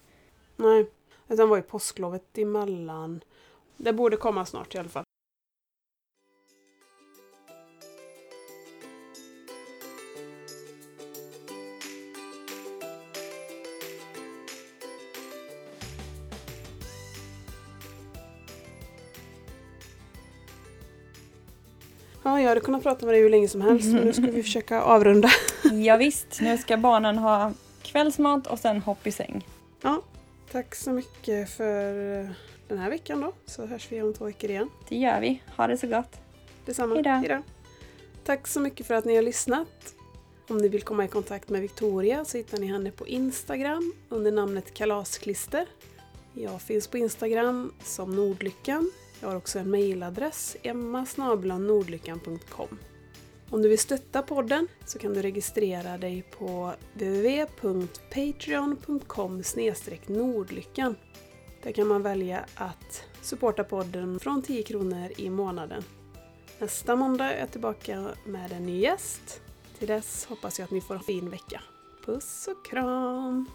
Nej, 0.57 0.90
sen 1.28 1.49
var 1.49 1.57
ju 1.57 1.62
påsklovet 1.62 2.38
emellan. 2.38 3.20
Det 3.76 3.92
borde 3.92 4.16
komma 4.16 4.46
snart 4.46 4.74
i 4.74 4.78
alla 4.78 4.88
fall. 4.88 5.05
Jag 22.49 22.51
hade 22.51 22.64
kunnat 22.64 22.82
prata 22.82 23.07
med 23.07 23.14
dig 23.14 23.22
hur 23.22 23.30
länge 23.30 23.49
som 23.49 23.61
helst 23.61 23.88
men 23.88 24.05
nu 24.05 24.12
ska 24.12 24.22
vi 24.22 24.42
försöka 24.42 24.82
avrunda. 24.82 25.28
ja, 25.84 25.96
visst, 25.96 26.40
nu 26.40 26.59
ska 26.59 26.76
barnen 26.76 27.18
ha 27.18 27.53
kvällsmat 27.82 28.46
och 28.46 28.59
sen 28.59 28.80
hopp 28.80 29.07
i 29.07 29.12
säng. 29.12 29.46
Ja, 29.82 30.03
tack 30.53 30.74
så 30.74 30.90
mycket 30.92 31.51
för 31.51 31.94
den 32.68 32.78
här 32.78 32.90
veckan 32.90 33.20
då. 33.20 33.32
Så 33.46 33.66
hörs 33.66 33.92
vi 33.92 34.03
om 34.03 34.14
två 34.14 34.24
veckor 34.24 34.51
igen. 34.51 34.70
Det 34.88 34.96
gör 34.96 35.20
vi. 35.20 35.42
Ha 35.57 35.66
det 35.66 35.78
så 35.78 35.86
gott. 35.86 36.16
Detsamma. 36.66 36.94
Hejdå. 36.94 37.11
Hejdå. 37.11 37.42
Tack 38.24 38.46
så 38.46 38.61
mycket 38.61 38.86
för 38.86 38.94
att 38.94 39.05
ni 39.05 39.14
har 39.16 39.22
lyssnat. 39.22 39.94
Om 40.49 40.59
ni 40.59 40.68
vill 40.68 40.82
komma 40.82 41.05
i 41.05 41.09
kontakt 41.09 41.49
med 41.49 41.61
Victoria 41.61 42.24
så 42.24 42.36
hittar 42.36 42.59
ni 42.59 42.66
henne 42.66 42.90
på 42.90 43.07
Instagram 43.07 43.92
under 44.09 44.32
namnet 44.32 44.74
Kalasklister. 44.74 45.66
Jag 46.34 46.62
finns 46.62 46.88
på 46.88 46.99
Instagram 46.99 47.72
som 47.84 48.16
Nordlyckan 48.16 48.90
jag 49.21 49.29
har 49.29 49.37
också 49.37 49.59
en 49.59 49.71
mejladress, 49.71 50.57
emmasnablanordlyckan.com. 50.62 52.79
Om 53.51 53.62
du 53.62 53.69
vill 53.69 53.79
stötta 53.79 54.23
podden 54.23 54.69
så 54.85 54.99
kan 54.99 55.14
du 55.14 55.23
registrera 55.23 55.99
dig 55.99 56.23
på 56.23 56.73
www.patreon.com 56.95 59.43
nordlyckan. 60.07 60.97
Där 61.62 61.73
kan 61.73 61.87
man 61.87 62.03
välja 62.03 62.45
att 62.55 63.05
supporta 63.23 63.64
podden 63.64 64.21
från 64.21 64.43
10 64.43 64.62
kronor 64.62 65.12
i 65.16 65.31
månaden. 65.31 65.83
Nästa 66.59 66.97
måndag 66.97 67.33
är 67.33 67.41
jag 67.41 67.51
tillbaka 67.51 68.09
med 68.27 68.53
en 68.53 68.66
ny 68.66 68.81
gäst. 68.81 69.41
Till 69.79 69.89
dess 69.89 70.27
hoppas 70.27 70.59
jag 70.59 70.64
att 70.64 70.71
ni 70.71 70.81
får 70.81 70.95
en 70.95 71.01
fin 71.01 71.31
vecka. 71.31 71.62
Puss 72.05 72.49
och 72.49 72.64
kram! 72.64 73.47